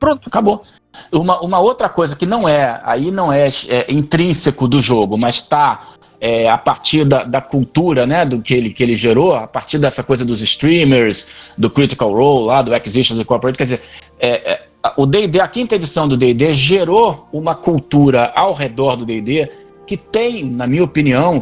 Pronto. 0.01 0.23
Acabou. 0.27 0.65
Uma, 1.13 1.41
uma 1.41 1.61
outra 1.61 1.89
coisa 1.89 2.17
que 2.17 2.27
não 2.27 2.49
é, 2.49 2.81
aí 2.85 3.13
não 3.13 3.33
é, 3.33 3.49
é 3.69 3.93
intrínseco 3.93 4.67
do 4.67 4.83
jogo, 4.83 5.17
mas 5.17 5.37
está 5.37 5.89
é, 6.21 6.49
a 6.49 6.57
partir 6.57 7.05
da, 7.05 7.25
da, 7.25 7.41
cultura 7.41 8.07
né, 8.07 8.25
do 8.25 8.41
que 8.41 8.55
ele, 8.55 8.71
que 8.71 8.83
ele 8.83 8.97
gerou, 8.97 9.35
a 9.35 9.47
partir 9.47 9.79
dessa 9.79 10.03
coisa 10.03 10.25
dos 10.25 10.41
streamers, 10.41 11.29
do 11.57 11.69
Critical 11.69 12.13
Role, 12.13 12.47
lá, 12.47 12.63
do 12.63 12.75
Acquisitions 12.75 13.21
Incorporated, 13.21 13.59
quer 13.59 13.65
dizer, 13.65 13.81
é, 14.19 14.53
é, 14.53 14.63
o 14.97 15.07
D&D, 15.07 15.41
a 15.41 15.49
quinta 15.49 15.75
edição 15.75 16.09
do 16.09 16.17
D&D 16.17 16.55
gerou 16.55 17.29
uma 17.33 17.55
cultura 17.55 18.33
ao 18.35 18.55
redor 18.55 18.97
do 18.97 19.05
D&D 19.05 19.51
que 19.87 19.97
tem, 19.97 20.45
na 20.45 20.67
minha 20.67 20.85
opinião, 20.85 21.41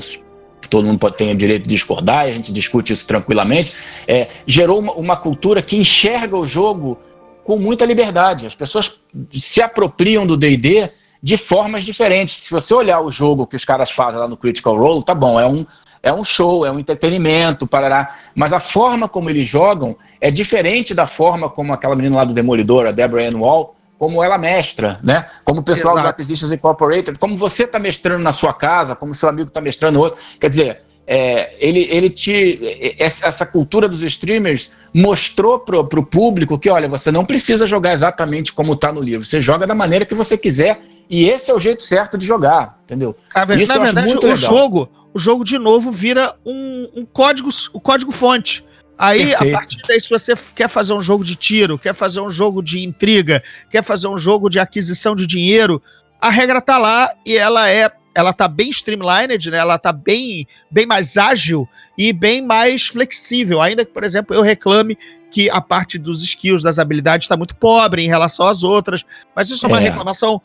todo 0.69 0.87
mundo 0.87 0.99
pode 0.99 1.23
o 1.23 1.37
direito 1.37 1.65
de 1.65 1.69
discordar, 1.69 2.25
a 2.25 2.31
gente 2.31 2.51
discute 2.51 2.95
isso 2.95 3.07
tranquilamente, 3.07 3.75
é, 4.09 4.29
gerou 4.47 4.79
uma, 4.79 4.93
uma 4.95 5.17
cultura 5.17 5.61
que 5.61 5.77
enxerga 5.77 6.37
o 6.37 6.47
jogo 6.47 6.99
com 7.45 7.59
muita 7.59 7.85
liberdade. 7.85 8.47
As 8.47 8.55
pessoas 8.55 9.03
se 9.31 9.61
apropriam 9.61 10.27
do 10.27 10.37
D&D 10.37 10.91
de 11.23 11.37
formas 11.37 11.85
diferentes. 11.85 12.35
Se 12.35 12.51
você 12.51 12.75
olhar 12.75 13.01
o 13.01 13.11
jogo 13.11 13.47
que 13.47 13.57
os 13.57 13.65
caras 13.65 13.91
fazem 13.91 14.19
lá 14.19 14.27
no 14.27 14.37
Critical 14.37 14.77
Role, 14.77 15.05
tá 15.05 15.15
bom, 15.15 15.39
é 15.39 15.47
um, 15.47 15.65
é 16.03 16.13
um 16.13 16.25
show, 16.25 16.67
é 16.67 16.71
um 16.71 16.79
entretenimento, 16.79 17.67
parará. 17.67 18.15
Mas 18.35 18.53
a 18.53 18.59
forma 18.59 19.09
como 19.09 19.31
eles 19.31 19.47
jogam 19.47 19.97
é 20.21 20.31
diferente 20.31 20.95
da 20.95 21.07
forma 21.07 21.49
como 21.49 21.73
aquela 21.73 21.95
menina 21.95 22.17
lá 22.17 22.25
do 22.25 22.35
Demolidor, 22.35 22.87
a 22.87 22.91
Deborah 22.91 23.29
Ann 23.29 23.39
Wall, 23.39 23.77
como 23.97 24.23
ela 24.25 24.37
mestra, 24.37 24.99
né? 25.01 25.27
Como 25.45 25.61
o 25.61 25.63
pessoal 25.63 25.95
Exato. 25.95 26.09
do 26.09 26.11
Acquisitions 26.11 26.51
Incorporated, 26.51 27.17
como 27.19 27.37
você 27.37 27.63
está 27.63 27.79
mestrando 27.79 28.21
na 28.21 28.33
sua 28.33 28.53
casa, 28.53 28.97
como 28.97 29.15
seu 29.15 29.29
amigo 29.29 29.47
está 29.47 29.61
mestrando 29.61 30.01
outro. 30.01 30.21
Quer 30.41 30.49
dizer, 30.49 30.83
é, 31.15 31.57
ele, 31.61 31.87
ele 31.91 32.09
te. 32.09 32.59
Essa 32.99 33.45
cultura 33.45 33.87
dos 33.87 34.01
streamers 34.01 34.71
mostrou 34.95 35.59
para 35.59 35.79
o 35.79 36.07
público 36.07 36.59
que, 36.59 36.71
olha, 36.71 36.89
você 36.89 37.13
não 37.13 37.23
precisa 37.23 37.67
jogar 37.67 37.93
exatamente 37.93 38.51
como 38.51 38.73
está 38.73 38.91
no 38.91 39.03
livro. 39.03 39.27
Você 39.27 39.39
joga 39.39 39.67
da 39.67 39.75
maneira 39.75 40.07
que 40.07 40.15
você 40.15 40.39
quiser 40.39 40.81
e 41.11 41.29
esse 41.29 41.51
é 41.51 41.55
o 41.55 41.59
jeito 41.59 41.83
certo 41.83 42.17
de 42.17 42.25
jogar, 42.25 42.79
entendeu? 42.85 43.15
Isso 43.61 43.77
na 43.77 43.85
verdade, 43.85 44.09
o 44.09 44.21
legal. 44.21 44.37
jogo, 44.37 44.89
o 45.13 45.19
jogo 45.19 45.45
de 45.45 45.59
novo 45.59 45.91
vira 45.91 46.35
um, 46.47 46.89
um 46.97 47.05
código, 47.05 47.51
o 47.75 47.77
um 47.77 47.81
código 47.81 48.11
fonte. 48.11 48.65
Aí, 48.97 49.27
Perfeito. 49.27 49.55
a 49.55 49.59
partir 49.59 49.83
daí, 49.87 50.01
se 50.01 50.09
você 50.09 50.35
quer 50.55 50.69
fazer 50.69 50.95
um 50.95 51.03
jogo 51.03 51.23
de 51.23 51.37
tiro, 51.37 51.79
quer 51.79 51.95
fazer 51.95 52.23
um 52.23 52.31
jogo 52.31 52.63
de 52.63 52.83
intriga, 52.83 53.43
quer 53.71 53.85
fazer 53.85 54.09
um 54.09 54.17
jogo 54.17 54.49
de 54.49 54.59
aquisição 54.59 55.15
de 55.15 55.27
dinheiro, 55.27 55.83
a 56.19 56.31
regra 56.31 56.63
tá 56.63 56.79
lá 56.79 57.11
e 57.27 57.37
ela 57.37 57.69
é 57.69 57.91
ela 58.15 58.33
tá 58.33 58.47
bem 58.49 58.71
streamlined, 58.71 59.51
né? 59.51 59.59
Ela 59.59 59.79
tá 59.79 59.93
bem, 59.93 60.47
bem 60.71 60.87
mais 60.87 61.17
ágil 61.17 61.69
e 61.97 62.13
bem 62.13 62.43
mais 62.43 62.87
flexível, 62.87 63.61
ainda 63.61 63.85
que, 63.85 63.93
por 63.93 64.05
exemplo, 64.05 64.35
eu 64.35 64.43
reclame 64.43 64.97
que 65.31 65.49
a 65.49 65.61
parte 65.61 65.99
dos 65.99 66.23
skills, 66.23 66.63
das 66.63 66.79
habilidades 66.79 67.25
está 67.25 67.37
muito 67.37 67.57
pobre 67.57 68.05
em 68.05 68.09
relação 68.09 68.47
às 68.47 68.63
outras, 68.63 69.05
mas 69.35 69.51
isso 69.51 69.65
é 69.65 69.69
uma 69.69 69.79
É. 69.79 69.83
reclamação 69.83 70.41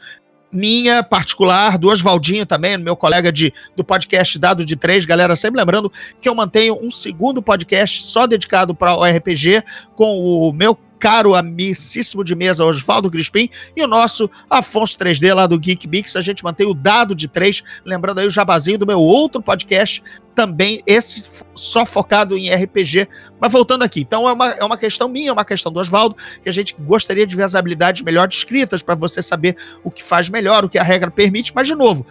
minha 0.49 1.03
particular, 1.03 1.77
do 1.77 1.89
Oswaldinho 1.89 2.45
também, 2.45 2.77
meu 2.77 2.95
colega 2.95 3.33
de, 3.33 3.53
do 3.75 3.83
podcast 3.83 4.39
Dado 4.39 4.63
de 4.63 4.77
Três, 4.77 5.03
galera, 5.03 5.35
sempre 5.35 5.59
lembrando 5.59 5.91
que 6.21 6.29
eu 6.29 6.33
mantenho 6.33 6.79
um 6.81 6.89
segundo 6.89 7.41
podcast 7.41 8.05
só 8.05 8.25
dedicado 8.25 8.73
para 8.73 8.95
o 8.95 9.03
RPG 9.03 9.61
com 9.93 10.17
o 10.17 10.53
meu 10.53 10.73
caro 10.99 11.35
amicíssimo 11.35 12.23
de 12.23 12.35
mesa 12.35 12.65
Oswaldo 12.65 13.09
Crispim 13.09 13.49
e 13.75 13.83
o 13.83 13.87
nosso 13.87 14.29
Afonso 14.49 14.97
3D 14.97 15.33
lá 15.33 15.47
do 15.47 15.59
Geek 15.59 15.87
Mix, 15.87 16.15
a 16.15 16.21
gente 16.21 16.43
mantém 16.43 16.67
o 16.67 16.73
Dado 16.73 17.15
de 17.15 17.27
Três, 17.27 17.63
lembrando 17.85 18.19
aí 18.19 18.27
o 18.27 18.31
jabazinho 18.31 18.77
do 18.77 18.87
meu 18.87 18.99
outro 18.99 19.41
podcast, 19.41 20.03
também 20.35 20.83
esse 20.85 21.27
só 21.55 21.83
focado 21.83 22.37
em 22.37 22.53
RPG, 22.53 23.07
mas 23.39 23.51
voltando 23.51 23.83
aqui, 23.83 24.01
então 24.01 24.29
é 24.29 24.33
uma, 24.33 24.51
é 24.51 24.63
uma 24.63 24.77
questão 24.77 25.09
minha, 25.09 25.29
é 25.29 25.33
uma 25.33 25.43
questão 25.43 25.71
do 25.71 25.79
Oswaldo, 25.79 26.15
que 26.43 26.49
a 26.49 26.51
gente 26.51 26.75
gostaria 26.79 27.25
de 27.25 27.35
ver 27.35 27.43
as 27.43 27.55
habilidades 27.55 28.03
melhor 28.03 28.27
descritas 28.27 28.83
para 28.83 28.93
você 28.93 29.21
saber 29.21 29.57
o 29.83 29.89
que 29.89 30.03
faz 30.03 30.29
melhor, 30.29 30.63
o 30.63 30.69
que 30.69 30.77
a 30.77 30.83
regra 30.83 31.09
permite, 31.09 31.51
mas 31.55 31.67
de 31.67 31.73
novo, 31.73 32.05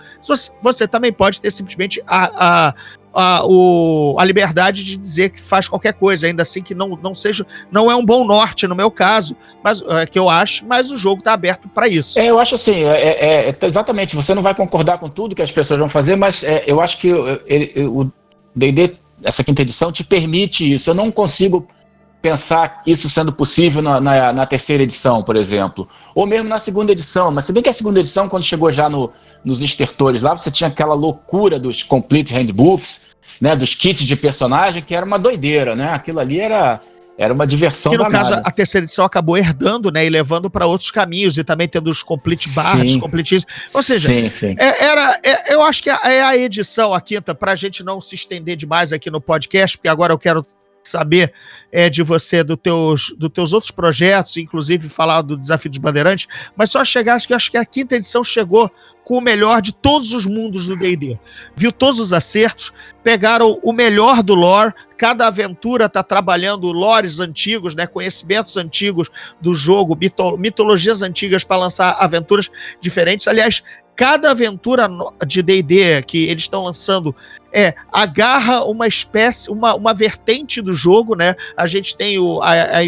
você 0.61 0.89
também 0.89 1.13
pode 1.13 1.41
ter 1.41 1.53
simplesmente 1.53 2.03
a, 2.05 2.69
a, 2.69 2.75
a, 3.19 3.43
o, 3.47 4.15
a 4.19 4.25
liberdade 4.25 4.85
de 4.85 4.95
dizer 4.95 5.31
que 5.31 5.41
faz 5.41 5.67
qualquer 5.67 5.95
coisa, 5.95 6.27
ainda 6.27 6.43
assim 6.43 6.61
que 6.63 6.75
não, 6.75 6.99
não 7.03 7.15
seja, 7.15 7.47
não 7.73 7.91
é 7.91 7.97
um 7.97 8.05
bom 8.05 8.27
norte 8.27 8.67
no 8.69 8.75
meu 8.75 8.91
caso, 8.91 9.35
mas 9.65 9.81
é, 9.81 10.05
que 10.07 10.19
eu 10.19 10.29
acho, 10.29 10.67
mas 10.67 10.91
o 10.91 10.97
jogo 10.99 11.21
está 11.21 11.33
aberto 11.33 11.67
para 11.67 11.89
isso. 11.89 12.19
É, 12.19 12.27
eu 12.27 12.39
acho 12.39 12.55
assim, 12.55 12.85
é, 12.85 13.01
é- 13.01 13.49
é- 13.49 13.67
exatamente, 13.67 14.15
você 14.15 14.35
não 14.35 14.43
vai 14.43 14.55
concordar 14.55 14.99
com 14.99 15.09
tudo 15.09 15.35
que 15.35 15.41
as 15.41 15.51
pessoas 15.51 15.81
vão 15.81 15.89
fazer, 15.89 16.15
mas 16.15 16.45
é, 16.45 16.63
eu 16.67 16.79
acho 16.79 16.99
que 16.99 17.11
é, 17.11 17.41
ele- 17.47 17.87
o 17.87 18.13
D&D, 18.55 18.95
essa 19.25 19.43
quinta 19.43 19.63
edição, 19.63 19.91
te 19.91 20.05
permite 20.05 20.75
isso. 20.75 20.91
Eu 20.91 20.95
não 20.95 21.11
consigo 21.11 21.67
pensar 22.21 22.83
isso 22.87 23.09
sendo 23.09 23.33
possível 23.33 23.81
na, 23.83 24.01
na- 24.01 24.33
na 24.33 24.47
terceira 24.47 24.83
edição, 24.83 25.23
por 25.23 25.37
exemplo. 25.37 25.89
Ou 26.15 26.27
mesmo 26.27 26.49
na 26.49 26.59
segunda 26.59 26.93
edição, 26.93 27.31
mas 27.31 27.45
se 27.45 27.53
bem 27.53 27.63
que 27.63 27.69
a 27.69 27.73
segunda 27.73 28.01
edição, 28.01 28.29
quando 28.29 28.43
chegou 28.43 28.73
já 28.73 28.89
no- 28.89 29.13
nos 29.45 29.63
estertores 29.63 30.23
lá, 30.23 30.35
você 30.37 30.51
tinha 30.51 30.69
aquela 30.69 30.95
loucura 30.95 31.59
dos 31.59 31.83
complete 31.83 32.33
handbooks, 32.35 33.03
né, 33.41 33.55
dos 33.55 33.75
kits 33.75 34.05
de 34.05 34.17
personagem, 34.17 34.83
que 34.83 34.95
era 34.95 35.05
uma 35.05 35.19
doideira, 35.19 35.77
né? 35.77 35.93
Aquilo 35.93 36.19
ali 36.21 36.41
era, 36.41 36.81
era 37.19 37.33
uma 37.35 37.47
diversão 37.47 37.93
que 37.93 37.99
no 37.99 38.05
danada. 38.05 38.31
caso 38.37 38.43
a 38.45 38.51
terceira 38.51 38.85
edição 38.85 39.05
acabou 39.05 39.37
herdando, 39.37 39.91
né, 39.93 40.05
e 40.07 40.09
levando 40.11 40.49
para 40.51 40.67
outros 40.67 40.91
caminhos 40.91 41.37
e 41.37 41.45
também 41.45 41.69
tendo 41.69 41.91
os 41.91 42.03
complete 42.03 42.49
Sim. 42.49 42.99
complete 42.99 43.45
ou 43.75 43.83
seja, 43.83 44.09
sim, 44.09 44.29
sim. 44.31 44.55
É, 44.59 44.85
era, 44.85 45.21
é, 45.23 45.55
eu 45.55 45.63
acho 45.63 45.83
que 45.83 45.91
é 45.91 46.23
a 46.23 46.37
edição, 46.37 46.93
a 46.95 47.01
quinta, 47.01 47.35
para 47.35 47.53
a 47.53 47.57
gente 47.57 47.85
não 47.85 48.01
se 48.01 48.15
estender 48.15 48.57
demais 48.57 48.93
aqui 48.93 49.11
no 49.11 49.21
podcast, 49.21 49.77
porque 49.77 49.89
agora 49.89 50.13
eu 50.13 50.19
quero 50.19 50.45
saber 50.87 51.33
é, 51.71 51.89
de 51.91 52.03
você, 52.03 52.43
dos 52.43 52.57
teus, 52.57 53.15
dos 53.19 53.31
teus 53.31 53.53
outros 53.53 53.71
projetos, 53.71 54.37
inclusive 54.37 54.89
falar 54.89 55.23
do 55.23 55.37
Desafio 55.37 55.71
dos 55.71 55.79
Bandeirantes, 55.79 56.27
mas 56.57 56.71
só 56.71 56.85
chegar, 56.85 57.15
acho 57.15 57.27
que, 57.27 57.35
acho 57.35 57.51
que 57.51 57.59
a 57.59 57.65
quinta 57.65 57.97
edição 57.97 58.23
chegou 58.25 58.71
com 59.05 59.19
o 59.19 59.21
melhor 59.21 59.63
de 59.63 59.73
todos 59.73 60.13
os 60.13 60.27
mundos 60.27 60.67
do 60.67 60.77
D&D. 60.77 61.17
Viu 61.55 61.71
todos 61.71 62.01
os 62.01 62.13
acertos, 62.13 62.73
pegaram 63.05 63.61
o 63.63 63.73
melhor 63.73 64.21
do 64.21 64.35
lore, 64.35 64.75
cada 64.99 65.29
aventura 65.29 65.85
está 65.85 66.03
trabalhando 66.03 66.73
lores 66.73 67.21
antigos, 67.21 67.77
né, 67.77 67.87
conhecimentos 67.87 68.57
antigos 68.57 69.09
do 69.41 69.55
jogo, 69.55 69.97
mito- 69.97 70.37
mitologias 70.37 71.03
antigas 71.03 71.45
para 71.45 71.57
lançar 71.57 71.97
aventuras 72.01 72.51
diferentes. 72.81 73.29
Aliás, 73.29 73.63
cada 73.95 74.33
aventura 74.33 74.89
de 75.25 75.41
D&D 75.41 76.03
que 76.03 76.25
eles 76.25 76.43
estão 76.43 76.65
lançando 76.65 77.15
é 77.53 77.75
agarra 77.93 78.65
uma 78.65 78.87
espécie, 78.87 79.51
uma, 79.51 79.75
uma 79.75 79.95
vertente 79.95 80.61
do 80.61 80.75
jogo, 80.75 81.15
né? 81.15 81.35
A 81.57 81.67
gente 81.67 81.97
tem 81.97 82.19
o, 82.19 82.41
a, 82.43 82.53
a, 82.53 82.81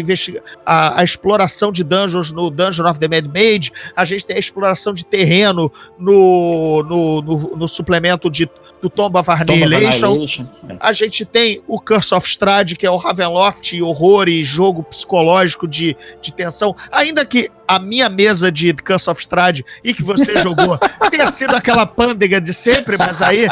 a, 0.65 1.01
a 1.01 1.03
exploração 1.03 1.71
de 1.71 1.83
dungeons 1.83 2.31
no 2.31 2.49
Dungeon 2.49 2.89
of 2.89 2.99
the 2.99 3.07
Mad 3.07 3.25
Mage, 3.27 3.71
a 3.95 4.05
gente 4.05 4.25
tem 4.25 4.35
a 4.35 4.39
exploração 4.39 4.93
de 4.93 5.05
terreno 5.05 5.71
no, 5.97 6.83
no, 6.83 7.21
no, 7.21 7.57
no 7.57 7.67
suplemento 7.67 8.29
de, 8.29 8.49
do 8.81 8.89
Tomb 8.89 9.17
of 9.17 9.29
Annihilation. 9.29 10.25
É. 10.69 10.77
A 10.79 10.93
gente 10.93 11.25
tem 11.25 11.61
o 11.67 11.79
Curse 11.79 12.13
of 12.13 12.27
Strahd, 12.27 12.75
que 12.75 12.85
é 12.85 12.91
o 12.91 12.97
Ravenloft, 12.97 13.75
e 13.75 13.81
horror 13.81 14.27
e 14.27 14.43
jogo 14.43 14.83
psicológico 14.83 15.67
de, 15.67 15.95
de 16.21 16.33
tensão. 16.33 16.75
Ainda 16.91 17.25
que 17.25 17.49
a 17.67 17.77
minha 17.77 18.09
mesa 18.09 18.51
de 18.51 18.73
Curse 18.73 19.09
of 19.09 19.21
Strahd 19.21 19.63
e 19.83 19.93
que 19.93 20.01
você 20.01 20.41
jogou 20.41 20.77
tenha 21.11 21.27
sido 21.27 21.55
aquela 21.55 21.85
pândega 21.85 22.41
de 22.41 22.53
sempre, 22.53 22.97
mas 22.97 23.21
aí 23.21 23.47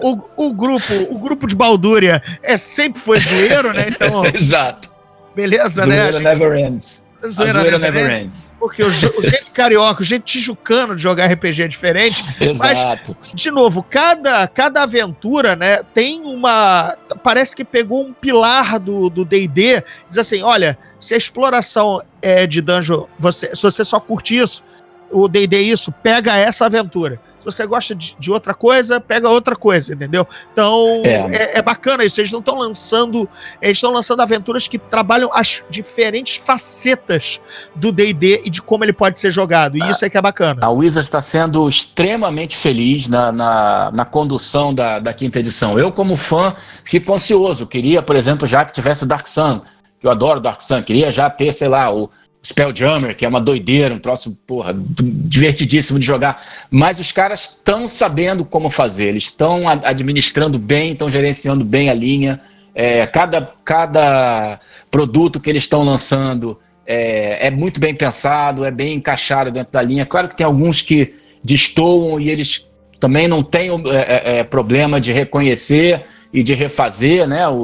o, 0.00 0.18
o 0.46 0.52
grupo 0.52 0.92
o 1.10 1.18
grupo 1.18 1.46
de 1.46 1.54
Baldúria 1.54 2.22
é, 2.42 2.56
sempre 2.56 3.00
foi 3.00 3.18
zoeiro, 3.18 3.72
né? 3.72 3.86
Então, 3.88 4.24
Exato. 4.32 4.90
beleza, 5.34 5.86
né? 5.86 5.96
Zoeira 5.96 6.12
gente- 6.14 6.22
never 6.24 6.58
ends. 6.58 7.02
A 7.22 7.28
zoeira 7.28 7.60
zoeira 7.60 7.78
never 7.78 8.02
never 8.02 8.20
ends, 8.22 8.24
ends. 8.46 8.52
Porque 8.58 8.82
o, 8.82 8.88
o 8.88 8.90
jeito 8.90 9.52
carioca, 9.52 10.02
o 10.02 10.04
jeito 10.04 10.24
tijucano 10.24 10.96
de 10.96 11.02
jogar 11.02 11.26
RPG 11.32 11.62
é 11.62 11.68
diferente. 11.68 12.24
Exato. 12.42 13.16
de 13.32 13.50
novo, 13.50 13.80
cada, 13.88 14.48
cada 14.48 14.82
aventura, 14.82 15.54
né, 15.54 15.78
tem 15.94 16.20
uma. 16.22 16.96
Parece 17.22 17.54
que 17.54 17.64
pegou 17.64 18.04
um 18.04 18.12
pilar 18.12 18.78
do 18.80 19.08
do 19.08 19.24
DD. 19.24 19.84
diz 20.08 20.18
assim: 20.18 20.42
olha, 20.42 20.76
se 20.98 21.14
a 21.14 21.16
exploração 21.16 22.02
é 22.20 22.44
de 22.46 22.60
dungeon, 22.60 23.04
você, 23.18 23.54
se 23.54 23.62
você 23.62 23.84
só 23.84 24.00
curte 24.00 24.36
isso, 24.36 24.64
o 25.08 25.28
DD 25.28 25.60
isso, 25.60 25.92
pega 25.92 26.36
essa 26.36 26.66
aventura. 26.66 27.20
Se 27.42 27.46
você 27.46 27.66
gosta 27.66 27.94
de, 27.94 28.16
de 28.18 28.30
outra 28.30 28.54
coisa, 28.54 29.00
pega 29.00 29.28
outra 29.28 29.56
coisa, 29.56 29.92
entendeu? 29.94 30.26
Então 30.52 31.02
É. 31.04 31.34
é, 31.34 31.58
é 31.58 31.62
bacana 31.62 32.04
isso. 32.04 32.20
Eles 32.20 32.30
não 32.30 32.38
estão 32.38 32.56
lançando. 32.56 33.28
Eles 33.60 33.78
estão 33.78 33.92
lançando 33.92 34.20
aventuras 34.20 34.68
que 34.68 34.78
trabalham 34.78 35.28
as 35.32 35.64
diferentes 35.68 36.36
facetas 36.36 37.40
do 37.74 37.90
DD 37.90 38.42
e 38.44 38.50
de 38.50 38.62
como 38.62 38.84
ele 38.84 38.92
pode 38.92 39.18
ser 39.18 39.30
jogado. 39.32 39.76
E 39.76 39.90
isso 39.90 40.04
é 40.04 40.10
que 40.10 40.16
é 40.16 40.22
bacana. 40.22 40.64
A 40.64 40.70
Wizard 40.70 41.04
está 41.04 41.20
sendo 41.20 41.68
extremamente 41.68 42.56
feliz 42.56 43.08
na, 43.08 43.32
na, 43.32 43.90
na 43.92 44.04
condução 44.04 44.72
da, 44.72 44.98
da 45.00 45.12
quinta 45.12 45.40
edição. 45.40 45.78
Eu, 45.78 45.90
como 45.90 46.14
fã, 46.16 46.54
fico 46.84 47.12
ansioso. 47.12 47.66
Queria, 47.66 48.00
por 48.02 48.14
exemplo, 48.14 48.46
já 48.46 48.64
que 48.64 48.72
tivesse 48.72 49.02
o 49.02 49.06
Dark 49.06 49.26
Sun, 49.26 49.60
que 49.98 50.06
eu 50.06 50.10
adoro 50.10 50.40
Dark 50.40 50.60
Sun, 50.60 50.82
queria 50.82 51.10
já 51.10 51.28
ter, 51.28 51.52
sei 51.52 51.68
lá, 51.68 51.92
o 51.92 52.08
Spelljammer, 52.44 53.16
que 53.16 53.24
é 53.24 53.28
uma 53.28 53.40
doideira, 53.40 53.94
um 53.94 54.00
troço, 54.00 54.36
porra, 54.46 54.74
divertidíssimo 54.76 55.98
de 55.98 56.04
jogar. 56.04 56.44
Mas 56.70 56.98
os 56.98 57.12
caras 57.12 57.42
estão 57.42 57.86
sabendo 57.86 58.44
como 58.44 58.68
fazer, 58.68 59.08
eles 59.08 59.24
estão 59.24 59.68
administrando 59.68 60.58
bem, 60.58 60.92
estão 60.92 61.08
gerenciando 61.08 61.64
bem 61.64 61.88
a 61.88 61.94
linha. 61.94 62.40
É, 62.74 63.06
cada, 63.06 63.52
cada 63.64 64.58
produto 64.90 65.38
que 65.38 65.48
eles 65.50 65.62
estão 65.62 65.84
lançando 65.84 66.58
é, 66.84 67.46
é 67.46 67.50
muito 67.50 67.78
bem 67.78 67.94
pensado, 67.94 68.64
é 68.64 68.72
bem 68.72 68.94
encaixado 68.94 69.52
dentro 69.52 69.72
da 69.72 69.82
linha. 69.82 70.04
Claro 70.04 70.28
que 70.28 70.36
tem 70.36 70.44
alguns 70.44 70.82
que 70.82 71.14
destoam 71.44 72.18
e 72.18 72.28
eles 72.28 72.68
também 72.98 73.28
não 73.28 73.42
têm 73.42 73.70
é, 73.70 73.96
é, 73.96 74.38
é, 74.38 74.44
problema 74.44 75.00
de 75.00 75.12
reconhecer 75.12 76.04
e 76.32 76.42
de 76.42 76.54
refazer 76.54 77.26
né, 77.28 77.46
o, 77.48 77.54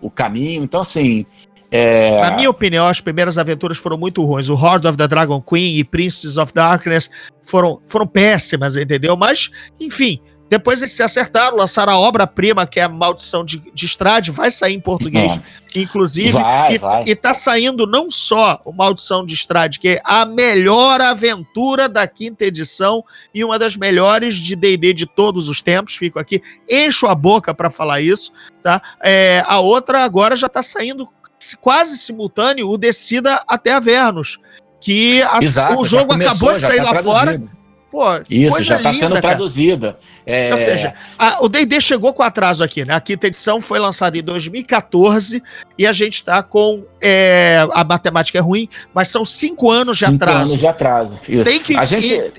o, 0.00 0.06
o 0.06 0.10
caminho. 0.10 0.62
Então, 0.62 0.82
assim. 0.82 1.24
É, 1.74 2.20
Na 2.20 2.32
minha 2.32 2.50
opinião, 2.50 2.86
as 2.86 3.00
primeiras 3.00 3.38
aventuras 3.38 3.78
foram 3.78 3.96
muito 3.96 4.22
ruins. 4.22 4.50
O 4.50 4.54
Horde 4.54 4.86
of 4.86 4.98
the 4.98 5.08
Dragon 5.08 5.40
Queen 5.40 5.78
e 5.78 5.82
Princess 5.82 6.36
of 6.36 6.52
Darkness 6.52 7.08
foram, 7.42 7.80
foram 7.86 8.06
péssimas, 8.06 8.76
entendeu? 8.76 9.16
Mas, 9.16 9.50
enfim, 9.80 10.20
depois 10.50 10.82
eles 10.82 10.92
se 10.92 11.02
acertaram, 11.02 11.56
lançaram 11.56 11.94
a 11.94 11.98
obra-prima, 11.98 12.66
que 12.66 12.78
é 12.78 12.82
a 12.82 12.88
Maldição 12.90 13.42
de, 13.42 13.58
de 13.72 13.86
Estrade, 13.86 14.30
vai 14.30 14.50
sair 14.50 14.74
em 14.74 14.80
português, 14.80 15.40
inclusive. 15.74 16.32
Vai, 16.32 16.74
e, 16.74 16.78
vai. 16.78 17.04
e 17.06 17.16
tá 17.16 17.32
saindo 17.32 17.86
não 17.86 18.10
só 18.10 18.60
o 18.66 18.70
Maldição 18.70 19.24
de 19.24 19.32
Estrade, 19.32 19.80
que 19.80 19.88
é 19.88 20.02
a 20.04 20.26
melhor 20.26 21.00
aventura 21.00 21.88
da 21.88 22.06
quinta 22.06 22.44
edição 22.44 23.02
e 23.34 23.42
uma 23.42 23.58
das 23.58 23.78
melhores 23.78 24.34
de 24.34 24.54
D&D 24.54 24.92
de 24.92 25.06
todos 25.06 25.48
os 25.48 25.62
tempos. 25.62 25.96
Fico 25.96 26.18
aqui, 26.18 26.42
encho 26.68 27.06
a 27.06 27.14
boca 27.14 27.54
para 27.54 27.70
falar 27.70 28.02
isso, 28.02 28.30
tá? 28.62 28.82
É, 29.02 29.42
a 29.46 29.58
outra 29.58 30.04
agora 30.04 30.36
já 30.36 30.50
tá 30.50 30.62
saindo 30.62 31.08
quase 31.60 31.96
simultâneo 31.98 32.68
o 32.70 32.76
Descida 32.78 33.40
até 33.46 33.72
Avernus, 33.72 34.38
que 34.80 35.22
a- 35.22 35.38
Exato, 35.42 35.78
o 35.80 35.84
jogo 35.86 36.06
começou, 36.12 36.32
acabou 36.34 36.54
de 36.54 36.60
sair 36.60 36.76
tá 36.78 36.82
lá 36.84 36.90
traduzido. 36.90 37.12
fora. 37.12 37.42
Pô, 37.92 38.06
Isso, 38.30 38.50
coisa 38.52 38.66
já 38.66 38.76
está 38.78 38.90
sendo 38.94 39.20
traduzida. 39.20 39.98
É, 40.24 40.50
Ou 40.50 40.56
seja, 40.58 40.94
a- 41.18 41.44
o 41.44 41.48
D&D 41.48 41.78
chegou 41.78 42.14
com 42.14 42.22
atraso 42.22 42.64
aqui, 42.64 42.86
né? 42.86 42.94
A 42.94 43.00
quinta 43.02 43.26
edição 43.26 43.60
foi 43.60 43.78
lançada 43.78 44.16
em 44.16 44.22
2014 44.22 45.42
e 45.76 45.86
a 45.86 45.92
gente 45.92 46.14
está 46.14 46.42
com 46.42 46.86
é, 47.02 47.66
a 47.70 47.84
matemática 47.84 48.38
é 48.38 48.40
ruim, 48.40 48.66
mas 48.94 49.08
são 49.08 49.26
cinco 49.26 49.70
anos 49.70 49.98
de 49.98 50.06
cinco 50.06 50.16
atraso. 50.24 50.38
anos 50.52 50.56
de 50.58 50.66
atraso. 50.66 51.20
Isso. 51.28 51.44
Tem 51.44 51.60
que 51.60 51.76
a 51.76 51.84
gente, 51.84 52.32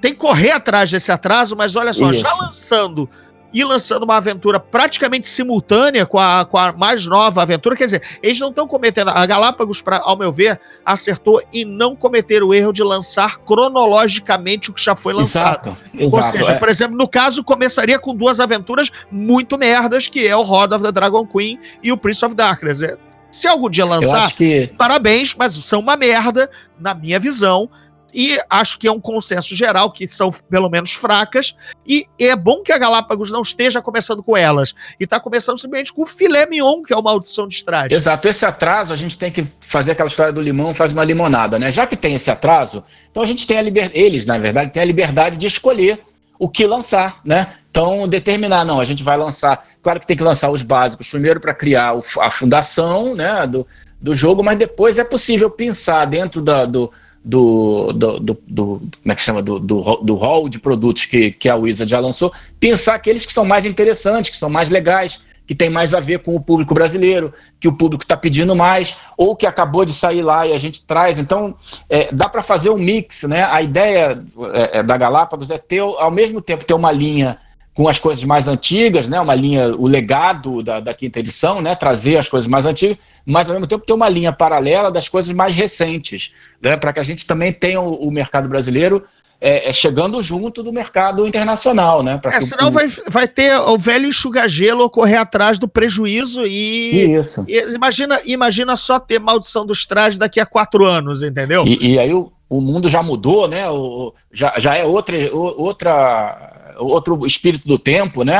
tem 0.00 0.12
que 0.12 0.18
correr 0.18 0.52
atrás 0.52 0.88
desse 0.92 1.10
atraso, 1.10 1.56
mas 1.56 1.74
olha 1.74 1.92
só, 1.92 2.08
Isso. 2.12 2.20
já 2.20 2.32
lançando 2.34 3.10
e 3.52 3.64
lançando 3.64 4.04
uma 4.04 4.16
aventura 4.16 4.60
praticamente 4.60 5.28
simultânea 5.28 6.06
com 6.06 6.18
a, 6.18 6.44
com 6.44 6.56
a 6.56 6.72
mais 6.72 7.06
nova 7.06 7.42
aventura. 7.42 7.76
Quer 7.76 7.84
dizer, 7.84 8.02
eles 8.22 8.38
não 8.38 8.48
estão 8.48 8.66
cometendo. 8.66 9.08
A 9.08 9.26
Galápagos, 9.26 9.82
pra, 9.82 9.98
ao 9.98 10.16
meu 10.16 10.32
ver, 10.32 10.60
acertou 10.84 11.42
em 11.52 11.64
não 11.64 11.96
cometer 11.96 12.42
o 12.42 12.54
erro 12.54 12.72
de 12.72 12.82
lançar 12.82 13.38
cronologicamente 13.38 14.70
o 14.70 14.74
que 14.74 14.82
já 14.82 14.94
foi 14.94 15.12
lançado. 15.12 15.68
Exato, 15.68 15.78
exato, 15.94 16.16
Ou 16.16 16.22
seja, 16.22 16.52
é. 16.52 16.58
por 16.58 16.68
exemplo, 16.68 16.96
no 16.96 17.08
caso, 17.08 17.42
começaria 17.42 17.98
com 17.98 18.14
duas 18.14 18.40
aventuras 18.40 18.90
muito 19.10 19.58
merdas, 19.58 20.08
que 20.08 20.26
é 20.26 20.36
o 20.36 20.42
Rod 20.42 20.72
of 20.72 20.84
the 20.84 20.92
Dragon 20.92 21.26
Queen 21.26 21.58
e 21.82 21.92
o 21.92 21.96
Prince 21.96 22.24
of 22.24 22.34
Darkness. 22.34 22.82
É, 22.82 22.96
Se 23.30 23.48
algum 23.48 23.68
dia 23.68 23.84
lançar, 23.84 24.32
que 24.32 24.72
parabéns, 24.78 25.34
mas 25.36 25.54
são 25.54 25.80
uma 25.80 25.96
merda, 25.96 26.50
na 26.78 26.94
minha 26.94 27.18
visão. 27.18 27.68
E 28.14 28.38
acho 28.48 28.78
que 28.78 28.86
é 28.86 28.92
um 28.92 29.00
consenso 29.00 29.54
geral 29.54 29.90
que 29.90 30.06
são 30.08 30.32
pelo 30.32 30.68
menos 30.68 30.92
fracas. 30.92 31.54
E 31.86 32.06
é 32.18 32.34
bom 32.36 32.62
que 32.62 32.72
a 32.72 32.78
Galápagos 32.78 33.30
não 33.30 33.42
esteja 33.42 33.80
começando 33.82 34.22
com 34.22 34.36
elas. 34.36 34.74
E 34.98 35.04
está 35.04 35.18
começando 35.18 35.58
simplesmente 35.58 35.92
com 35.92 36.02
o 36.02 36.06
filé 36.06 36.46
mignon, 36.46 36.82
que 36.82 36.92
é 36.92 36.96
uma 36.96 37.10
audição 37.10 37.46
de 37.46 37.54
estrade. 37.54 37.94
Exato, 37.94 38.28
esse 38.28 38.44
atraso 38.44 38.92
a 38.92 38.96
gente 38.96 39.16
tem 39.16 39.30
que 39.30 39.46
fazer 39.60 39.92
aquela 39.92 40.08
história 40.08 40.32
do 40.32 40.40
limão, 40.40 40.74
faz 40.74 40.92
uma 40.92 41.04
limonada, 41.04 41.58
né? 41.58 41.70
Já 41.70 41.86
que 41.86 41.96
tem 41.96 42.14
esse 42.14 42.30
atraso, 42.30 42.84
então 43.10 43.22
a 43.22 43.26
gente 43.26 43.46
tem 43.46 43.58
a 43.58 43.62
liberdade, 43.62 43.98
eles, 43.98 44.26
na 44.26 44.38
verdade, 44.38 44.72
têm 44.72 44.82
a 44.82 44.86
liberdade 44.86 45.36
de 45.36 45.46
escolher 45.46 46.00
o 46.40 46.48
que 46.48 46.66
lançar, 46.66 47.20
né? 47.22 47.46
Então, 47.70 48.08
determinar, 48.08 48.64
não, 48.64 48.80
a 48.80 48.84
gente 48.84 49.02
vai 49.02 49.16
lançar, 49.16 49.62
claro 49.82 50.00
que 50.00 50.06
tem 50.06 50.16
que 50.16 50.22
lançar 50.22 50.50
os 50.50 50.62
básicos 50.62 51.10
primeiro 51.10 51.38
para 51.38 51.52
criar 51.52 51.92
a 52.18 52.30
fundação, 52.30 53.14
né, 53.14 53.46
do, 53.46 53.66
do 54.00 54.14
jogo, 54.14 54.42
mas 54.42 54.58
depois 54.58 54.98
é 54.98 55.04
possível 55.04 55.50
pensar 55.50 56.06
dentro 56.06 56.40
da, 56.40 56.64
do, 56.64 56.90
do, 57.24 57.92
do, 57.92 58.18
do, 58.18 58.38
do- 58.46 58.82
como 59.02 59.12
é 59.12 59.14
que 59.14 59.22
chama, 59.22 59.42
do, 59.42 59.58
do, 59.58 59.96
do 59.96 60.14
hall 60.14 60.48
de 60.48 60.58
produtos 60.58 61.04
que, 61.04 61.30
que 61.30 61.48
a 61.48 61.56
Wizard 61.56 61.90
já 61.90 62.00
lançou, 62.00 62.32
pensar 62.58 62.94
aqueles 62.94 63.26
que 63.26 63.32
são 63.32 63.44
mais 63.44 63.66
interessantes, 63.66 64.30
que 64.30 64.36
são 64.36 64.48
mais 64.48 64.70
legais, 64.70 65.22
que 65.46 65.54
tem 65.54 65.68
mais 65.68 65.92
a 65.94 66.00
ver 66.00 66.20
com 66.20 66.34
o 66.36 66.40
público 66.40 66.72
brasileiro, 66.72 67.32
que 67.58 67.66
o 67.66 67.72
público 67.72 68.04
está 68.04 68.16
pedindo 68.16 68.54
mais, 68.54 68.96
ou 69.16 69.34
que 69.34 69.46
acabou 69.46 69.84
de 69.84 69.92
sair 69.92 70.22
lá 70.22 70.46
e 70.46 70.52
a 70.52 70.58
gente 70.58 70.82
traz. 70.86 71.18
Então, 71.18 71.56
é, 71.88 72.10
dá 72.12 72.28
para 72.28 72.40
fazer 72.40 72.70
um 72.70 72.78
mix, 72.78 73.24
né? 73.24 73.42
A 73.44 73.60
ideia 73.60 74.22
é, 74.52 74.78
é, 74.78 74.82
da 74.82 74.96
Galápagos 74.96 75.50
é 75.50 75.58
ter, 75.58 75.80
ao 75.80 76.10
mesmo 76.10 76.40
tempo, 76.40 76.64
ter 76.64 76.74
uma 76.74 76.92
linha 76.92 77.36
com 77.74 77.88
as 77.88 77.98
coisas 77.98 78.22
mais 78.24 78.48
antigas, 78.48 79.08
né? 79.08 79.20
Uma 79.20 79.34
linha, 79.34 79.74
o 79.76 79.86
legado 79.86 80.62
da, 80.62 80.80
da 80.80 80.92
quinta 80.92 81.18
edição, 81.20 81.60
né? 81.62 81.74
Trazer 81.74 82.16
as 82.18 82.28
coisas 82.28 82.48
mais 82.48 82.66
antigas, 82.66 82.98
mas 83.24 83.48
ao 83.48 83.54
mesmo 83.54 83.66
tempo 83.66 83.86
ter 83.86 83.92
uma 83.92 84.08
linha 84.08 84.32
paralela 84.32 84.90
das 84.90 85.08
coisas 85.08 85.32
mais 85.32 85.54
recentes, 85.54 86.32
né? 86.60 86.76
Para 86.76 86.92
que 86.92 87.00
a 87.00 87.04
gente 87.04 87.24
também 87.26 87.52
tenha 87.52 87.80
o, 87.80 87.94
o 88.08 88.10
mercado 88.10 88.48
brasileiro 88.48 89.02
é, 89.40 89.70
é, 89.70 89.72
chegando 89.72 90.20
junto 90.20 90.62
do 90.62 90.70
mercado 90.72 91.26
internacional, 91.26 92.02
né? 92.02 92.18
Pra 92.18 92.32
É, 92.32 92.38
que 92.38 92.44
o 92.44 92.46
senão 92.46 92.70
público- 92.70 93.02
vai, 93.04 93.10
vai 93.10 93.28
ter 93.28 93.56
o 93.56 93.78
velho 93.78 94.06
enxuga-gelo 94.06 94.90
correr 94.90 95.16
atrás 95.16 95.58
do 95.58 95.66
prejuízo 95.66 96.42
e. 96.46 97.14
Isso. 97.14 97.44
e 97.48 97.58
imagina, 97.74 98.20
imagina 98.26 98.76
só 98.76 98.98
ter 99.00 99.18
maldição 99.18 99.64
dos 99.64 99.86
trajes 99.86 100.18
daqui 100.18 100.40
a 100.40 100.44
quatro 100.44 100.84
anos, 100.84 101.22
entendeu? 101.22 101.64
E, 101.66 101.92
e 101.92 101.98
aí 101.98 102.12
o, 102.12 102.30
o 102.50 102.60
mundo 102.60 102.86
já 102.88 103.02
mudou, 103.02 103.48
né? 103.48 103.70
O, 103.70 104.12
já, 104.30 104.52
já 104.58 104.76
é 104.76 104.84
outra, 104.84 105.16
o- 105.34 105.62
outra, 105.62 106.52
outro 106.80 107.26
espírito 107.26 107.66
do 107.66 107.78
tempo, 107.78 108.24
né? 108.24 108.36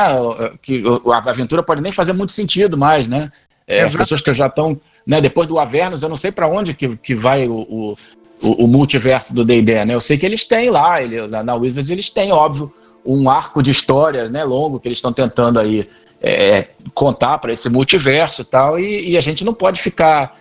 Que 0.61 0.83
a 1.13 1.17
aventura 1.29 1.63
pode 1.63 1.81
nem 1.81 1.91
fazer 1.91 2.13
muito 2.13 2.31
sentido 2.31 2.77
mais, 2.77 3.07
né? 3.07 3.31
É, 3.67 3.81
as 3.83 3.95
pessoas 3.95 4.21
que 4.21 4.33
já 4.33 4.47
estão, 4.47 4.79
né? 5.05 5.21
Depois 5.21 5.47
do 5.47 5.59
Avernus, 5.59 6.03
eu 6.03 6.09
não 6.09 6.17
sei 6.17 6.31
para 6.31 6.47
onde 6.47 6.73
que, 6.73 6.97
que 6.97 7.15
vai 7.15 7.47
o, 7.47 7.55
o, 7.61 7.97
o- 8.41 8.67
multiverso 8.67 9.33
do 9.33 9.45
D&D, 9.45 9.85
né? 9.85 9.93
Eu 9.93 10.01
sei 10.01 10.17
que 10.17 10.25
eles 10.25 10.45
têm 10.45 10.69
lá, 10.69 11.01
ele, 11.01 11.25
na, 11.27 11.55
Wizards 11.55 11.89
eles 11.89 12.09
têm, 12.09 12.31
óbvio, 12.31 12.73
um 13.05 13.29
arco 13.29 13.61
de 13.61 13.71
histórias, 13.71 14.29
né? 14.29 14.43
Longo 14.43 14.79
que 14.79 14.87
eles 14.87 14.97
estão 14.97 15.13
tentando 15.13 15.59
aí 15.59 15.87
é, 16.21 16.67
contar 16.93 17.37
para 17.37 17.53
esse 17.53 17.69
multiverso 17.69 18.41
e 18.41 18.45
tal, 18.45 18.79
e, 18.79 19.11
e 19.11 19.17
a 19.17 19.21
gente 19.21 19.45
não 19.45 19.53
pode 19.53 19.79
ficar 19.79 20.35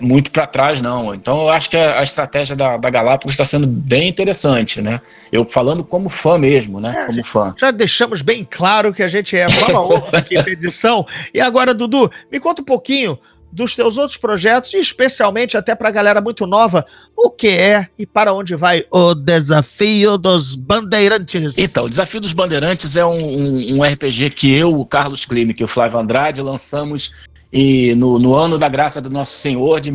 muito 0.00 0.30
para 0.30 0.46
trás, 0.46 0.82
não. 0.82 1.14
Então, 1.14 1.42
eu 1.42 1.48
acho 1.48 1.70
que 1.70 1.76
a, 1.76 2.00
a 2.00 2.02
estratégia 2.02 2.54
da, 2.54 2.76
da 2.76 2.90
Galápagos 2.90 3.34
está 3.34 3.44
sendo 3.44 3.66
bem 3.66 4.08
interessante, 4.08 4.82
né? 4.82 5.00
Eu 5.32 5.44
falando 5.44 5.82
como 5.82 6.08
fã 6.08 6.36
mesmo, 6.36 6.80
né? 6.80 6.94
É, 6.96 7.06
como 7.06 7.24
fã. 7.24 7.54
Já 7.58 7.70
deixamos 7.70 8.20
bem 8.20 8.46
claro 8.48 8.92
que 8.92 9.02
a 9.02 9.08
gente 9.08 9.36
é 9.36 9.46
baba 9.48 9.80
ovo 9.80 10.10
da 10.10 10.20
quinta 10.20 10.50
edição. 10.50 11.06
E 11.32 11.40
agora, 11.40 11.72
Dudu, 11.72 12.10
me 12.30 12.38
conta 12.38 12.62
um 12.62 12.64
pouquinho 12.64 13.18
dos 13.50 13.74
teus 13.74 13.96
outros 13.96 14.16
projetos, 14.18 14.74
e 14.74 14.78
especialmente 14.78 15.56
até 15.56 15.74
pra 15.74 15.90
galera 15.90 16.20
muito 16.20 16.46
nova, 16.46 16.84
o 17.16 17.30
que 17.30 17.48
é 17.48 17.86
e 17.98 18.06
para 18.06 18.32
onde 18.32 18.54
vai 18.54 18.84
o 18.90 19.14
desafio 19.14 20.16
dos 20.18 20.54
bandeirantes. 20.54 21.56
Então, 21.58 21.84
o 21.84 21.88
Desafio 21.88 22.20
dos 22.20 22.32
Bandeirantes 22.32 22.94
é 22.96 23.04
um, 23.04 23.18
um- 23.18 23.76
um 23.78 23.82
RPG 23.84 24.30
que 24.30 24.54
eu, 24.54 24.78
o 24.78 24.84
Carlos 24.84 25.24
Klimek 25.24 25.60
e 25.60 25.64
o 25.64 25.68
Flávio 25.68 25.98
Andrade 25.98 26.40
lançamos 26.42 27.12
e 27.52 27.94
no, 27.94 28.18
no 28.18 28.34
ano 28.34 28.58
da 28.58 28.68
graça 28.68 29.00
do 29.00 29.08
Nosso 29.08 29.32
Senhor 29.38 29.80
de 29.80 29.90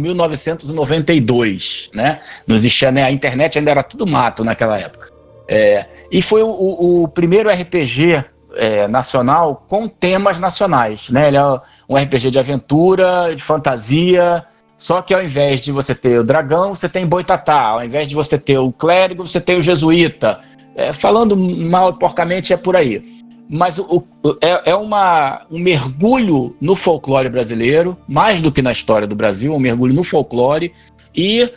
1992, 0.87 1.89
né? 1.93 2.19
Não 2.47 2.55
existia, 2.55 2.91
né? 2.91 3.03
A 3.03 3.11
internet 3.11 3.57
ainda 3.57 3.71
era 3.71 3.83
tudo 3.83 4.05
mato 4.05 4.43
naquela 4.43 4.77
época. 4.79 5.11
É, 5.47 5.85
e 6.11 6.21
foi 6.21 6.41
o, 6.41 6.47
o- 6.47 7.03
o 7.03 7.07
primeiro 7.07 7.49
RPG 7.49 8.23
é, 8.55 8.87
nacional 8.87 9.63
com 9.67 9.87
temas 9.87 10.39
nacionais, 10.39 11.09
né? 11.09 11.27
Ele 11.27 11.37
é 11.37 11.43
um 11.89 11.95
RPG 11.97 12.31
de 12.31 12.39
aventura, 12.39 13.33
de 13.35 13.41
fantasia, 13.41 14.43
só 14.77 15.01
que 15.01 15.13
ao 15.13 15.23
invés 15.23 15.61
de 15.61 15.71
você 15.71 15.95
ter 15.95 16.19
o 16.19 16.23
dragão, 16.23 16.73
você 16.73 16.89
tem 16.89 17.05
boitatá. 17.05 17.59
Ao 17.59 17.83
invés 17.83 18.09
de 18.09 18.15
você 18.15 18.37
ter 18.37 18.57
o 18.57 18.71
clérigo, 18.71 19.25
você 19.25 19.39
tem 19.39 19.57
o 19.57 19.61
jesuíta. 19.63 20.39
É, 20.75 20.91
falando 20.91 21.37
mal 21.37 21.91
e 21.91 21.93
porcamente, 21.93 22.51
é 22.51 22.57
por 22.57 22.75
aí. 22.75 23.03
Mas 23.49 23.77
o- 23.77 24.03
o- 24.23 24.37
é, 24.41 24.71
é 24.71 24.75
uma, 24.75 25.41
um 25.51 25.59
mergulho 25.59 26.55
no 26.59 26.75
folclore 26.75 27.29
brasileiro, 27.29 27.97
mais 28.07 28.41
do 28.41 28.51
que 28.51 28.61
na 28.61 28.71
história 28.71 29.05
do 29.05 29.15
Brasil, 29.15 29.53
um 29.53 29.59
mergulho 29.59 29.93
no 29.93 30.03
folclore 30.03 30.73
e 31.15 31.51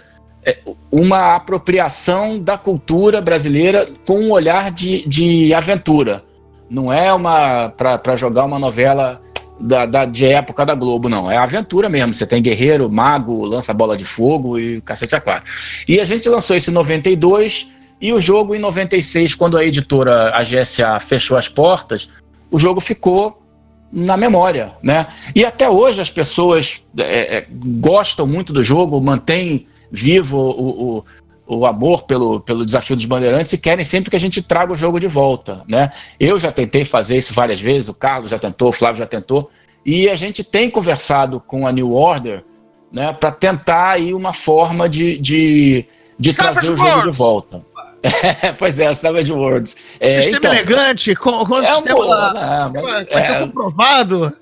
é, 0.44 0.58
uma 0.92 1.34
apropriação 1.34 2.38
da 2.38 2.56
cultura 2.58 3.20
brasileira 3.20 3.88
com 4.06 4.18
um 4.20 4.30
olhar 4.30 4.70
de, 4.70 5.06
de 5.08 5.52
aventura. 5.54 6.22
Não 6.68 6.92
é 6.92 7.12
uma 7.12 7.68
para 7.70 8.16
jogar 8.16 8.44
uma 8.44 8.58
novela 8.58 9.20
da, 9.58 9.86
da- 9.86 10.04
de 10.04 10.26
época 10.26 10.66
da 10.66 10.74
Globo, 10.74 11.08
não. 11.08 11.30
É 11.30 11.36
aventura 11.36 11.88
mesmo. 11.88 12.12
Você 12.12 12.26
tem 12.26 12.42
guerreiro, 12.42 12.90
mago, 12.90 13.44
lança 13.44 13.72
bola 13.72 13.96
de 13.96 14.04
fogo 14.04 14.58
e 14.58 14.80
cacete 14.80 15.14
a 15.14 15.20
quatro. 15.20 15.50
E 15.88 16.00
a 16.00 16.04
gente 16.04 16.28
lançou 16.28 16.56
isso 16.56 16.70
em 16.70 16.74
92 16.74 17.68
e 18.00 18.12
o 18.12 18.20
jogo 18.20 18.54
em 18.54 18.58
96, 18.58 19.34
quando 19.34 19.56
a 19.56 19.64
editora, 19.64 20.30
a 20.36 20.42
GSA, 20.42 20.98
fechou 21.00 21.36
as 21.36 21.48
portas, 21.48 22.10
o 22.50 22.58
jogo 22.58 22.80
ficou 22.80 23.42
na 23.90 24.16
memória, 24.16 24.72
né? 24.82 25.06
E 25.34 25.44
até 25.44 25.70
hoje 25.70 26.00
as 26.02 26.10
pessoas 26.10 26.86
é, 26.98 27.38
é, 27.38 27.46
gostam 27.50 28.26
muito 28.26 28.52
do 28.52 28.62
jogo, 28.62 29.00
mantêm 29.00 29.66
vivo 29.90 30.36
o, 30.36 30.98
o, 30.98 31.04
o 31.46 31.64
amor 31.64 32.02
pelo, 32.04 32.40
pelo 32.40 32.64
desafio 32.64 32.96
dos 32.96 33.04
bandeirantes 33.04 33.52
e 33.52 33.58
querem 33.58 33.84
sempre 33.84 34.10
que 34.10 34.16
a 34.16 34.20
gente 34.20 34.42
traga 34.42 34.72
o 34.72 34.76
jogo 34.76 34.98
de 34.98 35.06
volta, 35.06 35.62
né? 35.68 35.90
Eu 36.18 36.38
já 36.38 36.50
tentei 36.50 36.84
fazer 36.84 37.16
isso 37.16 37.32
várias 37.32 37.60
vezes, 37.60 37.88
o 37.88 37.94
Carlos 37.94 38.30
já 38.30 38.38
tentou, 38.38 38.70
o 38.70 38.72
Flávio 38.72 38.98
já 38.98 39.06
tentou, 39.06 39.50
e 39.84 40.08
a 40.10 40.16
gente 40.16 40.42
tem 40.42 40.68
conversado 40.68 41.38
com 41.38 41.66
a 41.66 41.72
New 41.72 41.94
Order, 41.94 42.42
né, 42.90 43.12
para 43.12 43.30
tentar 43.30 43.90
aí 43.90 44.12
uma 44.12 44.32
forma 44.32 44.88
de, 44.88 45.18
de, 45.18 45.84
de 46.18 46.34
trazer 46.34 46.72
o 46.72 46.76
jogo 46.76 46.82
de 46.82 46.96
Worlds! 46.96 47.18
volta. 47.18 47.64
É, 48.02 48.52
pois 48.58 48.78
é, 48.78 48.92
Savage 48.92 49.32
Worlds. 49.32 49.76
É, 49.98 50.08
sistema 50.22 50.36
então, 50.38 50.52
elegante, 50.52 51.14
com, 51.14 51.44
com 51.44 51.56
é 51.56 51.60
um 51.60 51.62
sistema. 51.62 51.94
pouco, 51.94 52.34
né, 52.34 52.72
mas- 52.74 53.08
é, 53.10 53.40
comprovado. 53.40 54.36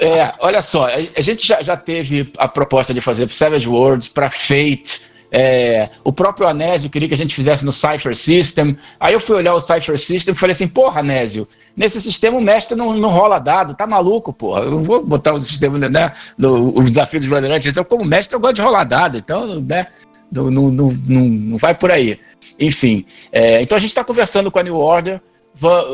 é, 0.00 0.32
olha 0.38 0.62
só, 0.62 0.86
a, 0.86 0.96
a 1.16 1.20
gente 1.20 1.46
já, 1.46 1.62
já 1.62 1.76
teve 1.76 2.30
a 2.36 2.48
proposta 2.48 2.92
de 2.94 3.00
fazer 3.00 3.26
para 3.26 3.34
Savage 3.34 3.68
Worlds, 3.68 4.08
para 4.08 4.30
Fate. 4.30 5.09
É, 5.32 5.88
o 6.02 6.12
próprio 6.12 6.48
Anésio 6.48 6.90
queria 6.90 7.06
que 7.06 7.14
a 7.14 7.16
gente 7.16 7.34
fizesse 7.34 7.64
no 7.64 7.72
Cypher 7.72 8.16
System. 8.16 8.76
Aí 8.98 9.12
eu 9.12 9.20
fui 9.20 9.36
olhar 9.36 9.54
o 9.54 9.60
Cypher 9.60 9.98
System 9.98 10.34
e 10.34 10.36
falei 10.36 10.52
assim: 10.52 10.66
porra, 10.66 11.00
Anésio, 11.00 11.46
nesse 11.76 12.00
sistema 12.00 12.36
o 12.36 12.40
mestre 12.40 12.76
não, 12.76 12.94
não 12.94 13.10
rola 13.10 13.38
dado, 13.38 13.74
tá 13.74 13.86
maluco, 13.86 14.32
porra. 14.32 14.62
Eu 14.62 14.82
vou 14.82 15.04
botar 15.04 15.32
o 15.32 15.40
sistema, 15.40 15.78
né? 15.78 16.12
No, 16.36 16.76
o 16.76 16.82
desafio 16.82 17.20
dos 17.20 17.28
bandeirantes. 17.28 17.76
Eu, 17.76 17.84
como 17.84 18.04
mestre, 18.04 18.34
eu 18.34 18.40
gosto 18.40 18.56
de 18.56 18.62
rolar 18.62 18.84
dado, 18.84 19.18
então, 19.18 19.60
né? 19.60 19.86
Não, 20.32 20.50
não, 20.50 20.70
não, 20.70 20.98
não, 21.06 21.20
não 21.20 21.58
vai 21.58 21.74
por 21.74 21.92
aí. 21.92 22.18
Enfim, 22.58 23.04
é, 23.32 23.62
então 23.62 23.76
a 23.76 23.80
gente 23.80 23.90
está 23.90 24.04
conversando 24.04 24.50
com 24.50 24.58
a 24.58 24.62
New 24.62 24.76
Order. 24.76 25.20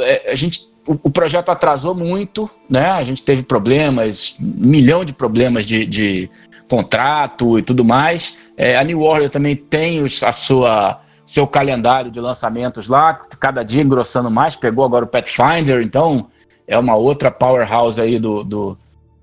é, 0.03 0.33
a 0.33 0.35
gente, 0.35 0.61
o, 0.87 0.93
o 1.05 1.11
projeto 1.11 1.51
atrasou 1.51 1.95
muito, 1.95 2.49
né? 2.69 2.91
A 2.91 3.05
gente 3.05 3.23
teve 3.23 3.43
problemas, 3.43 4.35
um 4.41 4.67
milhão 4.67 5.05
de 5.05 5.13
problemas 5.13 5.67
de, 5.67 5.85
de 5.85 6.31
contrato 6.69 7.59
e 7.59 7.63
tudo 7.63 7.85
mais. 7.85 8.46
É, 8.57 8.77
a 8.77 8.83
New 8.85 9.03
Order 9.03 9.29
também 9.29 9.55
tem 9.57 10.03
os- 10.03 10.23
a 10.23 10.33
sua 10.33 11.01
seu 11.27 11.45
calendário 11.45 12.09
de 12.09 12.21
lançamentos 12.21 12.87
lá, 12.87 13.15
cada 13.41 13.65
dia 13.65 13.83
engrossando 13.83 14.31
mais. 14.31 14.55
Pegou 14.55 14.85
agora 14.85 15.05
o 15.05 15.09
Pathfinder, 15.09 15.83
então 15.83 16.29
é 16.69 16.79
uma 16.79 16.95
outra 16.95 17.33
powerhouse 17.33 18.01
aí 18.01 18.17
do, 18.17 18.45
do, 18.45 18.79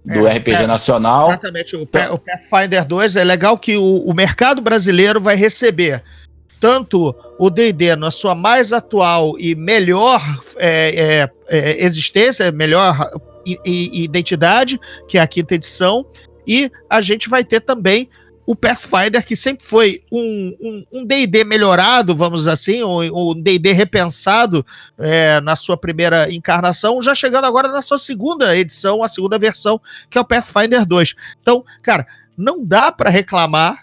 do 0.05 0.27
É, 0.27 0.33
RPG 0.37 0.63
é. 0.63 0.67
nacional. 0.67 1.29
Exatamente. 1.29 1.77
O, 1.77 1.87
Pa- 1.87 2.09
o 2.11 2.17
Pathfinder 2.19 2.83
2 2.85 3.15
é 3.15 3.23
legal 3.23 3.57
que 3.57 3.77
o, 3.77 3.99
o 4.05 4.13
mercado 4.13 4.61
brasileiro 4.61 5.21
vai 5.21 5.35
receber 5.37 6.03
tanto 6.59 7.15
o 7.39 7.49
D&D 7.49 7.95
na 7.95 8.11
sua 8.11 8.35
mais 8.35 8.73
atual 8.73 9.35
e 9.39 9.55
melhor 9.55 10.21
é, 10.57 11.29
é, 11.49 11.57
é, 11.57 11.85
existência, 11.85 12.51
melhor 12.51 13.09
identidade, 13.65 14.79
que 15.07 15.17
é 15.17 15.21
a 15.21 15.27
quinta 15.27 15.55
edição, 15.55 16.05
e 16.45 16.71
a 16.89 17.01
gente 17.01 17.29
vai 17.29 17.43
ter 17.43 17.61
também 17.61 18.09
o 18.45 18.55
Pathfinder, 18.55 19.25
que 19.25 19.35
sempre 19.35 19.65
foi 19.65 20.03
um 20.11 20.83
D&D 21.05 21.41
um, 21.41 21.45
um 21.45 21.47
melhorado, 21.47 22.15
vamos 22.15 22.47
assim, 22.47 22.83
um 22.83 23.33
D&D 23.41 23.71
repensado 23.71 24.65
é, 24.97 25.39
na 25.41 25.55
sua 25.55 25.77
primeira 25.77 26.31
encarnação, 26.31 27.01
já 27.01 27.15
chegando 27.15 27.45
agora 27.45 27.69
na 27.69 27.81
sua 27.81 27.97
segunda 27.97 28.55
edição, 28.55 29.03
a 29.03 29.09
segunda 29.09 29.39
versão, 29.39 29.79
que 30.09 30.17
é 30.17 30.21
o 30.21 30.25
Pathfinder 30.25 30.85
2. 30.85 31.15
Então, 31.41 31.63
cara, 31.81 32.05
não 32.37 32.63
dá 32.63 32.91
para 32.91 33.09
reclamar 33.09 33.82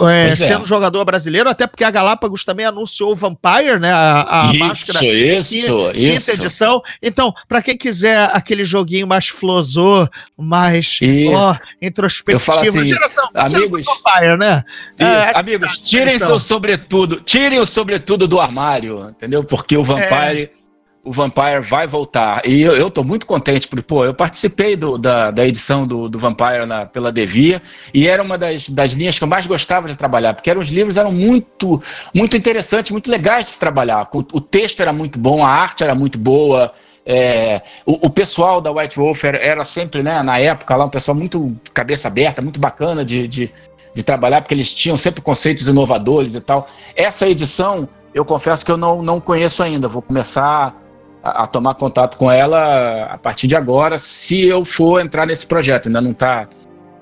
é, 0.00 0.28
é, 0.28 0.36
sendo 0.36 0.64
jogador 0.64 1.04
brasileiro, 1.04 1.48
até 1.48 1.66
porque 1.66 1.82
a 1.82 1.90
Galápagos 1.90 2.44
também 2.44 2.64
anunciou 2.64 3.12
o 3.12 3.16
Vampire, 3.16 3.80
né? 3.80 3.90
A, 3.90 4.42
a 4.42 4.50
isso, 4.52 4.58
máscara. 4.58 5.04
Isso, 5.04 5.54
quinta, 5.54 5.98
isso. 5.98 6.30
Quinta 6.30 6.32
edição. 6.34 6.82
Então, 7.02 7.34
para 7.48 7.60
quem 7.60 7.76
quiser 7.76 8.30
aquele 8.32 8.64
joguinho 8.64 9.06
mais 9.06 9.28
flosor, 9.28 10.08
mais 10.36 11.00
ó, 11.32 11.56
introspectivo, 11.82 12.78
assim, 12.78 12.84
geração, 12.84 13.28
amigos, 13.34 13.86
Vampire, 13.86 14.36
né? 14.38 14.62
É, 15.00 15.38
amigos, 15.38 15.78
tirem 15.78 16.16
seu 16.16 16.38
sobretudo, 16.38 17.20
tirem 17.20 17.58
o 17.58 17.66
sobretudo 17.66 18.28
do 18.28 18.40
armário, 18.40 19.08
entendeu? 19.10 19.42
Porque 19.42 19.76
o 19.76 19.82
Vampire 19.82 20.42
é 20.42 20.57
o 21.04 21.12
Vampire 21.12 21.60
vai 21.60 21.86
voltar. 21.86 22.42
E 22.46 22.62
eu, 22.62 22.76
eu 22.76 22.90
tô 22.90 23.02
muito 23.02 23.26
contente, 23.26 23.66
porque, 23.66 23.82
pô, 23.82 24.04
eu 24.04 24.12
participei 24.12 24.76
do, 24.76 24.98
da, 24.98 25.30
da 25.30 25.46
edição 25.46 25.86
do, 25.86 26.08
do 26.08 26.18
Vampire 26.18 26.66
na, 26.66 26.86
pela 26.86 27.10
Devia, 27.10 27.62
e 27.94 28.06
era 28.06 28.22
uma 28.22 28.36
das, 28.36 28.68
das 28.68 28.92
linhas 28.92 29.18
que 29.18 29.24
eu 29.24 29.28
mais 29.28 29.46
gostava 29.46 29.88
de 29.88 29.96
trabalhar, 29.96 30.34
porque 30.34 30.50
eram, 30.50 30.60
os 30.60 30.68
livros 30.68 30.96
eram 30.96 31.12
muito, 31.12 31.82
muito 32.14 32.36
interessantes, 32.36 32.90
muito 32.90 33.10
legais 33.10 33.46
de 33.46 33.52
se 33.52 33.58
trabalhar. 33.58 34.08
O, 34.12 34.18
o 34.18 34.40
texto 34.40 34.80
era 34.80 34.92
muito 34.92 35.18
bom, 35.18 35.44
a 35.44 35.48
arte 35.48 35.82
era 35.82 35.94
muito 35.94 36.18
boa, 36.18 36.72
é, 37.10 37.62
o, 37.86 38.06
o, 38.06 38.10
pessoal 38.10 38.60
da 38.60 38.70
White 38.70 38.98
Wolf 38.98 39.24
era, 39.24 39.38
era, 39.38 39.64
sempre, 39.64 40.02
né, 40.02 40.22
na 40.22 40.38
época 40.38 40.76
lá, 40.76 40.84
um 40.84 40.90
pessoal 40.90 41.16
muito 41.16 41.56
cabeça 41.72 42.06
aberta, 42.06 42.42
muito 42.42 42.60
bacana 42.60 43.02
de, 43.02 43.26
de, 43.26 43.50
de 43.94 44.02
trabalhar, 44.02 44.42
porque 44.42 44.52
eles 44.52 44.74
tinham 44.74 44.98
sempre 44.98 45.22
conceitos 45.22 45.66
inovadores 45.66 46.34
e 46.34 46.40
tal. 46.42 46.68
Essa 46.94 47.26
edição, 47.26 47.88
eu 48.12 48.26
confesso 48.26 48.62
que 48.62 48.70
eu 48.70 48.76
não, 48.76 49.02
não 49.02 49.22
conheço 49.22 49.62
ainda, 49.62 49.88
vou 49.88 50.02
começar 50.02 50.76
a, 51.30 51.46
tomar 51.46 51.74
contato 51.74 52.16
com 52.16 52.30
ela 52.30 53.04
a 53.04 53.18
partir 53.18 53.46
de 53.46 53.56
agora, 53.56 53.98
se 53.98 54.46
eu 54.46 54.64
for 54.64 55.00
entrar 55.00 55.26
nesse 55.26 55.46
projeto. 55.46 55.86
Ainda 55.86 56.00
não 56.00 56.10
está 56.10 56.48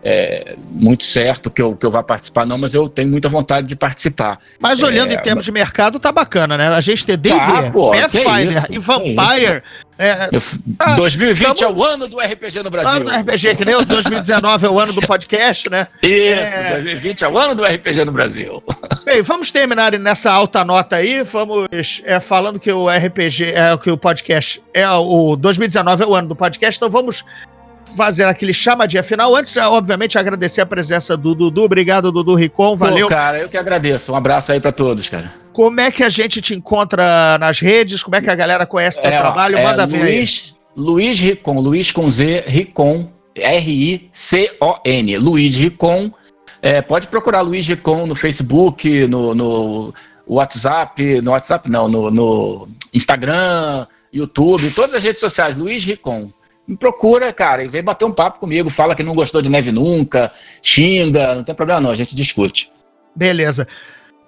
é, 0.03 0.55
muito 0.71 1.05
certo 1.05 1.51
que 1.51 1.61
eu, 1.61 1.75
que 1.75 1.85
eu 1.85 1.91
vá 1.91 2.03
participar, 2.03 2.47
não, 2.47 2.57
mas 2.59 2.75
eu 2.75 2.89
tenho 2.89 3.09
muita 3.09 3.29
vontade 3.29 3.67
de 3.67 3.77
participar. 3.77 4.39
Mas 4.61 4.83
olhando 4.83 5.13
é, 5.13 5.15
em 5.15 5.19
termos 5.19 5.39
mas... 5.39 5.45
de 5.45 5.53
mercado, 5.53 5.99
tá 5.99 6.13
bacana, 6.13 6.57
né? 6.57 6.69
A 6.69 6.81
gente 6.81 7.05
ter 7.05 7.17
D&D, 7.17 7.37
tá, 7.37 7.73
Pathfinder 7.73 8.67
e 8.71 8.79
Vampire... 8.79 9.63
É, 9.99 10.29
ah, 10.79 10.95
2020 10.95 11.59
tamo... 11.59 11.71
é 11.71 11.75
o 11.75 11.83
ano 11.83 12.07
do 12.07 12.21
RPG 12.21 12.63
no 12.63 12.69
Brasil. 12.69 12.91
Ano 12.91 13.05
do 13.07 13.11
RPG, 13.11 13.57
que 13.57 13.65
nem 13.65 13.77
o 13.77 13.85
2019 13.85 14.67
é 14.67 14.69
o 14.69 14.79
ano 14.79 14.93
do 14.93 15.01
podcast, 15.01 15.71
né? 15.71 15.87
Isso, 16.03 16.55
é... 16.55 16.73
2020 16.75 17.25
é 17.25 17.29
o 17.29 17.39
ano 17.39 17.55
do 17.55 17.65
RPG 17.65 18.05
no 18.05 18.13
Brasil. 18.13 18.63
Bem, 19.07 19.23
vamos 19.23 19.51
terminar 19.51 19.99
nessa 19.99 20.31
alta 20.31 20.63
nota 20.65 20.97
aí. 20.97 21.23
Vamos 21.23 22.03
é, 22.05 22.21
falando 22.21 22.61
que 22.61 22.71
o 22.71 22.91
RPG, 22.91 23.45
é, 23.55 23.77
que 23.79 23.91
o 23.91 23.97
podcast 23.97 24.63
é 24.75 24.87
o 24.91 25.35
2019 25.35 26.03
é 26.03 26.07
o 26.07 26.15
ano 26.15 26.29
do 26.29 26.37
podcast, 26.37 26.77
então 26.77 26.91
vamos 26.91 27.25
fazer 27.95 28.25
aquele 28.25 28.53
chamadinha 28.53 29.03
final. 29.03 29.35
Antes, 29.35 29.57
obviamente, 29.57 30.19
agradecer 30.19 30.61
a 30.61 30.67
presença 30.67 31.17
do 31.17 31.35
Dudu. 31.35 31.65
Obrigado, 31.65 32.11
Dudu 32.11 32.35
Ricon. 32.35 32.77
Valeu. 32.77 33.09
Pô, 33.09 33.15
cara, 33.15 33.39
eu 33.39 33.49
que 33.49 33.57
agradeço. 33.57 34.13
Um 34.13 34.17
abraço 34.17 34.53
aí 34.53 34.61
para 34.61 34.73
todos, 34.73 35.09
cara. 35.09 35.33
Como 35.53 35.81
é 35.81 35.91
que 35.91 36.03
a 36.03 36.09
gente 36.09 36.41
te 36.41 36.55
encontra 36.55 37.39
nas 37.39 37.61
redes? 37.61 38.03
Como 38.03 38.17
é 38.17 38.21
que 38.21 38.29
a 38.29 38.35
galera 38.35 38.67
conhece 38.67 39.01
teu 39.01 39.11
é, 39.11 39.19
trabalho? 39.19 39.57
É, 39.57 39.63
Manda 39.63 39.87
ver 39.87 40.01
Luiz, 40.01 40.55
aí. 40.55 40.83
Luiz 40.83 41.21
Ricon, 41.21 41.61
Luiz 41.61 41.93
com 41.93 42.11
Z, 42.11 42.45
Ricon, 42.47 43.11
R-I-C-O-N. 43.35 45.19
Luiz 45.19 45.57
Ricon. 45.57 46.13
É, 46.61 46.83
pode 46.83 47.07
procurar 47.07 47.43
Luiz 47.43 47.67
Ricon 47.67 48.07
no 48.07 48.15
Facebook, 48.15 49.07
no, 49.07 49.35
no 49.35 49.95
WhatsApp, 50.27 51.21
no 51.21 51.31
WhatsApp 51.31 51.71
não, 51.71 51.89
no, 51.89 52.11
no 52.11 52.69
Instagram, 52.93 53.87
YouTube, 54.13 54.71
todas 54.71 54.95
as 54.95 55.05
redes 55.05 55.21
sociais, 55.21 55.57
Luiz 55.57 55.85
Ricon 55.85 56.31
me 56.67 56.77
procura, 56.77 57.33
cara, 57.33 57.65
e 57.65 57.69
vem 57.69 57.83
bater 57.83 58.05
um 58.05 58.13
papo 58.13 58.41
comigo. 58.41 58.69
Fala 58.69 58.95
que 58.95 59.03
não 59.03 59.15
gostou 59.15 59.41
de 59.41 59.49
neve 59.49 59.71
nunca, 59.71 60.33
xinga, 60.61 61.35
não 61.35 61.45
tem 61.45 61.55
problema 61.55 61.81
não, 61.81 61.91
a 61.91 61.95
gente 61.95 62.17
discute. 62.17 62.71
Beleza. 63.15 63.67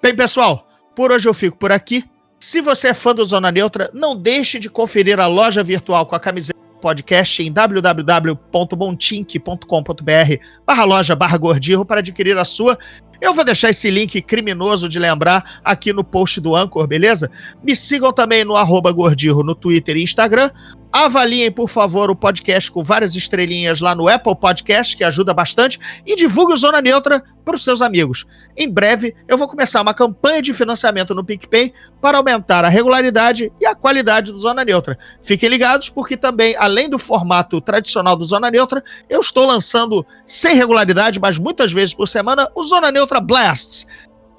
Bem, 0.01 0.15
pessoal, 0.15 0.67
por 0.95 1.11
hoje 1.11 1.27
eu 1.27 1.33
fico 1.33 1.57
por 1.57 1.71
aqui. 1.71 2.05
Se 2.39 2.61
você 2.61 2.89
é 2.89 2.93
fã 2.93 3.13
do 3.13 3.25
Zona 3.25 3.51
Neutra, 3.51 3.89
não 3.93 4.15
deixe 4.15 4.59
de 4.59 4.69
conferir 4.69 5.19
a 5.19 5.27
loja 5.27 5.63
virtual 5.63 6.05
com 6.05 6.15
a 6.15 6.19
camiseta 6.19 6.57
podcast 6.79 7.43
em 7.43 7.51
www.montink.com.br 7.51 10.43
barra 10.65 10.85
loja 10.85 11.15
barra 11.15 11.37
gordirro 11.37 11.85
para 11.85 11.99
adquirir 11.99 12.35
a 12.37 12.45
sua. 12.45 12.79
Eu 13.21 13.33
vou 13.33 13.43
deixar 13.43 13.69
esse 13.69 13.91
link 13.91 14.21
criminoso 14.21 14.87
de 14.87 14.97
lembrar 14.97 15.59
aqui 15.63 15.91
no 15.91 16.05
post 16.05 16.39
do 16.39 16.55
Anchor, 16.55 16.87
beleza? 16.87 17.29
Me 17.61 17.75
sigam 17.75 18.13
também 18.13 18.45
no 18.45 18.55
arroba 18.55 18.89
gordirro 18.93 19.43
no 19.43 19.53
Twitter 19.53 19.97
e 19.97 20.03
Instagram. 20.03 20.49
Avaliem, 20.91 21.51
por 21.51 21.69
favor, 21.69 22.09
o 22.09 22.15
podcast 22.15 22.71
com 22.71 22.83
várias 22.83 23.15
estrelinhas 23.15 23.79
lá 23.79 23.93
no 23.93 24.07
Apple 24.07 24.35
Podcast, 24.35 24.97
que 24.97 25.03
ajuda 25.03 25.33
bastante, 25.33 25.79
e 26.05 26.15
divulgue 26.15 26.53
o 26.53 26.57
Zona 26.57 26.81
Neutra 26.81 27.23
para 27.45 27.55
os 27.55 27.63
seus 27.63 27.81
amigos. 27.81 28.25
Em 28.57 28.67
breve, 28.67 29.15
eu 29.27 29.37
vou 29.37 29.47
começar 29.47 29.81
uma 29.81 29.93
campanha 29.93 30.41
de 30.41 30.53
financiamento 30.53 31.13
no 31.13 31.23
PicPay 31.23 31.73
para 32.01 32.17
aumentar 32.17 32.65
a 32.65 32.69
regularidade 32.69 33.51
e 33.61 33.65
a 33.65 33.75
qualidade 33.75 34.31
do 34.31 34.39
Zona 34.39 34.65
Neutra. 34.65 34.97
Fiquem 35.21 35.49
ligados, 35.49 35.89
porque 35.89 36.17
também, 36.17 36.55
além 36.57 36.89
do 36.89 36.97
formato 36.97 37.61
tradicional 37.61 38.15
do 38.15 38.25
Zona 38.25 38.49
Neutra, 38.49 38.83
eu 39.07 39.21
estou 39.21 39.45
lançando, 39.45 40.05
sem 40.25 40.55
regularidade, 40.55 41.19
mas 41.19 41.37
muitas 41.37 41.71
vezes 41.71 41.93
por 41.93 42.09
semana, 42.09 42.49
o 42.55 42.63
Zona 42.63 42.91
Neutra 42.91 43.19
Blasts 43.19 43.85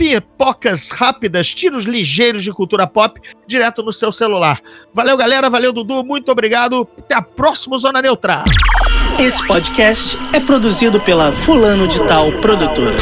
pipocas 0.00 0.88
rápidas, 0.88 1.52
tiros 1.52 1.84
ligeiros 1.84 2.42
de 2.42 2.50
cultura 2.50 2.86
pop 2.86 3.20
direto 3.46 3.82
no 3.82 3.92
seu 3.92 4.10
celular. 4.10 4.58
Valeu, 4.94 5.14
galera. 5.14 5.50
Valeu, 5.50 5.74
Dudu. 5.74 6.02
Muito 6.02 6.32
obrigado. 6.32 6.88
Até 6.98 7.16
a 7.16 7.20
próxima 7.20 7.76
Zona 7.76 8.00
Neutra. 8.00 8.42
Esse 9.18 9.46
podcast 9.46 10.16
é 10.32 10.40
produzido 10.40 10.98
pela 10.98 11.30
Fulano 11.32 11.86
de 11.86 12.02
Tal 12.06 12.32
Produtora. 12.40 12.96